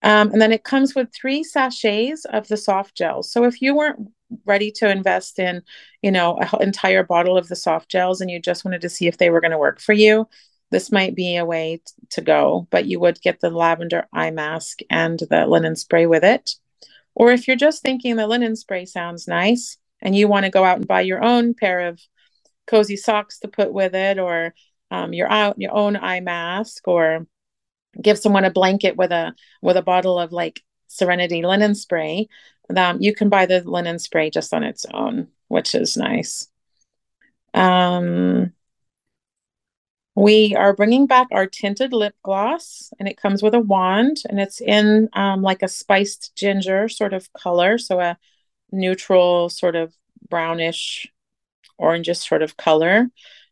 Um, 0.03 0.31
and 0.31 0.39
then 0.39 0.51
it 0.51 0.63
comes 0.63 0.93
with 0.93 1.11
three 1.11 1.43
sachets 1.43 2.25
of 2.25 2.47
the 2.47 2.55
soft 2.55 2.95
gels. 2.95 3.31
So 3.31 3.45
if 3.45 3.63
you 3.63 3.75
weren't 3.75 4.11
ready 4.45 4.69
to 4.73 4.91
invest 4.91 5.39
in, 5.39 5.63
you 6.03 6.11
know, 6.11 6.37
an 6.37 6.61
entire 6.61 7.03
bottle 7.03 7.35
of 7.35 7.47
the 7.47 7.55
soft 7.55 7.89
gels 7.89 8.21
and 8.21 8.29
you 8.29 8.39
just 8.39 8.63
wanted 8.63 8.81
to 8.81 8.89
see 8.89 9.07
if 9.07 9.17
they 9.17 9.31
were 9.31 9.41
going 9.41 9.49
to 9.49 9.57
work 9.57 9.81
for 9.81 9.93
you, 9.93 10.27
this 10.71 10.91
might 10.91 11.15
be 11.15 11.35
a 11.37 11.45
way 11.45 11.81
t- 11.85 11.93
to 12.11 12.21
go. 12.21 12.67
But 12.69 12.85
you 12.85 12.99
would 12.99 13.21
get 13.21 13.39
the 13.39 13.49
lavender 13.49 14.07
eye 14.13 14.31
mask 14.31 14.79
and 14.89 15.19
the 15.29 15.45
linen 15.47 15.75
spray 15.75 16.05
with 16.05 16.23
it. 16.23 16.55
Or 17.15 17.31
if 17.31 17.47
you're 17.47 17.57
just 17.57 17.81
thinking 17.81 18.15
the 18.15 18.27
linen 18.27 18.55
spray 18.55 18.85
sounds 18.85 19.27
nice 19.27 19.77
and 20.01 20.15
you 20.15 20.27
want 20.27 20.45
to 20.45 20.51
go 20.51 20.63
out 20.63 20.77
and 20.77 20.87
buy 20.87 21.01
your 21.01 21.23
own 21.23 21.53
pair 21.53 21.87
of 21.87 21.99
cozy 22.67 22.95
socks 22.95 23.39
to 23.39 23.47
put 23.47 23.73
with 23.73 23.95
it, 23.95 24.19
or 24.19 24.53
um, 24.91 25.13
your 25.13 25.29
out 25.29 25.59
your 25.59 25.73
own 25.73 25.95
eye 25.97 26.19
mask, 26.19 26.87
or 26.87 27.25
give 28.01 28.17
someone 28.17 28.45
a 28.45 28.51
blanket 28.51 28.95
with 28.95 29.11
a 29.11 29.33
with 29.61 29.75
a 29.75 29.81
bottle 29.81 30.19
of 30.19 30.31
like 30.31 30.61
Serenity 30.87 31.43
linen 31.43 31.75
spray, 31.75 32.27
um, 32.75 33.01
you 33.01 33.13
can 33.13 33.29
buy 33.29 33.45
the 33.45 33.61
linen 33.61 33.99
spray 33.99 34.29
just 34.29 34.53
on 34.53 34.63
its 34.63 34.85
own, 34.93 35.27
which 35.47 35.75
is 35.75 35.97
nice. 35.97 36.47
Um, 37.53 38.53
we 40.15 40.55
are 40.55 40.75
bringing 40.75 41.07
back 41.07 41.27
our 41.31 41.47
tinted 41.47 41.93
lip 41.93 42.15
gloss, 42.23 42.91
and 42.99 43.07
it 43.07 43.21
comes 43.21 43.41
with 43.41 43.53
a 43.53 43.59
wand, 43.59 44.17
and 44.29 44.39
it's 44.39 44.61
in 44.61 45.09
um, 45.13 45.41
like 45.41 45.63
a 45.63 45.67
spiced 45.67 46.35
ginger 46.35 46.89
sort 46.89 47.13
of 47.13 47.31
color, 47.33 47.77
so 47.77 47.99
a 47.99 48.17
neutral 48.71 49.49
sort 49.49 49.75
of 49.75 49.93
brownish, 50.29 51.07
orangish 51.79 52.27
sort 52.27 52.41
of 52.41 52.57
color. 52.57 53.07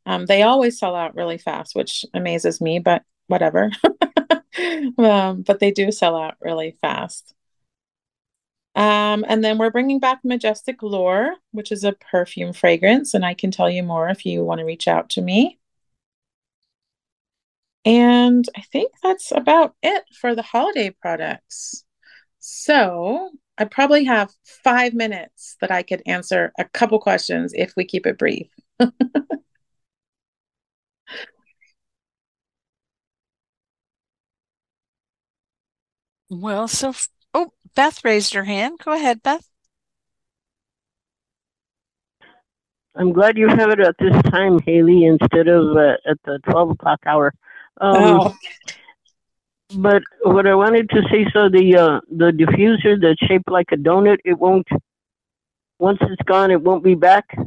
Um, 0.06 0.26
they 0.26 0.44
always 0.44 0.80
sell 0.80 0.96
out 0.96 1.16
really 1.16 1.38
fast, 1.38 1.76
which 1.76 2.06
amazes 2.14 2.62
me, 2.62 2.80
but 2.80 3.04
whatever. 3.28 3.72
um, 4.98 5.42
but 5.44 5.60
they 5.60 5.72
do 5.72 5.92
sell 5.92 6.16
out 6.16 6.36
really 6.42 6.78
fast. 6.82 7.34
Um, 8.76 9.26
and 9.28 9.44
then 9.44 9.58
we're 9.58 9.72
bringing 9.72 10.00
back 10.00 10.20
Majestic 10.24 10.84
Lore, 10.84 11.34
which 11.52 11.72
is 11.72 11.84
a 11.84 11.94
perfume 11.94 12.54
fragrance, 12.54 13.14
and 13.14 13.26
I 13.26 13.34
can 13.34 13.50
tell 13.52 13.70
you 13.70 13.82
more 13.84 14.08
if 14.10 14.26
you 14.26 14.44
want 14.44 14.60
to 14.60 14.66
reach 14.66 14.88
out 14.88 15.10
to 15.12 15.22
me. 15.22 15.60
And 17.86 18.46
I 18.56 18.62
think 18.62 18.92
that's 19.02 19.32
about 19.32 19.76
it 19.82 20.04
for 20.20 20.36
the 20.36 20.42
holiday 20.42 20.90
products. 20.90 21.84
So 22.40 23.32
I 23.58 23.66
probably 23.66 24.04
have 24.06 24.32
five 24.64 24.94
minutes 24.94 25.58
that 25.62 25.72
I 25.72 25.84
could 25.84 26.02
answer 26.06 26.52
a 26.60 26.66
couple 26.66 27.00
questions 27.00 27.54
if 27.56 27.74
we 27.76 27.86
keep 27.86 28.06
it 28.06 28.18
brief. 28.18 28.48
well, 36.30 36.68
so, 36.68 36.94
oh, 37.34 37.52
Beth 37.76 38.04
raised 38.04 38.34
her 38.34 38.44
hand. 38.44 38.80
Go 38.84 38.92
ahead, 38.92 39.24
Beth. 39.24 39.48
I'm 42.96 43.14
glad 43.14 43.38
you 43.38 43.48
have 43.48 43.70
it 43.70 43.80
at 43.80 43.96
this 44.00 44.20
time, 44.24 44.60
Hayley, 44.66 45.06
instead 45.06 45.48
of 45.48 45.78
uh, 45.78 45.98
at 46.10 46.18
the 46.26 46.40
12 46.50 46.72
o'clock 46.72 47.00
hour. 47.06 47.32
Um, 47.80 47.96
oh. 47.96 48.36
But 49.76 50.02
what 50.24 50.48
I 50.48 50.56
wanted 50.56 50.90
to 50.92 51.02
say, 51.12 51.28
so 51.34 51.50
the 51.50 51.76
uh, 51.76 52.00
the 52.10 52.32
diffuser 52.32 53.00
that's 53.02 53.20
shaped 53.28 53.52
like 53.52 53.68
a 53.72 53.76
donut, 53.76 54.18
it 54.24 54.40
won't. 54.40 54.68
Once 55.80 56.00
it's 56.02 56.22
gone, 56.24 56.52
it 56.52 56.62
won't 56.62 56.84
be 56.84 56.96
back. 56.96 57.38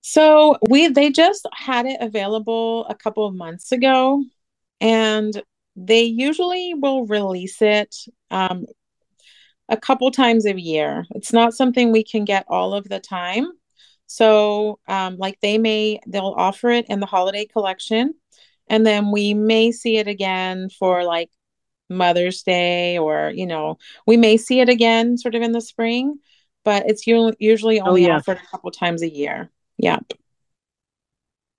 So 0.00 0.56
we 0.68 0.88
they 0.88 1.10
just 1.10 1.46
had 1.52 1.84
it 1.84 1.98
available 2.00 2.86
a 2.86 2.94
couple 2.94 3.26
of 3.26 3.34
months 3.34 3.70
ago, 3.70 4.24
and 4.80 5.42
they 5.76 6.02
usually 6.02 6.74
will 6.74 7.06
release 7.06 7.60
it 7.60 7.94
um, 8.30 8.64
a 9.68 9.76
couple 9.76 10.10
times 10.10 10.46
a 10.46 10.58
year. 10.58 11.04
It's 11.14 11.32
not 11.32 11.54
something 11.54 11.92
we 11.92 12.02
can 12.02 12.24
get 12.24 12.46
all 12.48 12.72
of 12.72 12.88
the 12.88 12.98
time. 12.98 13.46
So, 14.06 14.78
um, 14.88 15.18
like 15.18 15.38
they 15.40 15.58
may, 15.58 16.00
they'll 16.06 16.34
offer 16.36 16.70
it 16.70 16.86
in 16.88 16.98
the 17.00 17.06
holiday 17.06 17.44
collection. 17.44 18.14
And 18.68 18.86
then 18.86 19.10
we 19.10 19.34
may 19.34 19.72
see 19.72 19.96
it 19.96 20.08
again 20.08 20.68
for 20.70 21.04
like 21.04 21.30
Mother's 21.88 22.42
Day, 22.42 22.98
or, 22.98 23.32
you 23.34 23.46
know, 23.46 23.78
we 24.06 24.16
may 24.16 24.36
see 24.36 24.60
it 24.60 24.68
again 24.68 25.16
sort 25.16 25.34
of 25.34 25.42
in 25.42 25.52
the 25.52 25.60
spring, 25.60 26.18
but 26.64 26.84
it's 26.86 27.06
usually 27.06 27.80
oh, 27.80 27.86
only 27.86 28.04
oh, 28.04 28.08
yeah. 28.08 28.16
offered 28.16 28.36
a 28.36 28.46
couple 28.50 28.70
times 28.70 29.02
a 29.02 29.08
year. 29.08 29.50
Yep. 29.78 30.12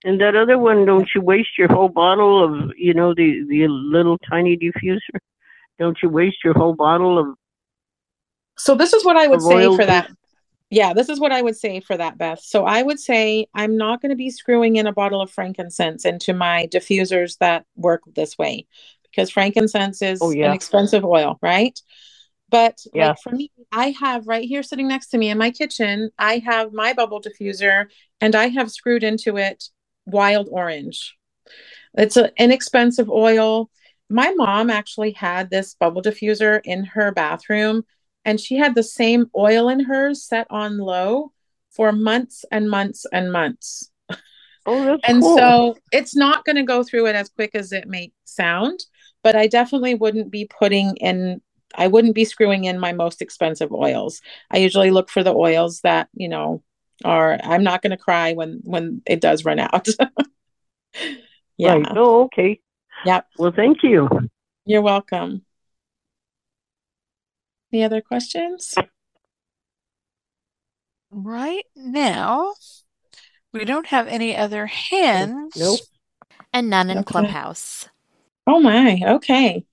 And 0.03 0.21
that 0.21 0.35
other 0.35 0.57
one, 0.57 0.85
don't 0.85 1.09
you 1.13 1.21
waste 1.21 1.57
your 1.57 1.67
whole 1.67 1.89
bottle 1.89 2.43
of, 2.43 2.71
you 2.77 2.93
know, 2.93 3.13
the, 3.13 3.43
the 3.49 3.67
little 3.67 4.17
tiny 4.29 4.55
diffuser? 4.55 5.19
Don't 5.77 5.97
you 6.03 6.09
waste 6.09 6.37
your 6.43 6.53
whole 6.53 6.73
bottle 6.73 7.17
of? 7.17 7.35
So 8.57 8.75
this 8.75 8.93
is 8.93 9.03
what 9.03 9.17
I 9.17 9.27
would 9.27 9.41
say 9.41 9.65
for 9.75 9.85
that. 9.85 10.09
Yeah, 10.69 10.93
this 10.93 11.09
is 11.09 11.19
what 11.19 11.31
I 11.31 11.41
would 11.41 11.57
say 11.57 11.79
for 11.79 11.97
that, 11.97 12.17
Beth. 12.17 12.41
So 12.41 12.65
I 12.65 12.83
would 12.83 12.99
say 12.99 13.47
I'm 13.55 13.75
not 13.75 14.01
going 14.01 14.11
to 14.11 14.15
be 14.15 14.29
screwing 14.29 14.75
in 14.75 14.85
a 14.85 14.93
bottle 14.93 15.21
of 15.21 15.31
frankincense 15.31 16.05
into 16.05 16.33
my 16.33 16.67
diffusers 16.71 17.37
that 17.39 17.65
work 17.75 18.01
this 18.15 18.37
way 18.37 18.67
because 19.03 19.31
frankincense 19.31 20.01
is 20.01 20.19
oh, 20.21 20.29
yeah. 20.29 20.47
an 20.47 20.53
expensive 20.53 21.03
oil, 21.03 21.39
right? 21.41 21.79
But 22.49 22.79
yeah. 22.93 23.09
like 23.09 23.19
for 23.21 23.31
me, 23.31 23.51
I 23.71 23.95
have 23.99 24.27
right 24.27 24.47
here 24.47 24.63
sitting 24.63 24.87
next 24.87 25.07
to 25.09 25.17
me 25.17 25.29
in 25.29 25.37
my 25.37 25.51
kitchen, 25.51 26.11
I 26.17 26.39
have 26.45 26.71
my 26.73 26.93
bubble 26.93 27.21
diffuser 27.21 27.85
and 28.21 28.35
I 28.35 28.47
have 28.49 28.71
screwed 28.71 29.03
into 29.03 29.37
it 29.37 29.65
wild 30.05 30.49
orange. 30.51 31.15
It's 31.95 32.17
an 32.17 32.29
inexpensive 32.37 33.09
oil. 33.09 33.69
My 34.09 34.31
mom 34.31 34.69
actually 34.69 35.11
had 35.11 35.49
this 35.49 35.75
bubble 35.75 36.01
diffuser 36.01 36.61
in 36.63 36.85
her 36.85 37.11
bathroom 37.11 37.83
and 38.29 38.39
she 38.39 38.57
had 38.57 38.75
the 38.75 38.83
same 38.83 39.25
oil 39.35 39.69
in 39.69 39.79
hers 39.79 40.23
set 40.23 40.45
on 40.51 40.77
low 40.77 41.31
for 41.71 41.91
months 41.91 42.45
and 42.51 42.69
months 42.69 43.07
and 43.11 43.31
months. 43.31 43.89
Oh, 44.67 44.99
and 45.03 45.23
cool. 45.23 45.35
so 45.35 45.77
it's 45.91 46.15
not 46.15 46.45
going 46.45 46.57
to 46.57 46.63
go 46.63 46.83
through 46.83 47.07
it 47.07 47.15
as 47.15 47.29
quick 47.29 47.55
as 47.55 47.71
it 47.71 47.87
may 47.87 48.11
sound, 48.25 48.81
but 49.23 49.35
I 49.35 49.47
definitely 49.47 49.95
wouldn't 49.95 50.29
be 50.29 50.45
putting 50.45 50.95
in 50.97 51.41
I 51.75 51.87
wouldn't 51.87 52.13
be 52.13 52.25
screwing 52.25 52.65
in 52.65 52.79
my 52.79 52.93
most 52.93 53.19
expensive 53.19 53.71
oils. 53.71 54.21
I 54.51 54.57
usually 54.57 54.91
look 54.91 55.09
for 55.09 55.23
the 55.23 55.33
oils 55.33 55.81
that, 55.81 56.07
you 56.13 56.29
know, 56.29 56.61
are 57.03 57.39
I'm 57.43 57.63
not 57.63 57.81
going 57.81 57.91
to 57.91 57.97
cry 57.97 58.33
when 58.33 58.61
when 58.63 59.01
it 59.07 59.21
does 59.21 59.43
run 59.43 59.57
out. 59.57 59.87
yeah. 61.57 61.73
Right. 61.73 61.87
Oh, 61.95 62.25
okay. 62.25 62.59
Yep. 63.05 63.25
Well, 63.39 63.53
thank 63.55 63.81
you. 63.81 64.07
You're 64.65 64.83
welcome. 64.83 65.43
Any 67.71 67.83
other 67.83 68.01
questions? 68.01 68.75
Right 71.11 71.65
now, 71.75 72.53
we 73.53 73.65
don't 73.65 73.87
have 73.87 74.07
any 74.07 74.35
other 74.35 74.65
hands. 74.65 75.55
Nope. 75.55 75.79
And 76.53 76.69
none 76.69 76.89
in 76.89 76.99
okay. 76.99 77.05
Clubhouse. 77.05 77.87
Oh 78.47 78.59
my, 78.59 78.99
okay. 79.05 79.63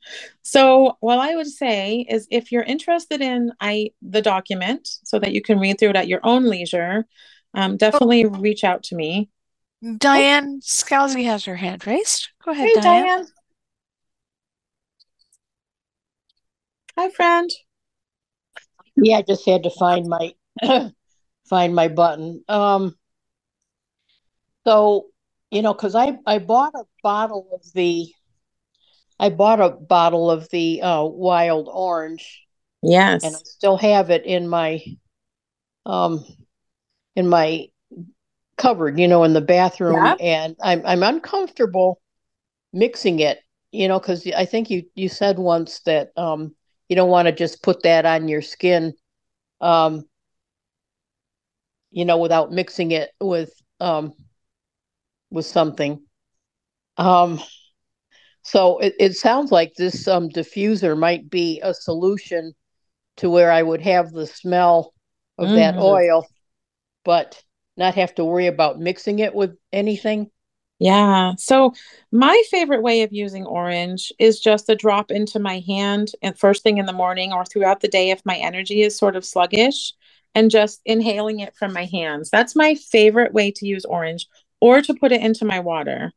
So 0.43 0.99
what 1.01 1.19
I 1.19 1.35
would 1.35 1.47
say 1.47 2.07
is 2.09 2.29
if 2.31 2.53
you're 2.53 2.63
interested 2.63 3.23
in 3.23 3.53
I 3.59 3.93
the 4.03 4.21
document 4.21 4.87
so 5.05 5.19
that 5.19 5.33
you 5.33 5.41
can 5.41 5.59
read 5.59 5.79
through 5.79 5.91
it 5.91 5.97
at 5.97 6.09
your 6.09 6.21
own 6.23 6.45
leisure, 6.45 7.07
um, 7.55 7.79
definitely 7.79 8.27
oh. 8.27 8.29
reach 8.29 8.65
out 8.65 8.83
to 8.85 8.95
me. 8.95 9.31
Diane 9.99 10.61
Scalzi 10.61 11.25
has 11.25 11.47
her 11.47 11.57
hand 11.57 11.87
raised. 11.87 12.29
Go 12.45 12.53
ahead, 12.53 12.69
hey, 12.69 12.75
Diane. 12.75 13.05
Diane. 13.05 13.27
Hi, 16.99 17.11
friend. 17.11 17.51
Yeah, 18.97 19.19
I 19.19 19.23
just 19.23 19.47
had 19.47 19.63
to 19.65 19.71
find 19.71 20.07
my 20.09 20.35
find 21.49 21.75
my 21.75 21.89
button. 21.89 22.43
Um, 22.49 22.97
so 24.65 25.07
you 25.51 25.63
know, 25.63 25.73
because 25.73 25.95
I 25.95 26.19
I 26.27 26.39
bought 26.39 26.75
a 26.75 26.85
bottle 27.03 27.49
of 27.53 27.73
the 27.73 28.13
I 29.19 29.31
bought 29.31 29.61
a 29.61 29.71
bottle 29.71 30.31
of 30.31 30.49
the 30.51 30.83
uh, 30.83 31.05
wild 31.05 31.69
orange. 31.73 32.43
Yes, 32.83 33.25
and 33.25 33.37
I 33.37 33.39
still 33.45 33.77
have 33.77 34.11
it 34.11 34.25
in 34.25 34.49
my 34.49 34.83
um 35.85 36.25
in 37.15 37.29
my 37.29 37.69
cupboard, 38.57 38.99
you 38.99 39.07
know, 39.07 39.25
in 39.25 39.33
the 39.33 39.41
bathroom, 39.41 40.05
yep. 40.05 40.17
and 40.21 40.57
I'm 40.63 40.83
I'm 40.85 41.03
uncomfortable 41.03 42.01
mixing 42.73 43.21
it, 43.21 43.39
you 43.71 43.89
know, 43.89 43.99
because 44.01 44.27
I 44.37 44.45
think 44.45 44.71
you 44.71 44.85
you 44.95 45.09
said 45.09 45.39
once 45.39 45.81
that 45.81 46.11
um 46.17 46.56
you 46.89 46.97
don't 46.97 47.11
want 47.11 47.26
to 47.26 47.32
just 47.32 47.62
put 47.62 47.82
that 47.82 48.07
on 48.07 48.28
your 48.28 48.43
skin 48.43 48.93
um 49.61 50.05
you 51.91 52.05
know 52.05 52.18
without 52.18 52.53
mixing 52.53 52.91
it 52.91 53.11
with 53.20 53.53
um 53.80 54.12
with 55.30 55.47
something 55.47 56.03
um 56.97 57.41
so 58.43 58.78
it, 58.78 58.95
it 58.99 59.14
sounds 59.14 59.51
like 59.51 59.72
this 59.76 60.07
um 60.07 60.28
diffuser 60.28 60.97
might 60.99 61.28
be 61.28 61.61
a 61.62 61.74
solution 61.74 62.53
to 63.16 63.30
where 63.30 63.51
i 63.51 63.62
would 63.62 63.80
have 63.80 64.11
the 64.12 64.26
smell 64.26 64.93
of 65.39 65.47
mm-hmm. 65.47 65.57
that 65.57 65.76
oil 65.76 66.26
but 67.05 67.43
not 67.76 67.95
have 67.95 68.14
to 68.14 68.24
worry 68.24 68.47
about 68.47 68.78
mixing 68.78 69.18
it 69.18 69.34
with 69.34 69.57
anything 69.72 70.30
yeah. 70.79 71.35
So 71.39 71.72
my 72.12 72.43
favorite 72.51 72.83
way 72.83 73.03
of 73.03 73.12
using 73.12 73.47
orange 73.47 74.12
is 74.18 74.41
just 74.41 74.68
a 74.68 74.77
drop 74.77 75.11
into 75.11 75.39
my 75.39 75.62
hand 75.66 76.12
and 76.22 76.39
first 76.39 76.62
thing 76.62 76.79
in 76.79 76.87
the 76.87 76.93
morning 76.93 77.33
or 77.33 77.45
throughout 77.45 77.81
the 77.81 77.89
day 77.89 78.11
if 78.11 78.20
my 78.27 78.37
energy 78.37 78.83
is 78.83 78.97
sort 78.97 79.16
of 79.16 79.24
sluggish 79.24 79.93
and 80.35 80.51
just 80.51 80.83
inhaling 80.85 81.41
it 81.41 81.57
from 81.57 81.72
my 81.72 81.87
hands. 81.87 82.29
That's 82.31 82.55
my 82.55 82.74
favorite 82.74 83.33
way 83.33 83.51
to 83.53 83.66
use 83.66 83.87
orange 83.87 84.27
or 84.61 84.83
to 84.83 84.95
put 84.95 85.12
it 85.12 85.22
into 85.22 85.47
my 85.47 85.61
water. 85.61 86.12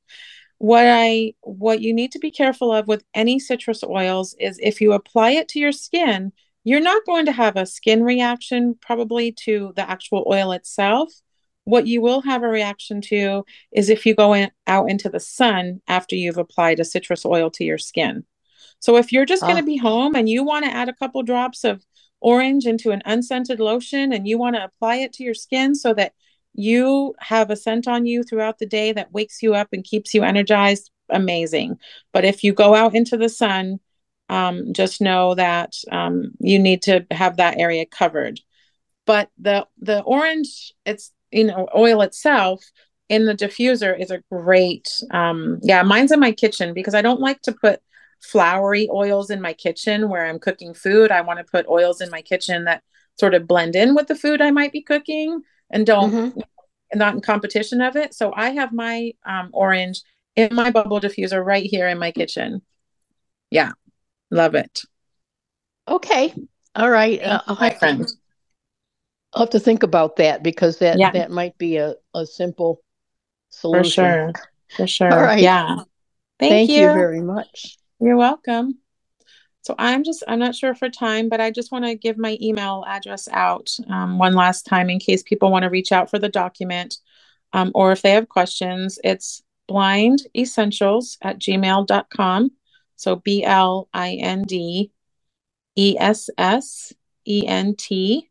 What 0.58 0.86
I 0.86 1.36
what 1.42 1.80
you 1.80 1.94
need 1.94 2.12
to 2.12 2.20
be 2.20 2.32
careful 2.32 2.74
of 2.74 2.86
with 2.86 3.06
any 3.14 3.40
citrus 3.40 3.82
oils 3.82 4.36
is 4.42 4.60
if 4.62 4.82
you 4.82 4.92
apply 4.92 5.32
it 5.32 5.48
to 5.50 5.60
your 5.60 5.72
skin, 5.72 6.34
you're 6.66 6.82
not 6.82 7.06
going 7.06 7.28
to 7.28 7.32
have 7.32 7.56
a 7.56 7.66
skin 7.66 8.04
reaction 8.04 8.76
probably 8.82 9.32
to 9.46 9.72
the 9.78 9.90
actual 9.90 10.26
oil 10.30 10.52
itself 10.52 11.14
what 11.70 11.88
you 11.88 12.02
will 12.02 12.22
have 12.22 12.44
a 12.44 12.48
reaction 12.48 13.02
to 13.02 13.46
is 13.72 13.90
if 13.90 14.06
you 14.06 14.16
go 14.16 14.34
in, 14.34 14.52
out 14.68 14.90
into 14.90 15.10
the 15.10 15.20
sun 15.20 15.82
after 15.88 16.16
you've 16.16 16.38
applied 16.38 16.80
a 16.80 16.86
citrus 16.86 17.26
oil 17.26 17.50
to 17.52 17.64
your 17.64 17.78
skin. 17.78 18.24
So 18.80 18.96
if 18.98 19.12
you're 19.12 19.26
just 19.26 19.44
going 19.44 19.58
to 19.58 19.64
be 19.64 19.78
home 19.78 20.16
and 20.16 20.30
you 20.30 20.44
want 20.44 20.66
to 20.66 20.72
add 20.72 20.90
a 20.90 20.94
couple 20.94 21.22
drops 21.24 21.64
of 21.64 21.86
orange 22.22 22.66
into 22.66 22.92
an 22.92 23.02
unscented 23.06 23.60
lotion 23.60 24.14
and 24.14 24.28
you 24.28 24.38
want 24.38 24.56
to 24.56 24.64
apply 24.64 24.96
it 24.98 25.14
to 25.14 25.24
your 25.24 25.34
skin 25.34 25.76
so 25.76 25.94
that 25.94 26.14
you 26.54 27.14
have 27.20 27.50
a 27.50 27.56
scent 27.56 27.88
on 27.88 28.06
you 28.06 28.24
throughout 28.24 28.58
the 28.60 28.66
day 28.66 28.92
that 28.92 29.12
wakes 29.12 29.42
you 29.42 29.54
up 29.54 29.70
and 29.72 29.84
keeps 29.84 30.14
you 30.14 30.24
energized, 30.24 30.92
amazing. 31.10 31.78
But 32.12 32.26
if 32.26 32.44
you 32.44 32.54
go 32.54 32.74
out 32.74 32.96
into 32.96 33.18
the 33.18 33.30
sun, 33.30 33.80
um, 34.30 34.74
just 34.74 35.02
know 35.02 35.36
that 35.36 35.76
um, 35.92 36.32
you 36.40 36.60
need 36.60 36.84
to 36.84 37.06
have 37.12 37.38
that 37.38 37.58
area 37.58 37.86
covered. 37.86 38.40
But 39.06 39.30
the 39.40 39.68
the 39.80 40.02
orange, 40.02 40.74
it's 40.86 41.12
you 41.32 41.44
know 41.44 41.68
oil 41.76 42.02
itself 42.02 42.64
in 43.10 43.26
the 43.26 43.36
diffuser 43.36 44.00
is 44.00 44.12
a 44.12 44.22
great 44.32 44.90
um 45.12 45.60
yeah 45.62 45.82
mine's 45.82 46.12
in 46.12 46.20
my 46.20 46.32
kitchen 46.32 46.74
because 46.74 46.94
i 46.94 47.02
don't 47.02 47.22
like 47.22 47.42
to 47.42 47.52
put 47.52 47.82
flowery 48.22 48.88
oils 48.92 49.30
in 49.30 49.42
my 49.42 49.54
kitchen 49.54 50.10
where 50.10 50.26
i'm 50.26 50.40
cooking 50.40 50.74
food. 50.74 51.12
I 51.12 51.22
want 51.22 51.40
to 51.40 51.46
put 51.46 51.68
oils 51.68 52.02
in 52.02 52.10
my 52.10 52.22
kitchen 52.22 52.66
that 52.66 52.84
sort 53.20 53.34
of 53.34 53.48
blend 53.48 53.76
in 53.76 53.96
with 53.96 54.08
the 54.08 54.16
food 54.16 54.42
i 54.42 54.52
might 54.52 54.72
be 54.72 54.82
cooking 54.82 55.42
and 55.72 55.86
don't 55.86 56.12
mm-hmm. 56.12 56.40
not 56.98 57.14
in 57.14 57.22
competition 57.22 57.82
of 57.82 57.96
it. 57.96 58.14
So 58.14 58.34
i 58.36 58.50
have 58.52 58.74
my 58.74 59.14
um, 59.26 59.50
orange 59.54 60.02
in 60.36 60.54
my 60.54 60.72
bubble 60.72 61.00
diffuser 61.00 61.44
right 61.44 61.66
here 61.66 61.88
in 61.88 61.98
my 61.98 62.12
kitchen. 62.12 62.62
Yeah 63.50 63.72
love 64.32 64.56
it. 64.56 64.82
Okay 65.88 66.34
all 66.76 66.90
right 66.90 67.22
uh, 67.24 67.42
my 67.60 67.72
friend 67.72 68.08
I'll 69.34 69.44
have 69.44 69.52
to 69.52 69.60
think 69.60 69.84
about 69.84 70.16
that 70.18 70.44
because 70.44 70.80
that 70.80 70.98
yeah. 70.98 71.12
that 71.12 71.32
might 71.32 71.58
be 71.58 71.78
a, 71.78 71.96
a 72.14 72.26
simple 72.26 72.82
solution. 73.50 73.84
For 73.84 73.90
sure. 73.90 74.34
For 74.78 74.88
sure. 74.88 75.14
All 75.14 75.22
right. 75.22 75.40
Yeah. 75.40 75.78
Thank, 76.40 76.52
Thank 76.52 76.70
you. 76.70 76.82
you 76.82 76.94
very 76.94 77.22
much. 77.22 77.78
You're 78.00 78.18
welcome. 78.18 78.80
So 79.62 79.76
I'm 79.78 80.04
just, 80.04 80.24
I'm 80.28 80.40
not 80.40 80.56
sure 80.56 80.74
for 80.74 80.90
time, 80.90 81.28
but 81.30 81.42
I 81.42 81.52
just 81.52 81.72
want 81.72 81.86
to 81.86 81.96
give 81.96 82.18
my 82.18 82.38
email 82.42 82.86
address 82.88 83.28
out 83.32 83.70
um, 83.90 84.18
one 84.18 84.34
last 84.34 84.66
time 84.66 84.90
in 84.90 85.00
case 85.00 85.22
people 85.22 85.52
want 85.52 85.64
to 85.64 85.70
reach 85.70 85.92
out 85.92 86.10
for 86.10 86.18
the 86.18 86.30
document 86.30 86.96
um, 87.54 87.72
or 87.76 87.92
if 87.92 88.02
they 88.02 88.12
have 88.12 88.30
questions. 88.30 89.00
It's 89.04 89.44
blind 89.68 90.24
essentials 90.36 91.18
at 91.22 91.40
gmail.com. 91.40 92.52
So 92.96 93.16
B 93.18 93.44
L 93.44 93.90
I 93.94 94.14
N 94.14 94.44
D 94.44 94.92
E 95.76 95.96
S 96.00 96.30
S 96.38 96.94
E 97.26 97.46
N 97.46 97.76
T 97.76 98.29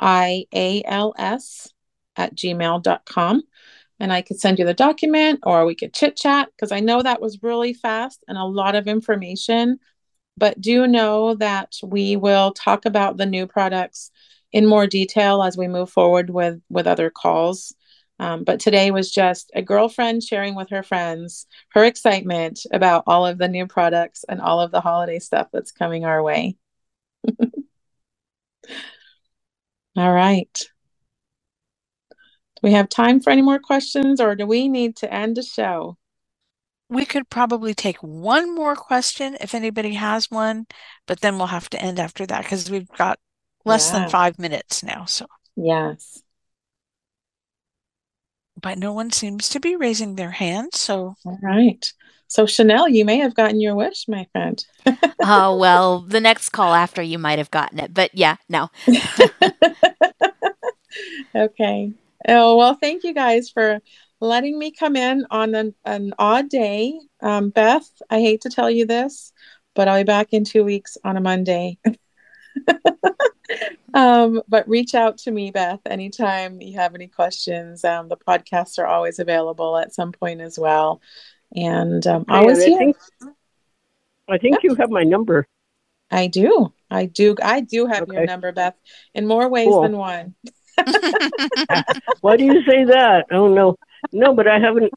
ials 0.00 1.70
at 2.16 2.34
gmail.com. 2.34 3.42
And 4.00 4.12
I 4.12 4.22
could 4.22 4.40
send 4.40 4.58
you 4.58 4.64
the 4.64 4.74
document 4.74 5.40
or 5.44 5.64
we 5.64 5.74
could 5.74 5.94
chit 5.94 6.16
chat 6.16 6.48
because 6.54 6.72
I 6.72 6.80
know 6.80 7.02
that 7.02 7.20
was 7.20 7.42
really 7.42 7.74
fast 7.74 8.24
and 8.28 8.36
a 8.36 8.44
lot 8.44 8.74
of 8.74 8.88
information. 8.88 9.78
But 10.36 10.60
do 10.60 10.86
know 10.86 11.34
that 11.36 11.74
we 11.82 12.16
will 12.16 12.52
talk 12.52 12.86
about 12.86 13.16
the 13.16 13.26
new 13.26 13.46
products 13.46 14.10
in 14.52 14.66
more 14.66 14.86
detail 14.86 15.42
as 15.42 15.56
we 15.56 15.68
move 15.68 15.90
forward 15.90 16.30
with 16.30 16.60
with 16.68 16.86
other 16.86 17.10
calls. 17.10 17.74
Um, 18.20 18.44
but 18.44 18.60
today 18.60 18.90
was 18.90 19.10
just 19.10 19.50
a 19.54 19.62
girlfriend 19.62 20.22
sharing 20.22 20.54
with 20.54 20.70
her 20.70 20.82
friends 20.84 21.46
her 21.70 21.84
excitement 21.84 22.60
about 22.72 23.04
all 23.06 23.26
of 23.26 23.38
the 23.38 23.48
new 23.48 23.66
products 23.66 24.24
and 24.28 24.40
all 24.40 24.60
of 24.60 24.70
the 24.70 24.80
holiday 24.80 25.18
stuff 25.18 25.48
that's 25.52 25.72
coming 25.72 26.04
our 26.04 26.22
way. 26.22 26.56
all 29.96 30.12
right. 30.12 30.52
Do 32.10 32.60
we 32.62 32.72
have 32.72 32.88
time 32.88 33.20
for 33.20 33.30
any 33.30 33.42
more 33.42 33.58
questions 33.58 34.20
or 34.20 34.34
do 34.34 34.46
we 34.46 34.68
need 34.68 34.96
to 34.96 35.12
end 35.12 35.36
the 35.36 35.42
show? 35.42 35.96
We 36.88 37.04
could 37.04 37.30
probably 37.30 37.74
take 37.74 37.98
one 37.98 38.54
more 38.54 38.76
question 38.76 39.36
if 39.40 39.54
anybody 39.54 39.94
has 39.94 40.30
one, 40.30 40.66
but 41.06 41.20
then 41.20 41.38
we'll 41.38 41.46
have 41.48 41.70
to 41.70 41.82
end 41.82 41.98
after 41.98 42.26
that 42.26 42.42
because 42.42 42.70
we've 42.70 42.88
got 42.88 43.18
less 43.64 43.90
yeah. 43.90 44.00
than 44.00 44.10
five 44.10 44.38
minutes 44.38 44.82
now. 44.82 45.04
So, 45.06 45.26
yes. 45.56 46.22
But 48.60 48.78
no 48.78 48.92
one 48.92 49.10
seems 49.10 49.48
to 49.50 49.60
be 49.60 49.76
raising 49.76 50.14
their 50.14 50.30
hand. 50.30 50.74
So, 50.74 51.14
all 51.24 51.38
right. 51.42 51.92
So, 52.34 52.46
Chanel, 52.46 52.88
you 52.88 53.04
may 53.04 53.18
have 53.18 53.36
gotten 53.36 53.60
your 53.60 53.76
wish, 53.76 54.08
my 54.08 54.26
friend. 54.32 54.66
oh, 55.22 55.56
well, 55.60 56.00
the 56.00 56.18
next 56.18 56.48
call 56.48 56.74
after 56.74 57.00
you 57.00 57.16
might 57.16 57.38
have 57.38 57.52
gotten 57.52 57.78
it. 57.78 57.94
But 57.94 58.10
yeah, 58.12 58.38
no. 58.48 58.70
okay. 61.36 61.92
Oh, 62.26 62.56
well, 62.56 62.74
thank 62.74 63.04
you 63.04 63.14
guys 63.14 63.50
for 63.50 63.78
letting 64.18 64.58
me 64.58 64.72
come 64.72 64.96
in 64.96 65.24
on 65.30 65.54
an, 65.54 65.76
an 65.84 66.12
odd 66.18 66.48
day. 66.48 66.98
Um, 67.22 67.50
Beth, 67.50 67.88
I 68.10 68.18
hate 68.18 68.40
to 68.40 68.50
tell 68.50 68.68
you 68.68 68.84
this, 68.84 69.32
but 69.76 69.86
I'll 69.86 70.00
be 70.00 70.04
back 70.04 70.32
in 70.32 70.42
two 70.42 70.64
weeks 70.64 70.98
on 71.04 71.16
a 71.16 71.20
Monday. 71.20 71.78
um, 73.94 74.42
but 74.48 74.68
reach 74.68 74.96
out 74.96 75.18
to 75.18 75.30
me, 75.30 75.52
Beth, 75.52 75.82
anytime 75.86 76.60
you 76.60 76.80
have 76.80 76.96
any 76.96 77.06
questions. 77.06 77.84
Um, 77.84 78.08
the 78.08 78.16
podcasts 78.16 78.76
are 78.80 78.86
always 78.86 79.20
available 79.20 79.76
at 79.76 79.94
some 79.94 80.10
point 80.10 80.40
as 80.40 80.58
well. 80.58 81.00
And 81.54 82.06
um, 82.06 82.24
always 82.28 82.62
I 82.62 82.64
think, 82.64 82.96
I 84.28 84.38
think 84.38 84.58
you 84.62 84.74
have 84.74 84.90
my 84.90 85.04
number. 85.04 85.46
I 86.10 86.26
do. 86.26 86.72
I 86.90 87.06
do. 87.06 87.36
I 87.42 87.60
do 87.60 87.86
have 87.86 88.02
okay. 88.02 88.14
your 88.14 88.26
number, 88.26 88.52
Beth, 88.52 88.74
in 89.14 89.26
more 89.26 89.48
ways 89.48 89.68
cool. 89.68 89.82
than 89.82 89.96
one. 89.96 90.34
Why 92.20 92.36
do 92.36 92.44
you 92.44 92.62
say 92.64 92.84
that? 92.84 93.26
Oh 93.30 93.48
no, 93.48 93.76
no, 94.12 94.34
but 94.34 94.48
I 94.48 94.58
haven't. 94.58 94.92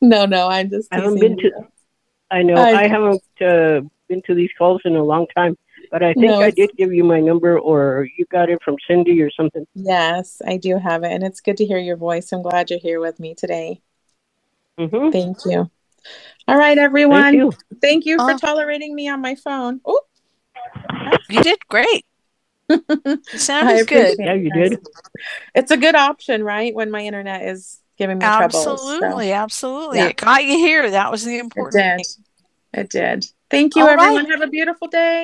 No, 0.00 0.26
no, 0.26 0.48
I'm 0.48 0.70
just. 0.70 0.88
I 0.92 0.96
haven't 0.96 1.20
been 1.20 1.36
to. 1.38 1.50
I 2.30 2.42
know 2.42 2.54
I, 2.54 2.82
I 2.82 2.88
haven't 2.88 3.22
uh, 3.40 3.80
been 4.08 4.22
to 4.26 4.34
these 4.34 4.50
calls 4.56 4.80
in 4.84 4.96
a 4.96 5.02
long 5.02 5.26
time, 5.36 5.56
but 5.90 6.02
I 6.02 6.14
think 6.14 6.26
no, 6.26 6.40
I 6.40 6.50
did 6.50 6.70
give 6.76 6.92
you 6.92 7.04
my 7.04 7.20
number, 7.20 7.58
or 7.58 8.08
you 8.16 8.24
got 8.30 8.48
it 8.48 8.62
from 8.64 8.76
Cindy 8.88 9.20
or 9.22 9.30
something. 9.30 9.66
Yes, 9.74 10.40
I 10.46 10.56
do 10.56 10.78
have 10.78 11.04
it, 11.04 11.12
and 11.12 11.22
it's 11.22 11.40
good 11.40 11.56
to 11.58 11.66
hear 11.66 11.78
your 11.78 11.96
voice. 11.96 12.32
I'm 12.32 12.42
glad 12.42 12.70
you're 12.70 12.78
here 12.78 13.00
with 13.00 13.20
me 13.20 13.34
today. 13.34 13.82
Mm-hmm. 14.78 15.10
Thank 15.10 15.38
you. 15.46 15.70
All 16.48 16.56
right, 16.56 16.76
everyone. 16.76 17.22
Thank 17.22 17.36
you, 17.36 17.52
Thank 17.80 18.06
you 18.06 18.18
for 18.18 18.34
tolerating 18.34 18.94
me 18.94 19.08
on 19.08 19.20
my 19.20 19.34
phone. 19.34 19.80
Oh, 19.84 20.00
you 21.28 21.42
did 21.42 21.58
great. 21.68 22.04
Sounds 23.28 23.84
good. 23.84 24.16
Yeah, 24.18 24.34
you 24.34 24.50
did. 24.50 24.80
It's 25.54 25.70
a 25.70 25.76
good 25.76 25.94
option, 25.94 26.42
right? 26.42 26.74
When 26.74 26.90
my 26.90 27.00
internet 27.00 27.42
is 27.42 27.80
giving 27.98 28.18
me 28.18 28.24
absolutely, 28.24 28.98
trouble. 28.98 29.20
So. 29.20 29.32
Absolutely, 29.32 29.98
yeah. 29.98 30.08
It 30.08 30.16
got 30.16 30.44
you 30.44 30.58
here. 30.58 30.90
That 30.90 31.10
was 31.10 31.24
the 31.24 31.38
important 31.38 31.82
it 31.84 31.96
did. 31.98 32.06
Thing. 32.06 32.24
It 32.74 32.90
did. 32.90 33.26
Thank 33.50 33.76
you, 33.76 33.82
All 33.82 33.90
everyone. 33.90 34.24
Right. 34.24 34.32
Have 34.32 34.42
a 34.42 34.50
beautiful 34.50 34.88
day. 34.88 35.20